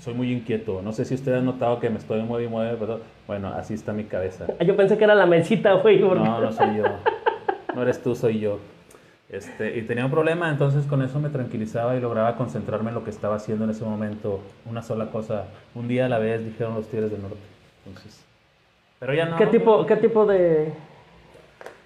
soy 0.00 0.14
muy 0.14 0.32
inquieto. 0.32 0.80
No 0.82 0.92
sé 0.92 1.04
si 1.04 1.14
usted 1.14 1.34
ha 1.34 1.40
notado 1.42 1.78
que 1.78 1.90
me 1.90 1.98
estoy 1.98 2.22
mueve 2.22 2.44
y 2.46 2.48
mueve, 2.48 2.74
pero 2.80 3.00
bueno, 3.26 3.48
así 3.48 3.74
está 3.74 3.92
mi 3.92 4.04
cabeza. 4.04 4.46
Yo 4.64 4.74
pensé 4.74 4.96
que 4.96 5.04
era 5.04 5.14
la 5.14 5.26
mesita, 5.26 5.74
güey. 5.74 6.00
porque- 6.00 6.24
No, 6.24 6.40
no 6.40 6.52
soy 6.52 6.76
yo. 6.78 6.84
No 7.74 7.82
eres 7.82 8.02
tú, 8.02 8.14
soy 8.16 8.40
yo. 8.40 8.58
Este, 9.28 9.78
y 9.78 9.82
tenía 9.82 10.04
un 10.04 10.10
problema, 10.10 10.50
entonces 10.50 10.86
con 10.86 11.02
eso 11.02 11.20
me 11.20 11.28
tranquilizaba 11.28 11.94
y 11.94 12.00
lograba 12.00 12.34
concentrarme 12.34 12.88
en 12.88 12.96
lo 12.96 13.04
que 13.04 13.10
estaba 13.10 13.36
haciendo 13.36 13.62
en 13.64 13.70
ese 13.70 13.84
momento. 13.84 14.40
Una 14.68 14.82
sola 14.82 15.06
cosa, 15.12 15.44
un 15.76 15.86
día 15.86 16.06
a 16.06 16.08
la 16.08 16.18
vez, 16.18 16.44
dijeron 16.44 16.74
los 16.74 16.88
Tigres 16.88 17.12
del 17.12 17.22
Norte. 17.22 17.36
Entonces, 17.86 18.24
pero 18.98 19.14
ya 19.14 19.26
no. 19.26 19.36
¿Qué 19.36 19.46
tipo, 19.46 19.86
qué 19.86 19.96
tipo 19.96 20.26
de.? 20.26 20.72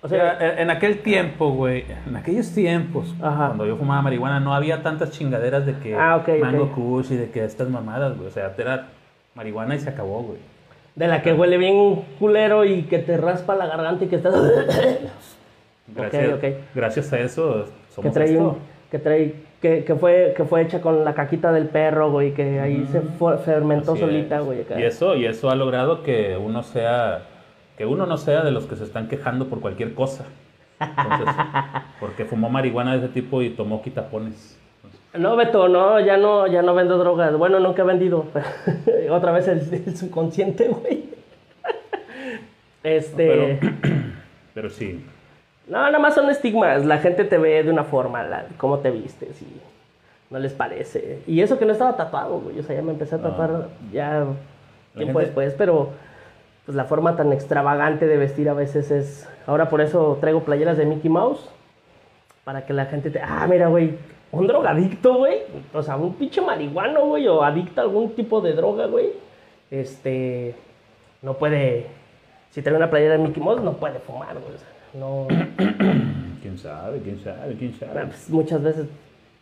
O 0.04 0.08
sea, 0.08 0.36
en, 0.38 0.58
en 0.58 0.70
aquel 0.70 0.98
tiempo, 0.98 1.50
güey, 1.52 1.84
en 2.06 2.14
aquellos 2.14 2.50
tiempos, 2.52 3.14
Ajá. 3.22 3.46
cuando 3.46 3.64
yo 3.66 3.76
fumaba 3.76 4.02
marihuana, 4.02 4.38
no 4.38 4.54
había 4.54 4.82
tantas 4.82 5.10
chingaderas 5.12 5.64
de 5.64 5.72
que 5.78 5.94
Ah, 5.96 6.22
mango 6.42 6.64
ok. 6.64 6.74
kush 6.74 7.12
y 7.12 7.16
de 7.16 7.30
que 7.30 7.42
estas 7.42 7.70
mamadas, 7.70 8.14
güey. 8.16 8.28
O 8.28 8.30
sea, 8.30 8.52
era 8.58 8.88
marihuana 9.34 9.74
y 9.74 9.78
se 9.80 9.88
acabó, 9.88 10.22
güey. 10.22 10.38
De 10.94 11.08
la 11.08 11.22
que 11.22 11.32
huele 11.32 11.56
bien 11.56 12.02
culero 12.18 12.64
y 12.66 12.82
que 12.82 12.98
te 12.98 13.16
raspa 13.16 13.56
la 13.56 13.66
garganta 13.66 14.04
y 14.04 14.08
que 14.08 14.16
estás. 14.16 14.34
Gracias, 15.86 16.40
gracias 16.74 17.12
a 17.12 17.18
eso 17.20 17.64
que 17.64 17.94
somos 17.94 18.12
trae 18.14 18.30
esto. 18.32 18.42
un, 18.48 18.56
que 18.90 18.98
trae 18.98 19.34
que, 19.60 19.84
que 19.84 19.94
fue 19.94 20.32
que 20.36 20.44
fue 20.44 20.62
hecha 20.62 20.80
con 20.80 21.04
la 21.04 21.12
caquita 21.14 21.52
del 21.52 21.66
perro 21.66 22.10
güey 22.10 22.32
que 22.32 22.58
ahí 22.58 22.86
se 22.90 23.02
fermentó 23.44 23.92
Así 23.92 24.00
solita 24.00 24.38
es. 24.38 24.44
güey 24.44 24.60
acá. 24.62 24.80
Y 24.80 24.84
eso, 24.84 25.14
y 25.14 25.26
eso 25.26 25.50
ha 25.50 25.54
logrado 25.54 26.02
que 26.02 26.38
uno 26.38 26.62
sea, 26.62 27.22
que 27.76 27.86
uno 27.86 28.06
no 28.06 28.16
sea 28.16 28.42
de 28.44 28.50
los 28.50 28.66
que 28.66 28.76
se 28.76 28.84
están 28.84 29.08
quejando 29.08 29.46
por 29.48 29.60
cualquier 29.60 29.94
cosa. 29.94 30.24
Entonces, 30.80 31.34
porque 32.00 32.24
fumó 32.24 32.48
marihuana 32.50 32.92
de 32.92 32.98
ese 32.98 33.08
tipo 33.08 33.42
y 33.42 33.50
tomó 33.50 33.82
quitapones. 33.82 34.58
no 35.14 35.36
Beto 35.36 35.68
no 35.68 36.00
ya 36.00 36.16
no 36.16 36.46
ya 36.46 36.62
no 36.62 36.74
vendo 36.74 36.98
drogas. 36.98 37.36
Bueno 37.36 37.60
nunca 37.60 37.82
he 37.82 37.84
vendido. 37.84 38.26
Otra 39.10 39.32
vez 39.32 39.48
el, 39.48 39.58
el 39.86 39.96
subconsciente 39.96 40.68
güey. 40.68 41.04
Este 42.82 43.60
Pero, 43.60 43.72
pero 44.54 44.70
sí. 44.70 45.02
no 45.68 45.78
nada 45.78 45.98
más 45.98 46.14
son 46.14 46.28
estigmas. 46.30 46.84
La 46.84 46.98
gente 46.98 47.24
te 47.24 47.38
ve 47.38 47.62
de 47.62 47.70
una 47.70 47.84
forma 47.84 48.22
la, 48.24 48.44
cómo 48.58 48.78
te 48.80 48.90
vistes 48.90 49.40
y 49.42 49.46
no 50.30 50.38
les 50.38 50.52
parece. 50.52 51.20
Y 51.26 51.40
eso 51.40 51.58
que 51.58 51.64
no 51.64 51.72
estaba 51.72 51.96
tatuado 51.96 52.40
güey. 52.40 52.58
O 52.58 52.62
sea 52.62 52.76
ya 52.76 52.82
me 52.82 52.92
empecé 52.92 53.14
a 53.14 53.22
tatuar 53.22 53.68
ya 53.92 54.24
tiempo 54.96 55.18
gente- 55.20 55.26
después 55.26 55.54
pero 55.56 55.90
pues 56.64 56.76
la 56.76 56.84
forma 56.84 57.16
tan 57.16 57.32
extravagante 57.32 58.06
de 58.06 58.16
vestir 58.16 58.48
a 58.48 58.54
veces 58.54 58.90
es. 58.90 59.28
Ahora 59.46 59.68
por 59.68 59.80
eso 59.80 60.16
traigo 60.20 60.44
playeras 60.44 60.78
de 60.78 60.86
Mickey 60.86 61.10
Mouse. 61.10 61.50
Para 62.44 62.64
que 62.64 62.72
la 62.72 62.86
gente 62.86 63.10
te. 63.10 63.20
Ah, 63.20 63.46
mira, 63.48 63.68
güey. 63.68 63.96
Un 64.32 64.46
drogadicto, 64.46 65.14
güey. 65.14 65.42
O 65.72 65.82
sea, 65.82 65.96
un 65.96 66.14
pinche 66.14 66.40
marihuano, 66.40 67.06
güey. 67.06 67.28
O 67.28 67.42
adicto 67.42 67.80
a 67.80 67.84
algún 67.84 68.14
tipo 68.14 68.40
de 68.40 68.54
droga, 68.54 68.86
güey. 68.86 69.12
Este. 69.70 70.54
No 71.22 71.34
puede. 71.34 71.86
Si 72.50 72.62
trae 72.62 72.76
una 72.76 72.90
playera 72.90 73.14
de 73.14 73.18
Mickey 73.18 73.42
Mouse, 73.42 73.62
no 73.62 73.74
puede 73.74 73.98
fumar, 73.98 74.34
güey. 74.34 74.54
O 74.54 74.58
sea, 74.58 74.68
no. 74.94 75.26
¿Quién 76.42 76.58
sabe? 76.58 77.00
¿Quién 77.00 77.18
sabe? 77.20 77.56
¿Quién 77.56 77.74
sabe? 77.74 78.06
pues, 78.06 78.30
muchas 78.30 78.62
veces, 78.62 78.86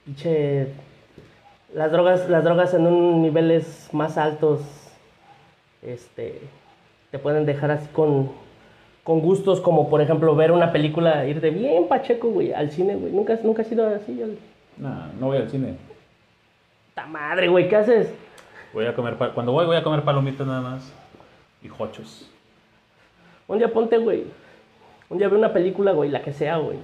pinche. 0.04 0.68
Las 1.74 1.90
drogas, 1.90 2.28
las 2.28 2.44
drogas 2.44 2.74
en 2.74 2.86
un 2.86 3.22
niveles 3.22 3.88
más 3.92 4.18
altos. 4.18 4.60
Este 5.82 6.40
te 7.12 7.18
pueden 7.20 7.46
dejar 7.46 7.70
así 7.70 7.86
con, 7.92 8.32
con 9.04 9.20
gustos 9.20 9.60
como 9.60 9.88
por 9.88 10.00
ejemplo 10.00 10.34
ver 10.34 10.50
una 10.50 10.72
película, 10.72 11.24
ir 11.26 11.40
de 11.40 11.50
bien 11.50 11.86
pacheco, 11.86 12.28
güey, 12.30 12.52
al 12.52 12.70
cine, 12.72 12.96
güey. 12.96 13.12
Nunca, 13.12 13.38
nunca 13.44 13.62
has 13.62 13.70
ido 13.70 13.86
así. 13.86 14.20
al- 14.20 14.38
No, 14.78 15.06
no 15.20 15.26
voy 15.26 15.36
al 15.36 15.48
cine. 15.50 15.76
¡Ta 16.94 17.06
madre, 17.06 17.48
güey! 17.48 17.68
¿Qué 17.68 17.76
haces? 17.76 18.12
Voy 18.72 18.86
a 18.86 18.94
comer, 18.94 19.16
cuando 19.34 19.52
voy, 19.52 19.66
voy 19.66 19.76
a 19.76 19.82
comer 19.82 20.02
palomitas 20.02 20.46
nada 20.46 20.62
más. 20.62 20.92
Y 21.62 21.68
jochos. 21.68 22.28
Un 23.46 23.58
día 23.58 23.70
ponte, 23.72 23.98
güey. 23.98 24.24
Un 25.10 25.18
día 25.18 25.28
ve 25.28 25.36
una 25.36 25.52
película, 25.52 25.92
güey, 25.92 26.10
la 26.10 26.22
que 26.22 26.32
sea, 26.32 26.56
güey. 26.56 26.78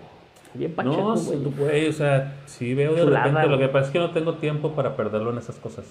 Bien 0.54 0.74
pacheco, 0.74 1.14
No, 1.14 1.16
güey. 1.56 1.88
o 1.88 1.92
sea, 1.92 2.34
sí 2.46 2.74
veo 2.74 2.94
de 2.94 3.02
Chulada, 3.02 3.24
repente. 3.26 3.48
Lo 3.48 3.58
que 3.58 3.68
pasa 3.68 3.86
es 3.86 3.92
que 3.92 3.98
no 3.98 4.10
tengo 4.10 4.34
tiempo 4.34 4.72
para 4.72 4.94
perderlo 4.96 5.30
en 5.30 5.38
esas 5.38 5.56
cosas. 5.56 5.86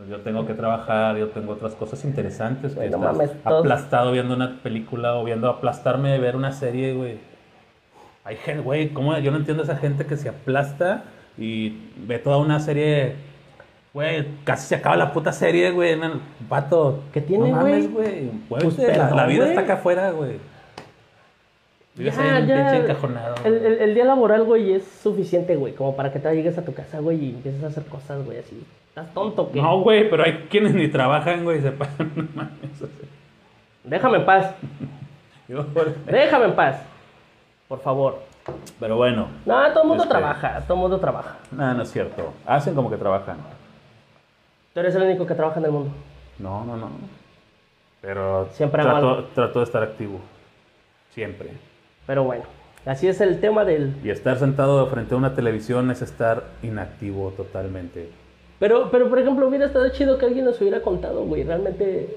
Pues 0.00 0.08
yo 0.08 0.20
tengo 0.20 0.46
que 0.46 0.54
trabajar, 0.54 1.16
yo 1.18 1.28
tengo 1.28 1.52
otras 1.52 1.74
cosas 1.74 2.02
interesantes. 2.06 2.74
Güey, 2.74 2.88
que 2.88 2.96
no 2.96 3.02
estar 3.02 3.12
mames, 3.12 3.42
todos- 3.42 3.60
aplastado 3.60 4.12
viendo 4.12 4.34
una 4.34 4.58
película 4.62 5.14
o 5.16 5.24
viendo 5.24 5.46
aplastarme 5.50 6.10
de 6.10 6.18
ver 6.18 6.36
una 6.36 6.52
serie, 6.52 6.94
güey. 6.94 7.18
Hay 8.24 8.36
gente, 8.36 8.62
güey, 8.62 8.88
¿cómo? 8.94 9.18
Yo 9.18 9.30
no 9.30 9.36
entiendo 9.36 9.62
a 9.62 9.66
esa 9.66 9.76
gente 9.76 10.06
que 10.06 10.16
se 10.16 10.30
aplasta 10.30 11.04
y 11.36 11.90
ve 12.06 12.18
toda 12.18 12.38
una 12.38 12.60
serie. 12.60 13.14
Güey, 13.92 14.26
casi 14.44 14.68
se 14.68 14.76
acaba 14.76 14.96
la 14.96 15.12
puta 15.12 15.32
serie, 15.32 15.70
güey. 15.70 15.98
Pato. 16.48 17.02
¿Qué 17.12 17.20
tiene, 17.20 17.50
no 17.50 17.56
mames, 17.56 17.92
güey? 17.92 18.06
güey. 18.06 18.30
Pues 18.48 18.64
Muévete, 18.78 18.96
la, 18.96 19.26
vida 19.26 19.38
güey. 19.44 19.48
está 19.50 19.60
acá 19.60 19.74
afuera, 19.74 20.12
güey. 20.12 20.38
Vives 21.96 22.16
Ya, 22.16 22.22
ahí 22.22 22.28
en 22.28 22.42
un 22.42 22.48
ya. 22.48 22.56
pinche 22.56 22.76
encajonado. 22.84 23.34
El, 23.44 23.58
güey. 23.58 23.66
el- 23.72 23.78
el 23.82 23.94
día 23.94 24.04
laboral, 24.06 24.44
güey, 24.44 24.72
es 24.72 24.84
suficiente, 25.02 25.56
güey, 25.56 25.74
como 25.74 25.94
para 25.94 26.10
que 26.10 26.20
te 26.20 26.32
llegues 26.34 26.56
a 26.56 26.64
tu 26.64 26.72
casa, 26.72 27.00
güey, 27.00 27.22
y 27.22 27.30
empieces 27.30 27.62
a 27.64 27.66
hacer 27.66 27.84
cosas, 27.84 28.24
güey, 28.24 28.38
así. 28.38 28.64
¿Estás 28.90 29.12
tonto 29.14 29.50
que 29.50 29.60
No, 29.60 29.80
güey, 29.80 30.08
pero 30.10 30.24
hay 30.24 30.46
quienes 30.50 30.74
ni 30.74 30.88
trabajan, 30.88 31.44
güey, 31.44 31.60
se 31.62 31.72
pasan. 31.72 32.10
No. 32.34 32.48
Déjame 33.84 34.18
en 34.18 34.26
paz. 34.26 34.54
Déjame 36.06 36.44
en 36.46 36.54
paz. 36.54 36.82
Por 37.68 37.80
favor. 37.80 38.18
Pero 38.78 38.96
bueno, 38.96 39.28
No, 39.46 39.72
todo 39.72 39.82
el 39.82 39.88
mundo 39.88 40.02
Este- 40.04 40.14
trabaja, 40.16 40.60
todo 40.62 40.74
el 40.74 40.80
mundo 40.80 40.98
trabaja. 40.98 41.36
nada, 41.52 41.74
no 41.74 41.82
es 41.82 41.90
cierto. 41.90 42.32
Hacen 42.46 42.74
como 42.74 42.90
que 42.90 42.96
trabajan. 42.96 43.36
Tú 44.74 44.80
eres 44.80 44.94
el 44.94 45.02
único 45.02 45.26
que 45.26 45.34
trabaja 45.34 45.58
en 45.60 45.66
el 45.66 45.72
mundo. 45.72 45.90
No, 46.38 46.64
no, 46.64 46.76
no. 46.76 46.90
Pero 48.00 48.48
Siempre 48.52 48.82
trato, 48.82 49.24
trato 49.34 49.58
de 49.60 49.64
estar 49.64 49.82
activo. 49.82 50.20
Siempre. 51.10 51.50
Pero 52.06 52.24
bueno, 52.24 52.44
así 52.86 53.08
es 53.08 53.20
el 53.20 53.40
tema 53.40 53.64
del... 53.64 53.94
Y 54.04 54.10
estar 54.10 54.38
sentado 54.38 54.86
frente 54.86 55.14
a 55.14 55.18
una 55.18 55.34
televisión 55.34 55.90
es 55.90 56.00
estar 56.02 56.44
inactivo 56.62 57.30
totalmente. 57.36 58.10
Pero, 58.60 58.90
pero 58.92 59.08
por 59.08 59.18
ejemplo, 59.18 59.48
hubiera 59.48 59.66
estado 59.66 59.88
chido 59.88 60.18
que 60.18 60.26
alguien 60.26 60.44
nos 60.44 60.60
hubiera 60.60 60.80
contado, 60.82 61.24
güey, 61.24 61.42
realmente... 61.42 62.16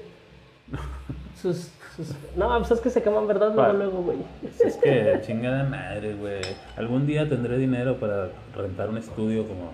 Sus, 1.40 1.70
sus- 1.96 2.14
No, 2.36 2.56
pues 2.58 2.70
es 2.70 2.80
que 2.80 2.88
se 2.90 3.02
queman, 3.02 3.26
¿verdad? 3.26 3.52
Luego, 3.54 3.72
luego, 3.74 4.02
güey. 4.02 4.18
Es 4.64 4.76
que 4.76 5.18
chingada 5.26 5.64
madre, 5.64 6.14
güey. 6.14 6.40
Algún 6.76 7.06
día 7.06 7.28
tendré 7.28 7.58
dinero 7.58 7.96
para 7.96 8.28
rentar 8.56 8.88
un 8.88 8.96
estudio 8.98 9.44
como... 9.46 9.72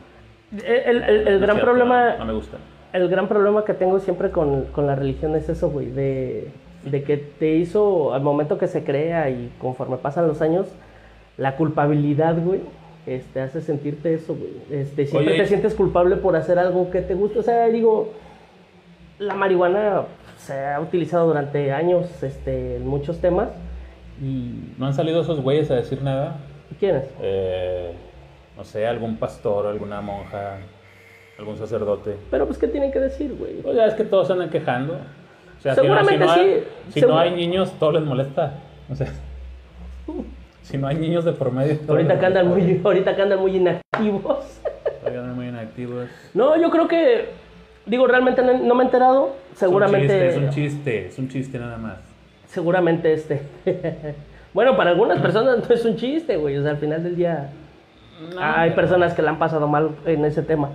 El, 0.64 1.03
el- 1.03 1.29
el 1.29 1.41
No 1.41 1.47
gran 1.47 1.61
problema... 1.61 2.12
No, 2.12 2.18
no 2.18 2.25
me 2.25 2.33
gusta. 2.33 2.57
El 2.93 3.09
gran 3.09 3.29
problema 3.29 3.64
que 3.64 3.75
tengo 3.75 4.01
siempre 4.01 4.31
con, 4.31 4.64
con 4.66 4.87
la 4.89 4.97
religión 4.97 5.37
es 5.37 5.49
eso, 5.49 5.71
güey, 5.71 5.91
de, 5.93 6.49
de 6.85 7.03
que 7.05 7.16
te 7.18 7.55
hizo, 7.55 8.12
al 8.12 8.23
momento 8.23 8.59
que 8.59 8.66
se 8.66 8.83
crea 8.83 9.31
y 9.31 9.53
conforme 9.61 9.97
pasan 9.97 10.27
los 10.27 10.41
años, 10.43 10.66
la 11.37 11.55
culpabilidad, 11.57 12.37
güey, 12.43 12.62
este, 13.07 13.40
hace 13.40 13.61
sentirte 13.61 14.14
eso, 14.14 14.34
güey. 14.34 14.53
Este, 14.70 15.07
siempre 15.07 15.32
Oye, 15.34 15.42
te 15.42 15.48
sientes 15.48 15.74
culpable 15.74 16.16
por 16.16 16.36
hacer 16.36 16.59
algo 16.59 16.90
que 16.90 17.01
te 17.01 17.14
gusta. 17.14 17.40
O 17.40 17.42
sea, 17.42 17.66
digo, 17.66 18.12
la 19.18 19.34
marihuana 19.34 20.03
se 20.38 20.64
ha 20.66 20.80
utilizado 20.80 21.26
durante 21.26 21.72
años 21.72 22.22
este, 22.22 22.76
en 22.76 22.86
muchos 22.86 23.18
temas. 23.20 23.48
¿Y 24.22 24.74
¿No 24.78 24.86
han 24.86 24.94
salido 24.94 25.22
esos 25.22 25.40
güeyes 25.40 25.70
a 25.70 25.76
decir 25.76 26.03
nada? 26.03 26.36
quién 26.78 26.96
es? 26.96 27.05
Eh, 27.20 27.92
no 28.57 28.64
sé, 28.64 28.86
algún 28.86 29.16
pastor, 29.16 29.66
alguna 29.66 30.01
monja, 30.01 30.59
algún 31.38 31.57
sacerdote. 31.59 32.16
Pero 32.30 32.46
pues, 32.46 32.59
¿qué 32.59 32.68
tienen 32.68 32.92
que 32.92 33.01
decir, 33.01 33.34
güey? 33.34 33.55
Pues 33.62 33.76
ya 33.76 33.86
es 33.86 33.94
que 33.94 34.05
todos 34.05 34.26
se 34.26 34.32
andan 34.34 34.51
quejando. 34.51 34.94
O 35.59 35.62
sea, 35.62 35.74
si 35.74 35.80
no- 35.80 35.84
Seguramente 35.98 36.12
si 36.12 36.26
no, 36.26 36.32
hay, 36.32 36.55
sí. 36.88 36.92
Si 36.92 37.01
Segu- 37.01 37.09
no 37.09 37.18
hay 37.18 37.30
niños, 37.34 37.72
todo 37.78 37.92
les 37.92 38.03
molesta. 38.03 38.55
O 38.90 38.94
sea, 38.94 39.09
si 40.71 40.79
no 40.79 40.87
hay 40.89 40.97
niños 40.97 41.25
de 41.25 41.33
por 41.33 41.51
medio. 41.53 41.79
Ahorita 41.89 42.18
que 42.18 42.27
andan 42.27 42.49
muy, 42.49 42.81
ahorita 42.85 43.16
que 43.16 43.23
andan 43.23 43.41
muy 43.41 43.57
inactivos. 43.57 44.61
Ahorita 45.03 45.21
andan 45.21 45.35
muy 45.37 45.49
inactivos. 45.49 46.09
No, 46.35 46.61
yo 46.61 46.71
creo 46.71 46.87
que, 46.89 47.29
digo, 47.87 48.07
realmente 48.07 48.43
no, 48.43 48.57
no 48.59 48.75
me 48.75 48.83
he 48.83 48.87
enterado. 48.87 49.35
Seguramente, 49.55 50.29
Es 50.29 50.37
un 50.37 50.51
chiste, 50.51 50.59
es 50.59 50.59
un 50.59 50.64
chiste, 50.75 51.07
es 51.09 51.18
un 51.18 51.29
chiste 51.29 51.59
nada 51.59 51.77
más. 51.77 51.99
seguramente 52.47 53.12
este. 53.12 53.43
bueno, 54.55 54.77
para 54.77 54.91
algunas 54.91 55.18
personas 55.21 55.68
no 55.68 55.75
es 55.75 55.85
un 55.85 55.97
chiste, 55.97 56.37
güey. 56.37 56.57
O 56.57 56.62
sea, 56.62 56.73
al 56.73 56.79
final 56.79 57.03
del 57.03 57.16
día 57.16 57.51
hay 58.41 58.71
personas 58.73 59.14
que 59.14 59.23
la 59.23 59.31
han 59.31 59.39
pasado 59.39 59.66
mal 59.66 59.91
en 60.07 60.25
ese 60.25 60.43
tema. 60.43 60.71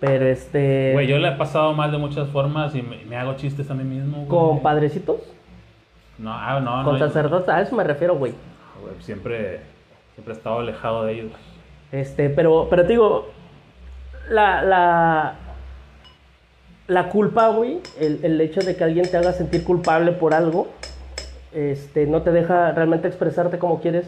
Pero 0.00 0.26
este, 0.26 0.92
Güey, 0.94 1.06
yo 1.06 1.18
le 1.18 1.28
he 1.28 1.32
pasado 1.32 1.74
mal 1.74 1.92
de 1.92 1.98
muchas 1.98 2.28
formas 2.30 2.74
y 2.74 2.80
me, 2.80 3.04
me 3.04 3.16
hago 3.16 3.34
chistes 3.34 3.70
a 3.70 3.74
mí 3.74 3.84
mismo. 3.84 4.24
güey. 4.24 4.28
con 4.28 4.62
padrecitos, 4.62 5.20
No, 6.18 6.32
ah, 6.32 6.58
no, 6.58 6.84
con 6.84 6.94
no. 6.94 6.98
sacerdotes, 6.98 7.48
a 7.50 7.60
eso 7.60 7.76
me 7.76 7.84
refiero, 7.84 8.16
güey. 8.16 8.32
Siempre, 9.00 9.60
siempre 10.14 10.34
he 10.34 10.36
estado 10.36 10.60
alejado 10.60 11.04
de 11.04 11.12
ellos. 11.14 11.32
Este, 11.92 12.30
pero, 12.30 12.68
pero 12.70 12.82
te 12.82 12.88
digo, 12.88 13.28
la, 14.30 14.62
la, 14.62 15.34
la 16.86 17.08
culpa, 17.08 17.48
güey, 17.48 17.80
el, 17.98 18.20
el 18.22 18.40
hecho 18.40 18.60
de 18.60 18.76
que 18.76 18.84
alguien 18.84 19.10
te 19.10 19.16
haga 19.16 19.32
sentir 19.32 19.64
culpable 19.64 20.12
por 20.12 20.34
algo, 20.34 20.68
este, 21.52 22.06
no 22.06 22.22
te 22.22 22.30
deja 22.30 22.72
realmente 22.72 23.08
expresarte 23.08 23.58
como 23.58 23.80
quieres 23.80 24.06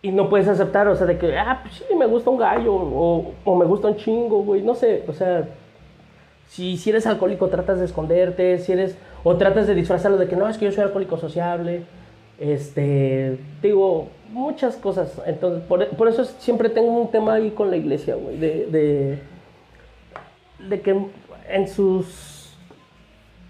y 0.00 0.12
no 0.12 0.28
puedes 0.28 0.48
aceptar, 0.48 0.86
o 0.88 0.96
sea, 0.96 1.06
de 1.06 1.18
que, 1.18 1.36
ah, 1.38 1.60
pues 1.62 1.76
sí, 1.76 1.94
me 1.94 2.06
gusta 2.06 2.30
un 2.30 2.38
gallo 2.38 2.74
o, 2.74 3.32
o 3.44 3.56
me 3.56 3.64
gusta 3.64 3.88
un 3.88 3.96
chingo, 3.96 4.42
güey, 4.42 4.62
no 4.62 4.74
sé, 4.74 5.02
o 5.08 5.12
sea, 5.12 5.48
si, 6.48 6.76
si 6.76 6.90
eres 6.90 7.06
alcohólico 7.06 7.48
tratas 7.48 7.78
de 7.78 7.86
esconderte, 7.86 8.58
si 8.58 8.72
eres, 8.72 8.96
o 9.22 9.36
tratas 9.36 9.66
de 9.66 9.74
disfrazarlo 9.74 10.18
de 10.18 10.28
que 10.28 10.36
no, 10.36 10.48
es 10.48 10.58
que 10.58 10.66
yo 10.66 10.72
soy 10.72 10.84
alcohólico 10.84 11.16
sociable, 11.16 11.84
este, 12.52 13.38
digo, 13.62 14.08
muchas 14.30 14.76
cosas, 14.76 15.20
entonces, 15.26 15.62
por, 15.64 15.86
por 15.96 16.08
eso 16.08 16.24
siempre 16.24 16.68
tengo 16.68 16.88
un 16.90 17.10
tema 17.10 17.34
ahí 17.34 17.50
con 17.50 17.70
la 17.70 17.76
iglesia, 17.76 18.14
güey, 18.16 18.36
de, 18.38 18.66
de, 18.66 19.18
de 20.68 20.80
que 20.80 20.96
en 21.48 21.68
sus 21.68 22.56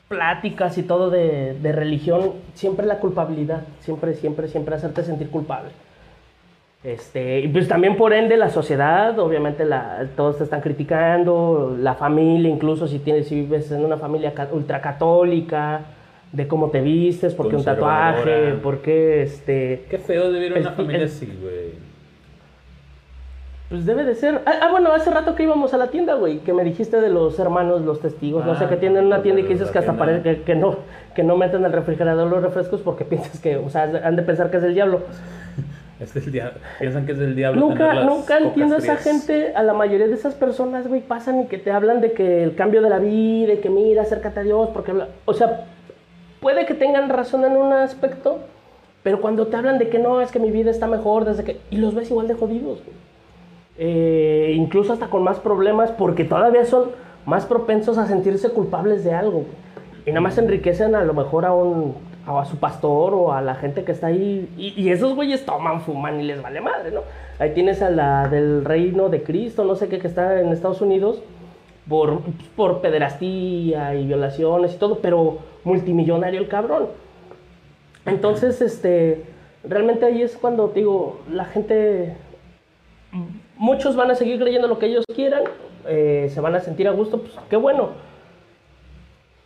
pláticas 0.08 0.76
y 0.78 0.82
todo 0.82 1.10
de, 1.10 1.54
de 1.60 1.72
religión, 1.72 2.32
siempre 2.54 2.86
la 2.86 2.98
culpabilidad, 2.98 3.62
siempre, 3.80 4.14
siempre, 4.14 4.48
siempre 4.48 4.74
hacerte 4.76 5.02
sentir 5.02 5.30
culpable. 5.30 5.70
Este, 6.84 7.40
y 7.40 7.48
pues 7.48 7.66
también 7.66 7.96
por 7.96 8.12
ende 8.12 8.36
la 8.36 8.50
sociedad, 8.50 9.18
obviamente 9.18 9.64
la, 9.64 10.06
todos 10.16 10.36
te 10.36 10.44
están 10.44 10.60
criticando, 10.60 11.74
la 11.80 11.94
familia, 11.94 12.50
incluso 12.50 12.86
si 12.86 12.98
tienes, 12.98 13.28
si 13.28 13.36
vives 13.36 13.72
en 13.72 13.82
una 13.82 13.96
familia 13.96 14.34
ca- 14.34 14.50
ultracatólica, 14.52 15.80
de 16.34 16.48
cómo 16.48 16.70
te 16.70 16.80
vistes, 16.80 17.32
por 17.34 17.48
qué 17.48 17.56
un 17.56 17.64
tatuaje, 17.64 18.54
por 18.62 18.78
qué 18.82 19.22
este. 19.22 19.84
Qué 19.88 19.98
feo 19.98 20.24
de 20.30 20.38
vivir 20.38 20.52
en 20.52 20.58
El- 20.58 20.62
una 20.66 20.72
familia 20.72 20.98
el- 20.98 21.04
así, 21.08 21.26
güey. 21.40 21.82
Pues 23.70 23.86
debe 23.86 24.04
de 24.04 24.14
ser. 24.14 24.42
Ah, 24.44 24.52
ah, 24.62 24.68
bueno, 24.70 24.92
hace 24.92 25.10
rato 25.10 25.34
que 25.34 25.42
íbamos 25.44 25.72
a 25.72 25.78
la 25.78 25.88
tienda, 25.88 26.14
güey, 26.14 26.38
que 26.40 26.52
me 26.52 26.64
dijiste 26.64 27.00
de 27.00 27.08
los 27.08 27.38
hermanos, 27.38 27.80
los 27.82 28.00
testigos, 28.00 28.44
no 28.44 28.54
sé, 28.56 28.64
Ah, 28.64 28.68
que 28.68 28.76
tienen 28.76 29.06
una 29.06 29.22
tienda 29.22 29.40
y 29.40 29.44
que 29.44 29.54
dices 29.54 29.70
que 29.70 29.78
hasta 29.78 29.94
parece 29.94 30.22
que, 30.22 30.42
que 30.42 30.54
no, 30.54 30.76
que 31.14 31.22
no 31.24 31.36
meten 31.36 31.64
al 31.64 31.72
refrigerador 31.72 32.28
los 32.30 32.42
refrescos 32.42 32.82
porque 32.82 33.04
piensas 33.06 33.40
que, 33.40 33.56
o 33.56 33.70
sea, 33.70 33.84
han 34.04 34.16
de 34.16 34.22
pensar 34.22 34.50
que 34.50 34.58
es 34.58 34.64
el 34.64 34.74
diablo. 34.74 35.00
Es 36.00 36.14
el 36.16 36.32
diablo. 36.32 36.58
Piensan 36.80 37.06
que 37.06 37.12
es 37.12 37.18
del 37.18 37.36
diablo. 37.36 37.60
Nunca, 37.60 38.02
nunca 38.02 38.38
entiendo 38.38 38.74
a 38.74 38.78
esa 38.78 38.96
gente, 38.96 39.54
a 39.54 39.62
la 39.62 39.74
mayoría 39.74 40.08
de 40.08 40.14
esas 40.14 40.34
personas, 40.34 40.88
güey, 40.88 41.00
pasan 41.00 41.42
y 41.42 41.46
que 41.46 41.56
te 41.56 41.70
hablan 41.70 42.00
de 42.00 42.12
que 42.12 42.42
el 42.42 42.56
cambio 42.56 42.82
de 42.82 42.90
la 42.90 42.98
vida 42.98 43.52
y 43.54 43.58
que 43.58 43.70
mira, 43.70 44.02
acércate 44.02 44.40
a 44.40 44.42
Dios, 44.42 44.70
porque, 44.74 44.90
habla- 44.90 45.06
o 45.24 45.32
sea, 45.32 45.66
puede 46.44 46.66
que 46.66 46.74
tengan 46.74 47.08
razón 47.08 47.42
en 47.46 47.56
un 47.56 47.72
aspecto, 47.72 48.36
pero 49.02 49.22
cuando 49.22 49.46
te 49.46 49.56
hablan 49.56 49.78
de 49.78 49.88
que 49.88 49.98
no, 49.98 50.20
es 50.20 50.30
que 50.30 50.38
mi 50.38 50.50
vida 50.50 50.70
está 50.70 50.86
mejor 50.86 51.24
desde 51.24 51.42
que... 51.42 51.58
Y 51.70 51.78
los 51.78 51.94
ves 51.94 52.10
igual 52.10 52.28
de 52.28 52.34
jodidos. 52.34 52.80
Eh, 53.78 54.52
incluso 54.54 54.92
hasta 54.92 55.08
con 55.08 55.24
más 55.24 55.38
problemas, 55.40 55.90
porque 55.90 56.24
todavía 56.24 56.66
son 56.66 56.90
más 57.24 57.46
propensos 57.46 57.96
a 57.96 58.06
sentirse 58.06 58.50
culpables 58.50 59.04
de 59.04 59.14
algo. 59.14 59.46
Y 60.04 60.10
nada 60.10 60.20
más 60.20 60.36
enriquecen 60.36 60.94
a 60.94 61.02
lo 61.02 61.14
mejor 61.14 61.46
a 61.46 61.54
un 61.54 61.94
a 62.26 62.44
su 62.44 62.56
pastor 62.56 63.14
o 63.14 63.32
a 63.32 63.40
la 63.40 63.54
gente 63.54 63.84
que 63.84 63.92
está 63.92 64.08
ahí. 64.08 64.46
Y, 64.58 64.74
y 64.76 64.90
esos 64.90 65.14
güeyes 65.14 65.46
toman, 65.46 65.80
fuman 65.80 66.20
y 66.20 66.24
les 66.24 66.42
vale 66.42 66.60
madre, 66.60 66.90
¿no? 66.90 67.00
Ahí 67.38 67.54
tienes 67.54 67.80
a 67.80 67.88
la 67.88 68.28
del 68.28 68.66
reino 68.66 69.08
de 69.08 69.22
Cristo, 69.22 69.64
no 69.64 69.76
sé 69.76 69.88
qué, 69.88 69.98
que 69.98 70.08
está 70.08 70.40
en 70.40 70.48
Estados 70.48 70.82
Unidos, 70.82 71.22
por, 71.88 72.22
por 72.56 72.80
pederastía 72.80 73.94
y 73.94 74.06
violaciones 74.06 74.74
y 74.74 74.78
todo, 74.78 74.98
pero 74.98 75.38
multimillonario 75.64 76.40
el 76.40 76.48
cabrón. 76.48 76.88
Entonces, 78.06 78.60
este, 78.60 79.24
realmente 79.62 80.04
ahí 80.06 80.22
es 80.22 80.36
cuando 80.36 80.68
digo, 80.68 81.20
la 81.30 81.44
gente, 81.44 82.16
muchos 83.56 83.96
van 83.96 84.10
a 84.10 84.14
seguir 84.14 84.38
creyendo 84.40 84.68
lo 84.68 84.78
que 84.78 84.86
ellos 84.86 85.04
quieran, 85.14 85.44
eh, 85.86 86.30
se 86.32 86.40
van 86.40 86.54
a 86.54 86.60
sentir 86.60 86.88
a 86.88 86.92
gusto, 86.92 87.20
pues 87.20 87.34
qué 87.48 87.56
bueno. 87.56 87.90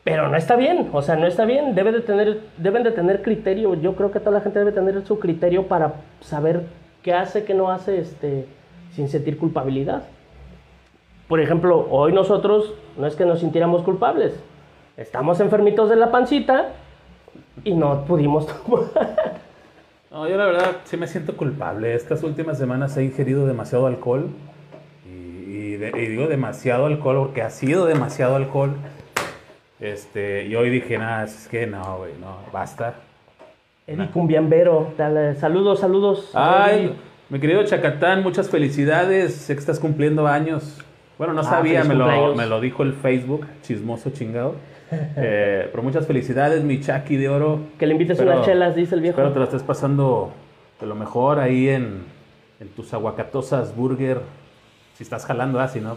Pero 0.04 0.28
no 0.28 0.36
está 0.36 0.56
bien, 0.56 0.88
o 0.92 1.02
sea, 1.02 1.16
no 1.16 1.26
está 1.26 1.44
bien, 1.44 1.74
debe 1.74 1.92
de 1.92 2.00
tener, 2.00 2.40
deben 2.56 2.82
de 2.82 2.92
tener 2.92 3.22
criterio, 3.22 3.74
yo 3.74 3.94
creo 3.94 4.10
que 4.10 4.20
toda 4.20 4.32
la 4.32 4.40
gente 4.40 4.58
debe 4.58 4.72
tener 4.72 5.04
su 5.04 5.18
criterio 5.18 5.66
para 5.66 5.94
saber 6.20 6.62
qué 7.02 7.12
hace, 7.12 7.44
qué 7.44 7.52
no 7.52 7.70
hace, 7.70 7.98
este, 7.98 8.46
sin 8.92 9.08
sentir 9.08 9.38
culpabilidad. 9.38 10.04
Por 11.28 11.40
ejemplo, 11.40 11.86
hoy 11.90 12.12
nosotros 12.12 12.72
no 12.96 13.06
es 13.06 13.14
que 13.14 13.24
nos 13.26 13.40
sintiéramos 13.40 13.82
culpables, 13.82 14.34
estamos 14.96 15.40
enfermitos 15.40 15.90
de 15.90 15.96
la 15.96 16.10
pancita 16.10 16.70
y 17.64 17.74
no 17.74 18.04
pudimos 18.04 18.46
tomar. 18.46 18.84
No, 20.10 20.26
yo 20.26 20.38
la 20.38 20.46
verdad 20.46 20.76
sí 20.84 20.96
me 20.96 21.06
siento 21.06 21.36
culpable. 21.36 21.94
Estas 21.94 22.22
últimas 22.22 22.56
semanas 22.56 22.96
he 22.96 23.04
ingerido 23.04 23.46
demasiado 23.46 23.86
alcohol. 23.86 24.28
Y, 25.06 25.10
y 25.10 25.76
de- 25.76 25.90
y 25.90 26.06
digo 26.06 26.28
demasiado 26.28 26.86
alcohol 26.86 27.18
porque 27.18 27.42
ha 27.42 27.50
sido 27.50 27.84
demasiado 27.84 28.34
alcohol. 28.36 28.70
Este, 29.80 30.46
y 30.46 30.56
hoy 30.56 30.70
dije, 30.70 30.96
nada, 30.96 31.24
es 31.24 31.46
que 31.48 31.66
no, 31.66 31.98
güey, 31.98 32.12
no, 32.18 32.38
basta. 32.54 32.94
Eddie 33.86 34.08
Cumbiambero, 34.08 34.92
dale, 34.96 35.34
saludos, 35.34 35.80
saludos. 35.80 36.30
Ay, 36.32 36.86
Eddie. 36.86 36.92
mi 37.28 37.38
querido 37.38 37.62
Chacatán, 37.64 38.22
muchas 38.22 38.48
felicidades. 38.48 39.34
Sé 39.34 39.52
que 39.54 39.60
estás 39.60 39.78
cumpliendo 39.78 40.26
años. 40.26 40.78
Bueno, 41.18 41.32
no 41.34 41.40
Ah, 41.40 41.44
sabía, 41.44 41.82
me 41.84 41.94
lo, 41.94 42.34
me 42.34 42.46
lo 42.46 42.60
dijo 42.60 42.82
el 42.84 42.92
Facebook, 42.94 43.46
chismoso 43.62 44.10
chingado. 44.10 44.54
Eh, 44.90 45.68
pero 45.70 45.82
muchas 45.82 46.06
felicidades, 46.06 46.62
mi 46.64 46.80
Chucky 46.80 47.16
de 47.16 47.28
oro. 47.28 47.60
Que 47.78 47.86
le 47.86 47.92
invites 47.92 48.18
Espero- 48.18 48.32
unas 48.36 48.46
chelas, 48.46 48.74
dice 48.74 48.94
el 48.94 49.00
viejo. 49.02 49.18
Espero 49.18 49.32
te 49.32 49.38
lo 49.40 49.44
estés 49.44 49.62
pasando 49.62 50.30
de 50.80 50.86
lo 50.86 50.94
mejor 50.94 51.40
ahí 51.40 51.68
en, 51.68 52.04
en 52.60 52.68
tus 52.68 52.94
aguacatosas 52.94 53.74
burger. 53.76 54.20
Si 54.94 55.02
estás 55.02 55.26
jalando 55.26 55.60
así, 55.60 55.80
¿no? 55.80 55.96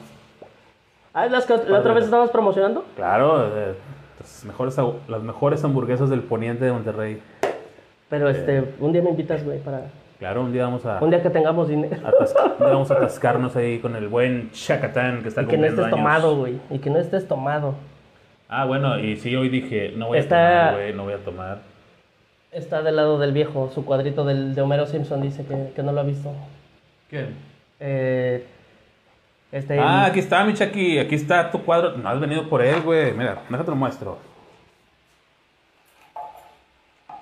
Ah, 1.14 1.26
¿es 1.26 1.32
las 1.32 1.46
que 1.46 1.56
la 1.68 1.80
otra 1.80 1.94
vez 1.94 2.06
estabas 2.06 2.32
promocionando? 2.32 2.84
Claro, 2.96 3.48
eh, 3.48 3.74
las, 4.20 4.44
mejores, 4.46 4.76
las 5.08 5.22
mejores 5.24 5.64
hamburguesas 5.64 6.10
del 6.10 6.22
poniente 6.22 6.66
de 6.66 6.72
Monterrey. 6.72 7.22
Pero 8.10 8.30
este, 8.30 8.74
un 8.80 8.92
día 8.92 9.02
me 9.02 9.10
invitas, 9.12 9.44
güey, 9.46 9.60
para, 9.60 9.84
Claro, 10.22 10.42
un 10.44 10.54
día 10.54 10.66
vamos 10.66 10.86
a, 10.86 11.00
Un 11.04 11.10
día 11.10 11.24
que 11.24 11.32
tengamos 11.32 11.68
dinero. 11.68 11.98
atas- 12.08 12.36
un 12.36 12.58
día 12.60 12.68
vamos 12.74 12.92
a 12.92 12.94
atascarnos 12.98 13.56
ahí 13.56 13.80
con 13.80 13.96
el 13.96 14.08
buen 14.08 14.52
Chacatán 14.52 15.24
que 15.24 15.30
está 15.30 15.42
Y 15.42 15.46
que 15.48 15.58
no 15.58 15.66
estés 15.66 15.80
años. 15.86 15.98
tomado, 15.98 16.36
güey. 16.36 16.60
Y 16.70 16.78
que 16.78 16.92
no 16.92 17.00
estés 17.00 17.28
tomado. 17.28 17.74
Ah, 18.48 18.66
bueno, 18.66 19.00
y 19.00 19.18
sí, 19.18 19.36
hoy 19.36 19.50
dije, 19.50 19.94
no 19.98 20.10
voy 20.10 20.20
Está- 20.20 20.36
a 20.36 20.66
tomar, 20.68 20.74
güey, 20.76 20.94
no 20.94 21.04
voy 21.06 21.14
a 21.14 21.18
tomar. 21.26 21.58
Está 22.52 22.84
del 22.84 22.98
lado 22.98 23.18
del 23.18 23.32
viejo. 23.32 23.72
Su 23.74 23.84
cuadrito 23.84 24.24
del, 24.24 24.54
de 24.54 24.62
Homero 24.62 24.86
Simpson 24.86 25.22
dice 25.24 25.44
que, 25.44 25.72
que 25.76 25.82
no 25.82 25.92
lo 25.92 26.02
ha 26.02 26.04
visto. 26.04 26.32
¿Quién? 27.10 27.34
Eh, 27.80 28.46
este, 29.52 29.80
Ah, 29.80 30.06
aquí 30.06 30.20
está, 30.20 30.44
mi 30.44 30.54
Chucky, 30.54 31.00
aquí 31.00 31.16
está 31.16 31.50
tu 31.50 31.64
cuadro. 31.64 31.98
No 31.98 32.08
has 32.08 32.20
venido 32.20 32.48
por 32.48 32.62
él, 32.62 32.82
güey. 32.82 33.12
Mira, 33.14 33.40
déjate 33.50 33.72
lo 33.72 33.76
muestro. 33.76 34.20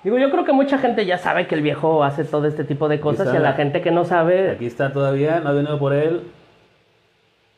Digo, 0.02 0.18
yo 0.18 0.30
creo 0.30 0.44
que 0.44 0.52
mucha 0.52 0.78
gente 0.78 1.04
ya 1.04 1.18
sabe 1.18 1.46
que 1.46 1.54
el 1.54 1.62
viejo 1.62 2.02
hace 2.04 2.24
todo 2.24 2.46
este 2.46 2.64
tipo 2.64 2.88
de 2.88 3.00
cosas 3.00 3.26
está. 3.26 3.38
y 3.38 3.40
a 3.40 3.42
la 3.42 3.52
gente 3.52 3.82
que 3.82 3.90
no 3.90 4.04
sabe, 4.04 4.50
Aquí 4.52 4.66
está 4.66 4.92
todavía, 4.92 5.40
no 5.40 5.50
has 5.50 5.54
venido 5.56 5.78
por 5.78 5.92
él. 5.92 6.22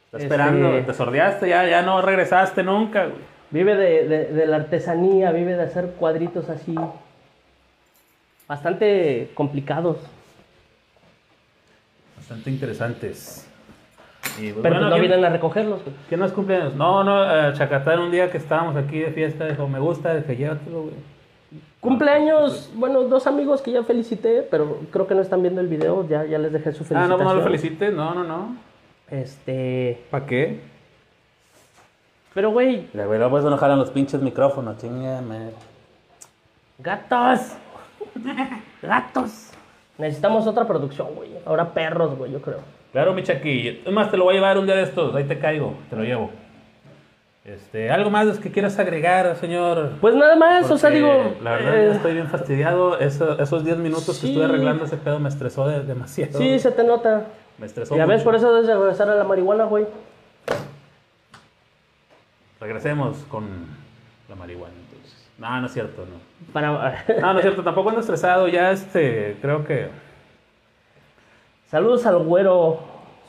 Está 0.06 0.18
Este- 0.18 0.24
esperando, 0.24 0.84
te 0.84 0.92
sordeaste, 0.94 1.48
ya, 1.48 1.66
ya 1.68 1.82
no 1.82 2.02
regresaste 2.02 2.62
nunca, 2.64 3.04
güey. 3.06 3.18
vive 3.50 3.76
de, 3.76 4.08
de- 4.08 4.26
de 4.26 4.46
la 4.46 4.56
artesanía, 4.56 5.30
vive 5.30 5.54
de 5.54 5.62
hacer 5.62 5.92
cuadritos 5.98 6.48
así, 6.50 6.74
bastante 8.48 9.30
complicados. 9.34 9.98
Bastante 12.16 12.50
interesantes. 12.50 13.48
Y, 14.38 14.52
pues, 14.52 14.62
Pero 14.62 14.74
bueno, 14.76 14.80
no 14.90 14.96
¿quién- 14.96 15.08
vienen 15.08 15.24
a 15.24 15.28
recogerlos. 15.30 15.82
güey. 15.82 15.94
¿Quién 16.08 16.20
no 16.20 16.26
es 16.26 16.32
cumpleaños? 16.32 16.74
No, 16.74 17.02
no, 17.04 17.24
eh, 17.48 17.52
Chacatán 17.54 17.98
un 18.00 18.10
día 18.10 18.30
que 18.30 18.38
estábamos 18.38 18.76
aquí 18.76 18.98
de 19.00 19.10
fiesta 19.12 19.46
dijo, 19.46 19.68
me 19.68 19.78
gusta, 19.78 20.14
dije, 20.14 20.36
llévatelo, 20.36 20.82
güey. 20.82 20.94
Cumpleaños, 21.80 22.70
bueno, 22.74 23.02
dos 23.02 23.26
amigos 23.26 23.60
que 23.60 23.72
ya 23.72 23.82
felicité, 23.82 24.46
pero 24.50 24.78
creo 24.90 25.06
que 25.06 25.14
no 25.14 25.20
están 25.20 25.42
viendo 25.42 25.60
el 25.60 25.66
video, 25.68 26.06
ya, 26.08 26.24
ya 26.24 26.38
les 26.38 26.52
dejé 26.52 26.72
su 26.72 26.84
Ah, 26.84 26.86
felicitación. 26.86 27.18
no, 27.18 27.24
no 27.24 27.34
lo 27.34 27.42
felicites, 27.42 27.92
no, 27.92 28.14
no, 28.14 28.24
no. 28.24 28.56
Este, 29.10 30.00
¿Para 30.10 30.24
qué? 30.26 30.60
pero 32.34 32.50
güey, 32.50 32.88
La 32.94 33.04
güey, 33.06 33.18
luego 33.18 33.32
pues 33.32 33.44
no 33.44 33.56
jalan 33.58 33.78
los 33.78 33.90
pinches 33.90 34.22
micrófonos, 34.22 34.78
chingame. 34.78 35.50
gatos, 36.78 37.40
gatos. 38.80 39.50
Necesitamos 39.98 40.46
otra 40.46 40.66
producción, 40.66 41.08
güey. 41.14 41.30
Ahora 41.44 41.74
perros, 41.74 42.16
güey, 42.16 42.32
yo 42.32 42.40
creo. 42.40 42.60
Claro, 42.92 43.12
mi 43.12 43.22
Chaki. 43.22 43.82
Es 43.84 43.92
más, 43.92 44.10
te 44.10 44.16
lo 44.16 44.24
voy 44.24 44.34
a 44.34 44.36
llevar 44.38 44.58
un 44.58 44.66
día 44.66 44.74
de 44.74 44.82
estos. 44.82 45.14
Ahí 45.14 45.24
te 45.24 45.38
caigo, 45.38 45.74
te 45.90 45.96
lo 45.96 46.02
llevo. 46.02 46.30
Este, 47.44 47.90
¿Algo 47.90 48.08
más 48.08 48.38
que 48.38 48.52
quieras 48.52 48.78
agregar, 48.78 49.34
señor? 49.36 49.94
Pues 50.00 50.14
nada 50.14 50.36
más, 50.36 50.70
o 50.70 50.78
sea, 50.78 50.90
Porque, 50.90 50.98
digo, 51.04 51.34
La 51.42 51.52
verdad, 51.52 51.76
eh, 51.76 51.90
estoy 51.90 52.12
bien 52.14 52.28
fastidiado. 52.28 52.98
Eso- 53.00 53.36
esos 53.40 53.64
10 53.64 53.78
minutos 53.78 54.20
que 54.20 54.28
estuve 54.28 54.44
arreglando 54.44 54.84
ese 54.84 54.96
pedo 54.96 55.18
me 55.18 55.28
estresó 55.28 55.66
de- 55.66 55.82
demasiado. 55.82 56.38
sí, 56.38 56.58
se 56.60 56.70
te 56.70 56.84
nota. 56.84 57.24
Me 57.58 57.66
estresó 57.66 57.96
Ya 57.96 58.06
ves, 58.06 58.18
mucho. 58.18 58.24
por 58.24 58.34
eso 58.36 58.52
debes 58.52 58.68
de 58.68 58.74
regresar 58.76 59.10
a 59.10 59.16
la 59.16 59.24
marihuana, 59.24 59.64
güey. 59.64 59.86
Regresemos 62.60 63.18
con 63.28 63.44
la 64.28 64.36
marihuana, 64.36 64.74
entonces. 64.88 65.28
No, 65.38 65.60
no 65.60 65.66
es 65.66 65.72
cierto, 65.72 66.02
no. 66.06 66.52
Para... 66.52 67.04
No, 67.20 67.32
no 67.32 67.38
es 67.40 67.42
cierto. 67.42 67.64
Tampoco 67.64 67.88
ando 67.88 68.00
estresado. 68.00 68.46
Ya, 68.48 68.70
este, 68.70 69.36
creo 69.42 69.64
que 69.64 69.88
Saludos 71.70 72.04
al 72.06 72.18
güero 72.18 72.80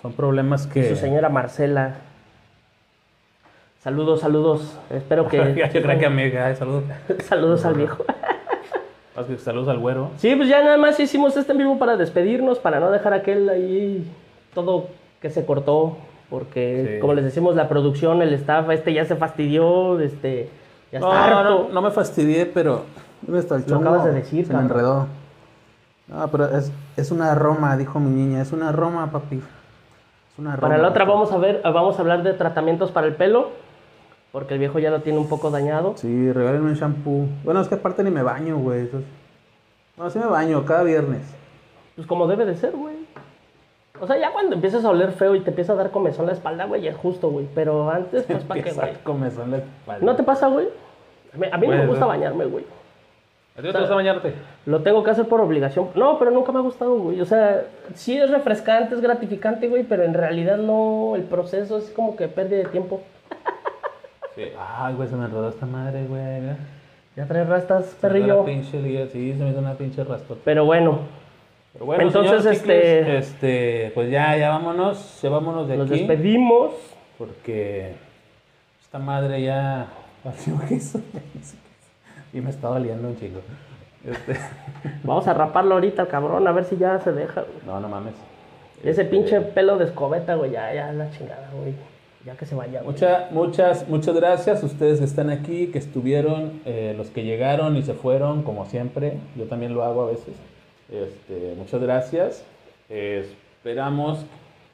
son 0.02 0.14
problemas 0.14 0.68
y 0.68 0.70
que... 0.70 0.90
su 0.90 0.98
señora 0.98 1.30
Marcela. 1.30 1.96
Saludos, 3.84 4.22
saludos. 4.22 4.78
Espero 4.90 5.28
que. 5.28 5.38
Yo 5.74 5.82
creo 5.82 6.00
que 6.00 6.06
amiga. 6.06 6.48
Ay, 6.48 6.56
saludos. 6.56 6.84
saludos 7.26 7.66
al 7.66 7.74
viejo. 7.76 8.04
Que 9.28 9.38
Saludos 9.38 9.68
al 9.68 9.78
güero. 9.78 10.10
Sí, 10.18 10.36
pues 10.36 10.50
ya 10.50 10.64
nada 10.64 10.76
más 10.78 11.00
hicimos 11.00 11.38
este 11.38 11.52
en 11.52 11.60
vivo 11.60 11.78
para 11.78 11.98
despedirnos, 11.98 12.58
para 12.58 12.80
no 12.80 12.90
dejar 12.90 13.14
aquel 13.14 13.48
ahí 13.48 14.12
todo 14.56 14.88
que 15.22 15.30
se 15.30 15.46
cortó, 15.46 15.98
porque 16.32 16.94
Sí. 16.96 17.00
como 17.00 17.14
les 17.14 17.24
decimos, 17.24 17.56
la 17.56 17.70
producción, 17.70 18.24
el 18.24 18.34
staff, 18.34 18.68
este 18.72 18.92
ya 18.92 19.06
se 19.06 19.16
fastidió, 19.16 20.00
este 20.00 20.50
ya 20.92 20.98
está 20.98 21.08
No, 21.08 21.14
harto. 21.38 21.50
no, 21.68 21.70
no 21.70 21.82
me 21.84 21.92
fastidié, 21.92 22.48
pero. 22.48 22.86
¿Dónde 23.22 23.40
está 23.42 23.56
el 23.58 23.66
Lo 23.68 23.78
acabas 23.78 24.06
de 24.06 24.14
decir, 24.14 24.48
Se 24.48 24.54
me 24.54 24.62
enredó. 24.62 25.06
No, 26.08 26.28
pero 26.30 26.46
es, 26.58 26.72
es 26.98 27.12
una 27.12 27.36
Roma, 27.36 27.78
dijo 27.78 28.00
mi 28.00 28.10
niña. 28.10 28.42
Es 28.42 28.52
una 28.52 28.72
Roma, 28.72 29.12
papi. 29.12 29.36
Es 29.36 30.40
una 30.40 30.56
Roma. 30.56 30.70
Para 30.70 30.82
la 30.82 30.88
otra 30.90 31.06
vamos 31.06 31.32
a 31.32 31.38
ver, 31.38 31.62
vamos 31.64 32.00
a 32.00 32.02
hablar 32.02 32.24
de 32.24 32.34
tratamientos 32.34 32.90
para 32.92 33.06
el 33.06 33.14
pelo, 33.14 33.52
porque 34.34 34.56
el 34.56 34.60
viejo 34.60 34.80
ya 34.80 34.90
lo 34.90 35.02
tiene 35.02 35.20
un 35.20 35.30
poco 35.30 35.50
dañado. 35.52 35.94
Sí, 35.96 36.32
regálenme 36.34 36.72
un 36.72 36.76
shampoo. 36.76 37.28
Bueno, 37.46 37.62
es 37.62 37.70
que 37.70 37.76
aparte 37.76 38.04
ni 38.04 38.10
me 38.12 38.24
baño, 38.24 38.58
güey. 38.58 38.82
eso 38.88 38.98
es- 38.98 39.06
Bueno, 39.96 40.10
sí 40.10 40.18
me 40.20 40.26
baño 40.26 40.66
cada 40.66 40.84
viernes. 40.84 41.22
Pues 41.96 42.08
como 42.08 42.28
debe 42.28 42.44
de 42.46 42.56
ser, 42.58 42.72
güey. 42.76 42.96
O 44.02 44.08
sea, 44.08 44.18
ya 44.18 44.32
cuando 44.34 44.56
empiezas 44.56 44.84
a 44.84 44.90
oler 44.90 45.12
feo 45.12 45.36
y 45.36 45.42
te 45.42 45.52
empieza 45.52 45.74
a 45.74 45.76
dar 45.76 45.92
comezón 45.92 46.26
la 46.26 46.32
espalda, 46.34 46.66
güey, 46.66 46.82
ya 46.82 46.90
es 46.90 46.98
justo, 46.98 47.30
güey. 47.30 47.48
Pero 47.54 47.90
antes, 47.92 48.24
pues, 48.24 48.44
¿para 48.48 48.62
qué, 48.64 48.72
güey? 48.72 48.90
a 48.90 49.04
comezón 49.04 49.52
la 49.52 49.58
espalda. 49.58 50.04
¿No 50.06 50.16
te 50.16 50.24
pasa, 50.24 50.48
güey? 50.48 50.68
A 51.34 51.38
mí, 51.38 51.48
a 51.52 51.58
mí 51.58 51.68
no 51.68 51.78
me 51.78 51.86
gusta 51.88 52.06
bañarme, 52.06 52.46
güey. 52.46 52.66
¿A 53.56 53.62
ti 53.62 53.68
no 53.68 53.74
te 53.74 53.80
gusta 53.80 53.94
bañarte? 53.94 54.34
Lo 54.66 54.82
tengo 54.82 55.04
que 55.04 55.12
hacer 55.12 55.28
por 55.28 55.40
obligación. 55.40 55.90
No, 55.94 56.18
pero 56.18 56.32
nunca 56.32 56.52
me 56.52 56.58
ha 56.58 56.64
gustado, 56.64 56.96
güey. 56.98 57.22
O 57.22 57.26
sea, 57.26 57.66
sí 57.94 58.18
es 58.18 58.32
refrescante, 58.32 58.96
es 58.96 59.02
gratificante, 59.02 59.70
güey, 59.70 59.84
pero 59.84 60.04
en 60.04 60.16
realidad 60.16 60.58
no, 60.58 61.14
el 61.16 61.22
proceso 61.22 61.78
es 61.78 61.92
como 61.92 62.16
que 62.16 62.28
pérdida 62.28 62.58
de 62.58 62.66
tiempo. 62.66 63.02
Sí. 64.36 64.44
Ay, 64.58 64.94
güey, 64.96 65.08
se 65.10 65.16
me 65.16 65.26
enredó 65.26 65.50
esta 65.50 65.66
madre, 65.66 66.06
güey. 66.06 66.42
mira. 66.42 66.58
Ya 67.16 67.26
traes 67.28 67.48
rastas, 67.48 67.86
Se 67.86 67.90
me 67.92 67.92
hizo 67.94 68.02
perrillo. 68.02 68.36
una 68.38 68.46
pinche 68.46 68.82
liga, 68.82 69.06
sí, 69.12 69.34
se 69.38 69.44
me 69.44 69.52
hizo 69.52 69.60
una 69.60 69.74
pinche 69.76 70.04
raspota. 70.04 70.42
Pero 70.44 70.66
bueno, 70.66 71.00
Pero 71.74 71.86
bueno, 71.86 72.04
Entonces, 72.04 72.42
señor 72.44 72.56
este- 72.56 73.18
este, 73.18 73.92
pues 73.94 74.10
ya, 74.12 74.36
ya 74.38 74.50
vámonos, 74.50 75.20
ya 75.22 75.30
vámonos 75.30 75.68
de 75.68 75.78
nos 75.78 75.90
aquí. 75.90 76.00
despedimos. 76.00 76.72
Porque 77.18 77.94
esta 78.82 78.98
madre 79.00 79.42
ya. 79.44 79.88
Y 82.34 82.42
me 82.42 82.50
está 82.50 82.68
doliendo 82.70 83.08
un 83.08 83.20
chico. 83.20 83.40
Este, 84.04 84.36
Vamos 85.04 85.28
a 85.28 85.34
raparlo 85.34 85.76
ahorita, 85.76 86.08
cabrón, 86.08 86.48
a 86.48 86.52
ver 86.52 86.66
si 86.66 86.78
ya 86.78 87.00
se 87.00 87.12
deja, 87.12 87.42
güey. 87.42 87.58
no, 87.66 87.80
no 87.80 87.88
mames. 87.88 88.16
Ese 88.80 88.90
Este, 89.04 89.06
pinche 89.06 89.40
pelo 89.42 89.78
de 89.78 89.86
escobeta, 89.86 90.36
güey, 90.36 90.52
ya, 90.52 90.74
ya 90.74 90.92
la 90.92 91.10
chingada, 91.12 91.50
güey. 91.54 91.74
Ya 92.26 92.36
que 92.36 92.46
se 92.46 92.56
vaya. 92.56 92.82
Mucha, 92.84 93.28
muchas, 93.32 93.90
muchas 93.90 94.16
gracias 94.16 94.64
a 94.64 94.66
ustedes 94.66 95.00
que 95.00 95.06
están 95.06 95.30
aquí, 95.30 95.68
que 95.68 95.78
estuvieron, 95.78 96.62
eh, 96.66 96.94
los 96.98 97.10
que 97.10 97.24
llegaron 97.24 97.76
y 97.76 97.84
se 97.84 97.94
fueron, 97.94 98.44
como 98.44 98.66
siempre. 98.66 99.18
Yo 99.36 99.46
también 99.46 99.74
lo 99.74 99.84
hago 99.84 100.04
a 100.04 100.06
veces. 100.08 100.34
Este, 100.90 101.56
muchas 101.58 101.82
gracias. 101.82 102.46
Eh, 102.90 103.28
esperamos 103.58 104.26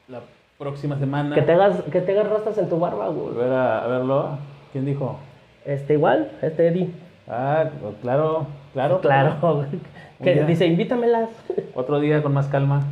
la 0.08 0.20
próxima 0.58 0.98
semana 0.98 1.34
Que 1.34 1.42
te 1.42 1.52
hagas, 1.52 1.82
que 1.90 2.00
te 2.00 2.12
hagas 2.12 2.28
rastas 2.30 2.58
en 2.58 2.68
tu 2.68 2.78
barba, 2.78 3.08
güey. 3.08 3.34
volver 3.34 3.50
a, 3.52 3.84
a 3.84 3.86
verlo. 3.88 4.38
¿Quién 4.72 4.84
dijo? 4.84 5.18
Este 5.64 5.94
igual, 5.94 6.30
este 6.42 6.68
Eddie. 6.68 6.90
Ah, 7.26 7.64
claro, 8.02 8.46
claro. 8.72 9.00
Claro, 9.00 9.36
güey. 9.40 9.68
Que 10.22 10.44
dice, 10.44 10.66
invítamelas. 10.66 11.30
Otro 11.74 11.98
día 11.98 12.22
con 12.22 12.32
más 12.34 12.46
calma. 12.48 12.82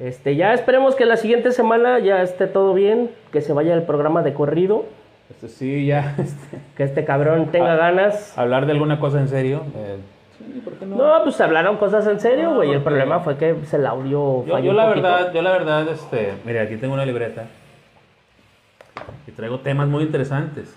Este, 0.00 0.34
ya 0.34 0.54
esperemos 0.54 0.94
que 0.96 1.04
la 1.04 1.16
siguiente 1.16 1.52
semana 1.52 1.98
ya 1.98 2.22
esté 2.22 2.46
todo 2.46 2.72
bien, 2.74 3.10
que 3.32 3.42
se 3.42 3.52
vaya 3.52 3.74
el 3.74 3.82
programa 3.82 4.22
de 4.22 4.32
corrido, 4.32 4.86
Este, 5.28 5.48
sí, 5.48 5.86
ya. 5.86 6.14
este, 6.18 6.58
que 6.76 6.82
este 6.84 7.04
cabrón 7.04 7.50
tenga 7.52 7.74
Ah. 7.74 7.76
ganas. 7.76 8.36
hablar 8.38 8.66
de 8.66 8.72
alguna 8.72 8.98
cosa 8.98 9.20
en 9.20 9.28
serio. 9.28 9.62
eh, 9.76 9.98
sí, 10.38 10.60
¿por 10.64 10.72
qué 10.74 10.86
no? 10.86 10.96
No, 10.96 11.22
pues 11.22 11.38
hablaron 11.42 11.76
cosas 11.76 12.06
en 12.06 12.18
serio, 12.18 12.48
No, 12.50 12.54
güey. 12.56 12.70
el 12.70 12.76
porque- 12.82 12.96
problema 12.96 13.20
fue 13.20 13.36
que 13.36 13.56
se 13.66 13.76
el 13.76 13.86
audio 13.86 14.44
Yo, 14.46 14.52
falló 14.54 14.64
yo 14.66 14.72
la 14.72 14.88
poquito. 14.88 15.06
verdad, 15.06 15.32
yo 15.34 15.42
la 15.42 15.52
verdad, 15.52 15.88
este, 15.88 16.32
mira, 16.46 16.62
aquí 16.62 16.76
tengo 16.76 16.94
una 16.94 17.04
libreta 17.04 17.44
y 19.26 19.30
traigo 19.32 19.60
temas 19.60 19.86
muy 19.88 20.02
interesantes. 20.04 20.74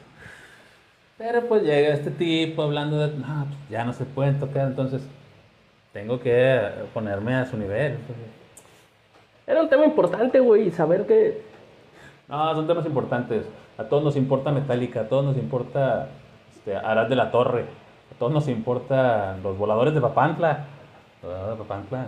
Pero 1.17 1.41
pues 1.47 1.63
llega 1.63 1.93
este 1.93 2.11
tipo 2.11 2.61
hablando 2.63 2.99
de, 2.99 3.15
no, 3.17 3.45
pues, 3.47 3.69
ya 3.69 3.85
no 3.85 3.93
se 3.93 4.03
pueden 4.03 4.39
tocar, 4.39 4.67
entonces 4.67 5.01
tengo 5.93 6.19
que 6.19 6.59
ponerme 6.93 7.35
a 7.35 7.45
su 7.45 7.55
nivel. 7.57 7.93
entonces, 7.93 8.25
Era 9.47 9.61
un 9.61 9.69
tema 9.69 9.85
importante, 9.85 10.39
güey, 10.39 10.71
saber 10.71 11.05
que... 11.05 11.41
No, 12.27 12.53
son 12.55 12.65
temas 12.67 12.85
importantes. 12.85 13.45
A 13.77 13.83
todos 13.83 14.03
nos 14.03 14.15
importa 14.15 14.51
Metallica, 14.51 15.01
a 15.01 15.09
todos 15.09 15.25
nos 15.25 15.37
importa 15.37 16.07
este, 16.55 16.75
Arad 16.75 17.07
de 17.07 17.15
la 17.15 17.31
Torre, 17.31 17.65
a 18.13 18.17
todos 18.19 18.31
nos 18.31 18.47
importa 18.47 19.35
los 19.43 19.57
voladores 19.57 19.93
de 19.93 20.01
Papantla. 20.01 20.65
Los 21.21 21.31
voladores 21.31 21.57
de 21.59 21.63
Papantla 21.65 22.05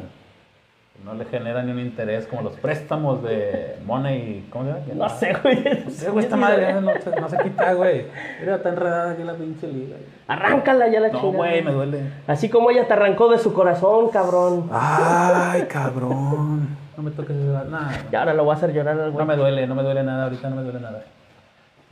no 1.04 1.14
le 1.14 1.26
generan 1.26 1.66
ni 1.66 1.74
un 1.74 1.80
interés 1.80 2.26
como 2.26 2.42
los 2.44 2.54
préstamos 2.54 3.22
de 3.22 3.76
Money, 3.86 4.48
¿cómo 4.50 4.64
se 4.64 4.70
llama? 4.70 4.84
No 4.96 5.10
sé, 5.10 5.36
güey. 5.44 5.90
Sí, 5.90 6.06
güey, 6.10 6.24
esta 6.24 6.38
madre 6.38 6.74
no, 6.80 6.92
se- 7.02 7.20
no 7.20 7.28
se 7.28 7.38
quita, 7.40 7.74
güey. 7.74 8.06
Mira, 8.40 8.56
está 8.56 8.70
enredada 8.70 9.12
aquí 9.12 9.24
la 9.24 9.34
pinche 9.34 9.68
liga. 9.68 9.98
Arráncala 10.28 10.88
ya 10.88 11.02
la 11.02 11.10
No, 11.10 11.20
chingada. 11.20 11.36
güey, 11.38 11.62
me 11.64 11.72
duele. 11.74 12.00
Así 12.28 12.48
como 12.48 12.70
ella 12.72 12.88
te 12.88 12.94
arrancó 12.94 13.28
de 13.30 13.40
su 13.40 13.52
corazón, 13.54 14.10
cabrón. 14.10 14.70
Ay, 14.72 15.64
cabrón. 15.64 16.85
No 16.98 17.04
me 17.04 17.12
toques 17.12 17.36
nada. 17.36 18.06
Y 18.12 18.16
ahora 18.16 18.34
lo 18.34 18.44
voy 18.46 18.54
a 18.54 18.58
hacer 18.58 18.74
llorar 18.74 19.00
al 19.00 19.14
No 19.14 19.26
me 19.26 19.36
duele, 19.36 19.68
no 19.68 19.76
me 19.76 19.84
duele 19.84 20.04
nada, 20.04 20.24
ahorita 20.26 20.50
no 20.50 20.56
me 20.56 20.64
duele 20.64 20.80
nada. 20.80 21.04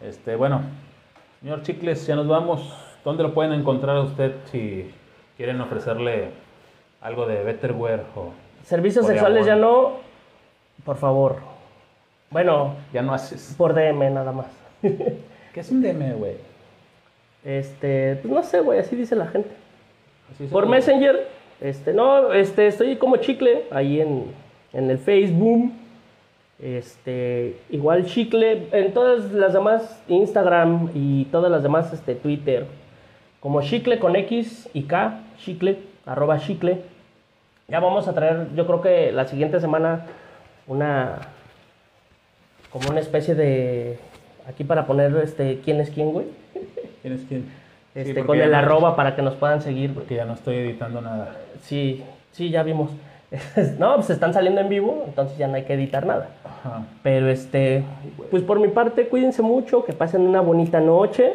Este, 0.02 0.36
bueno, 0.36 0.62
señor 1.42 1.62
Chicles, 1.64 2.06
ya 2.08 2.16
nos 2.16 2.28
vamos. 2.28 2.74
¿Dónde 3.04 3.24
lo 3.24 3.34
pueden 3.34 3.54
encontrar 3.54 3.98
a 3.98 4.02
usted 4.02 4.34
si 4.52 4.94
quieren 5.36 5.60
ofrecerle 5.62 6.30
algo 7.02 7.26
de 7.26 7.44
Betterware 7.44 8.04
o 8.16 8.32
Servicios 8.64 9.06
sexuales 9.06 9.46
ya 9.46 9.56
no. 9.56 9.98
Por 10.86 10.96
favor. 10.96 11.38
Bueno, 12.30 12.76
Ya 12.92 13.02
no 13.02 13.14
haces. 13.14 13.56
por 13.58 13.74
DM 13.74 14.10
nada 14.14 14.32
más. 14.32 14.48
¿Qué 14.82 15.60
es 15.60 15.70
un 15.70 15.82
DM, 15.82 16.14
güey? 16.16 16.36
Este, 17.44 18.16
pues 18.22 18.34
no 18.34 18.42
sé, 18.44 18.62
güey, 18.62 18.80
así 18.80 18.96
dice 18.96 19.16
la 19.16 19.28
gente. 19.28 19.50
Así 20.34 20.46
Por 20.48 20.68
Messenger, 20.68 21.28
este, 21.62 21.94
no, 21.94 22.34
este, 22.34 22.68
estoy 22.68 22.96
como 22.96 23.18
chicle 23.18 23.66
ahí 23.72 24.02
en, 24.02 24.32
en 24.74 24.90
el 24.90 24.98
Facebook. 24.98 25.72
Este, 26.62 27.58
igual 27.70 28.06
chicle, 28.06 28.68
en 28.72 28.94
todas 28.94 29.32
las 29.34 29.54
demás, 29.54 30.02
Instagram 30.08 30.90
y 30.94 31.26
todas 31.26 31.52
las 31.52 31.62
demás, 31.64 31.92
este, 31.92 32.16
Twitter. 32.16 32.66
Como 33.40 33.62
chicle 33.62 34.00
con 34.00 34.16
X 34.16 34.70
y 34.74 34.84
K, 34.84 35.20
chicle, 35.38 35.80
arroba 36.06 36.40
chicle. 36.40 36.82
Ya 37.68 37.80
vamos 37.80 38.08
a 38.08 38.14
traer, 38.14 38.48
yo 38.56 38.66
creo 38.66 38.82
que 38.82 39.12
la 39.12 39.26
siguiente 39.26 39.60
semana, 39.60 40.06
una, 40.68 41.18
como 42.70 42.90
una 42.90 43.00
especie 43.02 43.36
de, 43.36 44.00
aquí 44.48 44.64
para 44.64 44.86
poner, 44.86 45.16
este, 45.18 45.60
quién 45.66 45.82
es 45.82 45.90
quién, 45.90 46.12
güey. 46.14 46.28
¿Quién 47.02 47.14
es 47.16 47.26
quién? 47.28 47.46
Este, 47.96 48.24
con 48.24 48.40
el 48.40 48.52
no- 48.52 48.58
arroba 48.58 48.96
para 48.96 49.16
que 49.16 49.22
nos 49.22 49.36
puedan 49.36 49.62
seguir. 49.62 49.94
Porque 49.94 50.16
ya 50.16 50.26
no 50.26 50.34
estoy 50.34 50.56
editando 50.58 51.02
nada. 51.02 51.36
Sí, 51.62 52.04
sí, 52.32 52.50
ya 52.50 52.64
vimos. 52.64 52.92
no, 53.80 53.96
pues 53.96 54.10
están 54.10 54.34
saliendo 54.34 54.62
en 54.62 54.70
vivo, 54.70 55.04
entonces 55.08 55.38
ya 55.38 55.48
no 55.48 55.56
hay 55.56 55.64
que 55.64 55.74
editar 55.74 56.06
nada. 56.06 56.30
Ajá. 56.44 56.84
Pero 57.02 57.30
este, 57.30 57.84
pues 58.30 58.44
por 58.44 58.60
mi 58.60 58.68
parte, 58.68 59.08
cuídense 59.08 59.42
mucho, 59.42 59.84
que 59.84 59.94
pasen 59.94 60.22
una 60.22 60.42
bonita 60.42 60.80
noche. 60.80 61.34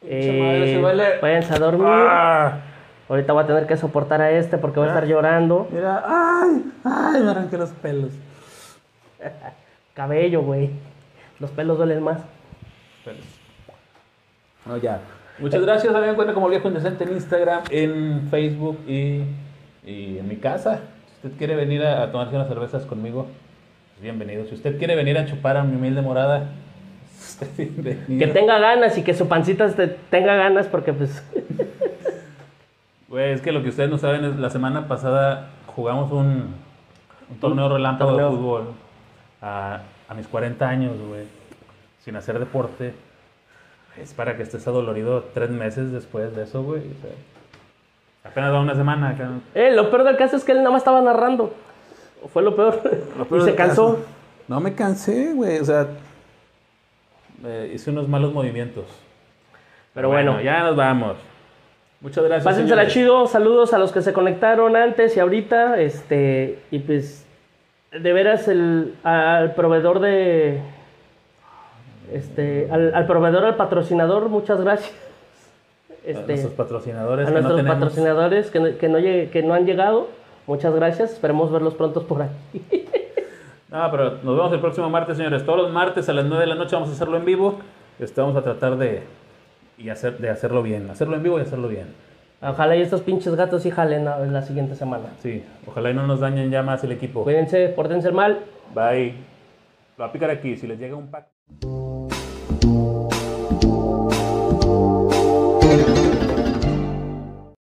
Pinche 0.00 0.38
madre, 0.38 0.66
se 0.66 0.78
Eh, 0.78 1.18
váyanse 1.20 1.54
a 1.54 1.58
dormir. 1.58 1.86
Ah, 1.88 2.58
Ahorita 3.08 3.34
voy 3.34 3.44
a 3.44 3.46
tener 3.46 3.66
que 3.66 3.76
soportar 3.76 4.22
a 4.22 4.30
este 4.30 4.56
porque 4.56 4.80
va 4.80 4.86
a 4.86 4.88
estar 4.88 5.06
llorando. 5.06 5.68
Mira, 5.70 6.02
ay, 6.06 6.72
ay, 6.84 7.22
me 7.22 7.30
arranqué 7.30 7.58
los 7.58 7.70
pelos. 7.70 8.12
Cabello, 9.94 10.42
güey. 10.42 10.70
Los 11.38 11.50
pelos 11.50 11.76
duelen 11.76 12.02
más. 12.02 12.22
No, 14.64 14.76
ya. 14.78 15.00
Muchas 15.38 15.60
gracias. 15.60 15.94
A 15.94 15.98
mí 15.98 16.06
me 16.06 16.12
encuentran 16.12 16.34
como 16.34 16.48
Viejo 16.48 16.68
Indecente 16.68 17.04
en 17.04 17.12
Instagram, 17.12 17.62
en 17.70 18.28
Facebook 18.30 18.78
y, 18.88 19.22
y 19.84 20.18
en 20.18 20.26
mi 20.26 20.36
casa. 20.36 20.80
Si 21.24 21.28
usted 21.28 21.38
quiere 21.38 21.56
venir 21.56 21.82
a, 21.82 22.02
a 22.02 22.12
tomarse 22.12 22.36
unas 22.36 22.48
cervezas 22.48 22.84
conmigo, 22.84 23.22
pues 23.22 24.02
bienvenido. 24.02 24.44
Si 24.44 24.56
usted 24.56 24.76
quiere 24.76 24.94
venir 24.94 25.16
a 25.16 25.24
chupar 25.24 25.56
a 25.56 25.64
mi 25.64 25.74
humilde 25.74 26.02
morada. 26.02 26.50
Que 27.48 28.26
tenga 28.26 28.58
ganas 28.58 28.98
y 28.98 29.02
que 29.02 29.14
su 29.14 29.26
pancita 29.26 29.74
tenga 30.10 30.34
ganas 30.34 30.66
porque 30.66 30.92
pues... 30.92 31.24
Güey, 33.08 33.32
es 33.32 33.40
que 33.40 33.52
lo 33.52 33.62
que 33.62 33.70
ustedes 33.70 33.88
no 33.88 33.96
saben 33.96 34.22
es 34.26 34.36
la 34.36 34.50
semana 34.50 34.86
pasada 34.86 35.48
jugamos 35.74 36.12
un, 36.12 36.54
un 37.30 37.40
torneo 37.40 37.70
relámpago 37.70 38.10
torneo. 38.10 38.30
de 38.30 38.36
fútbol 38.36 38.64
a, 39.40 39.80
a 40.06 40.14
mis 40.14 40.28
40 40.28 40.68
años, 40.68 40.98
güey, 41.08 41.24
sin 42.04 42.16
hacer 42.16 42.38
deporte. 42.38 42.92
Es 43.96 44.12
para 44.12 44.36
que 44.36 44.42
estés 44.42 44.68
adolorido 44.68 45.24
tres 45.32 45.48
meses 45.48 45.90
después 45.90 46.36
de 46.36 46.42
eso, 46.42 46.62
güey. 46.62 46.80
o 46.80 47.00
sea, 47.00 47.12
apenas 48.24 48.52
va 48.52 48.60
una 48.60 48.74
semana 48.74 49.10
acá. 49.10 49.28
Eh, 49.54 49.70
lo 49.72 49.90
peor 49.90 50.04
del 50.04 50.16
caso 50.16 50.36
es 50.36 50.44
que 50.44 50.52
él 50.52 50.58
nada 50.58 50.70
más 50.70 50.80
estaba 50.80 51.00
narrando. 51.00 51.52
Fue 52.32 52.42
lo 52.42 52.56
peor. 52.56 52.80
y 53.30 53.40
se 53.42 53.54
cansó. 53.54 53.98
No 54.48 54.60
me 54.60 54.74
cansé, 54.74 55.32
güey. 55.34 55.58
O 55.60 55.64
sea, 55.64 55.86
Eh, 57.44 57.72
hice 57.74 57.90
unos 57.90 58.08
malos 58.08 58.32
movimientos. 58.32 58.86
Pero 59.92 60.08
bueno. 60.08 60.40
ya 60.40 60.62
nos 60.64 60.76
vamos. 60.76 61.16
Muchas 62.00 62.24
gracias. 62.24 62.44
Pásensela 62.44 62.82
señores. 62.82 62.92
chido, 62.94 63.26
saludos 63.26 63.72
a 63.74 63.78
los 63.78 63.92
que 63.92 64.00
se 64.02 64.12
conectaron 64.12 64.76
antes 64.76 65.16
y 65.16 65.20
ahorita, 65.20 65.78
este, 65.80 66.58
y 66.70 66.78
pues, 66.80 67.24
de 67.92 68.12
veras, 68.12 68.48
el, 68.48 68.94
al 69.04 69.54
proveedor 69.54 70.00
de, 70.00 70.60
este, 72.12 72.68
al, 72.70 72.94
al 72.94 73.06
proveedor, 73.06 73.44
al 73.44 73.56
patrocinador, 73.56 74.28
muchas 74.28 74.60
gracias. 74.60 74.92
A 76.06 76.10
Este, 76.10 76.26
nuestros 76.26 76.52
patrocinadores. 76.54 77.26
a 77.26 77.30
que 77.30 77.34
no 77.34 77.40
nuestros 77.40 77.56
tenemos. 77.60 77.78
patrocinadores 77.78 78.50
que, 78.50 78.60
no- 78.60 78.78
que, 78.78 78.88
no 78.88 78.98
llegue- 78.98 79.30
que 79.30 79.42
no 79.42 79.54
han 79.54 79.64
llegado, 79.66 80.08
muchas 80.46 80.74
gracias, 80.74 81.12
esperemos 81.14 81.50
verlos 81.50 81.74
prontos 81.74 82.04
por 82.04 82.22
ahí. 82.22 82.30
No, 83.70 83.90
pero 83.90 84.10
nos 84.22 84.36
vemos 84.36 84.52
el 84.52 84.60
próximo 84.60 84.88
martes, 84.88 85.16
señores. 85.16 85.44
Todos 85.44 85.62
los 85.62 85.72
martes 85.72 86.08
a 86.08 86.12
las 86.12 86.24
9 86.26 86.42
de 86.42 86.46
la 86.46 86.54
noche 86.54 86.76
vamos 86.76 86.90
a 86.90 86.92
hacerlo 86.92 87.16
en 87.16 87.24
vivo. 87.24 87.58
Este, 87.98 88.20
vamos 88.20 88.36
a 88.36 88.42
tratar 88.42 88.76
de, 88.78 89.02
y 89.78 89.88
hacer, 89.88 90.16
de 90.18 90.30
hacerlo 90.30 90.62
bien. 90.62 90.88
Hacerlo 90.90 91.16
en 91.16 91.24
vivo 91.24 91.38
y 91.40 91.42
hacerlo 91.42 91.66
bien. 91.66 91.88
Ojalá 92.40 92.76
y 92.76 92.82
estos 92.82 93.00
pinches 93.00 93.34
gatos 93.34 93.62
sí 93.64 93.72
jalen 93.72 94.06
a- 94.06 94.18
la 94.18 94.42
siguiente 94.42 94.76
semana. 94.76 95.06
Sí, 95.20 95.42
ojalá 95.66 95.90
y 95.90 95.94
no 95.94 96.06
nos 96.06 96.20
dañen 96.20 96.52
ya 96.52 96.62
más 96.62 96.84
el 96.84 96.92
equipo. 96.92 97.24
Cuídense, 97.24 97.68
pórtense 97.70 98.12
mal. 98.12 98.38
Bye. 98.72 99.14
Lo 99.98 100.02
va 100.04 100.06
a 100.06 100.12
picar 100.12 100.30
aquí. 100.30 100.56
Si 100.56 100.68
les 100.68 100.78
llega 100.78 100.94
un 100.94 101.08
pack. 101.10 101.26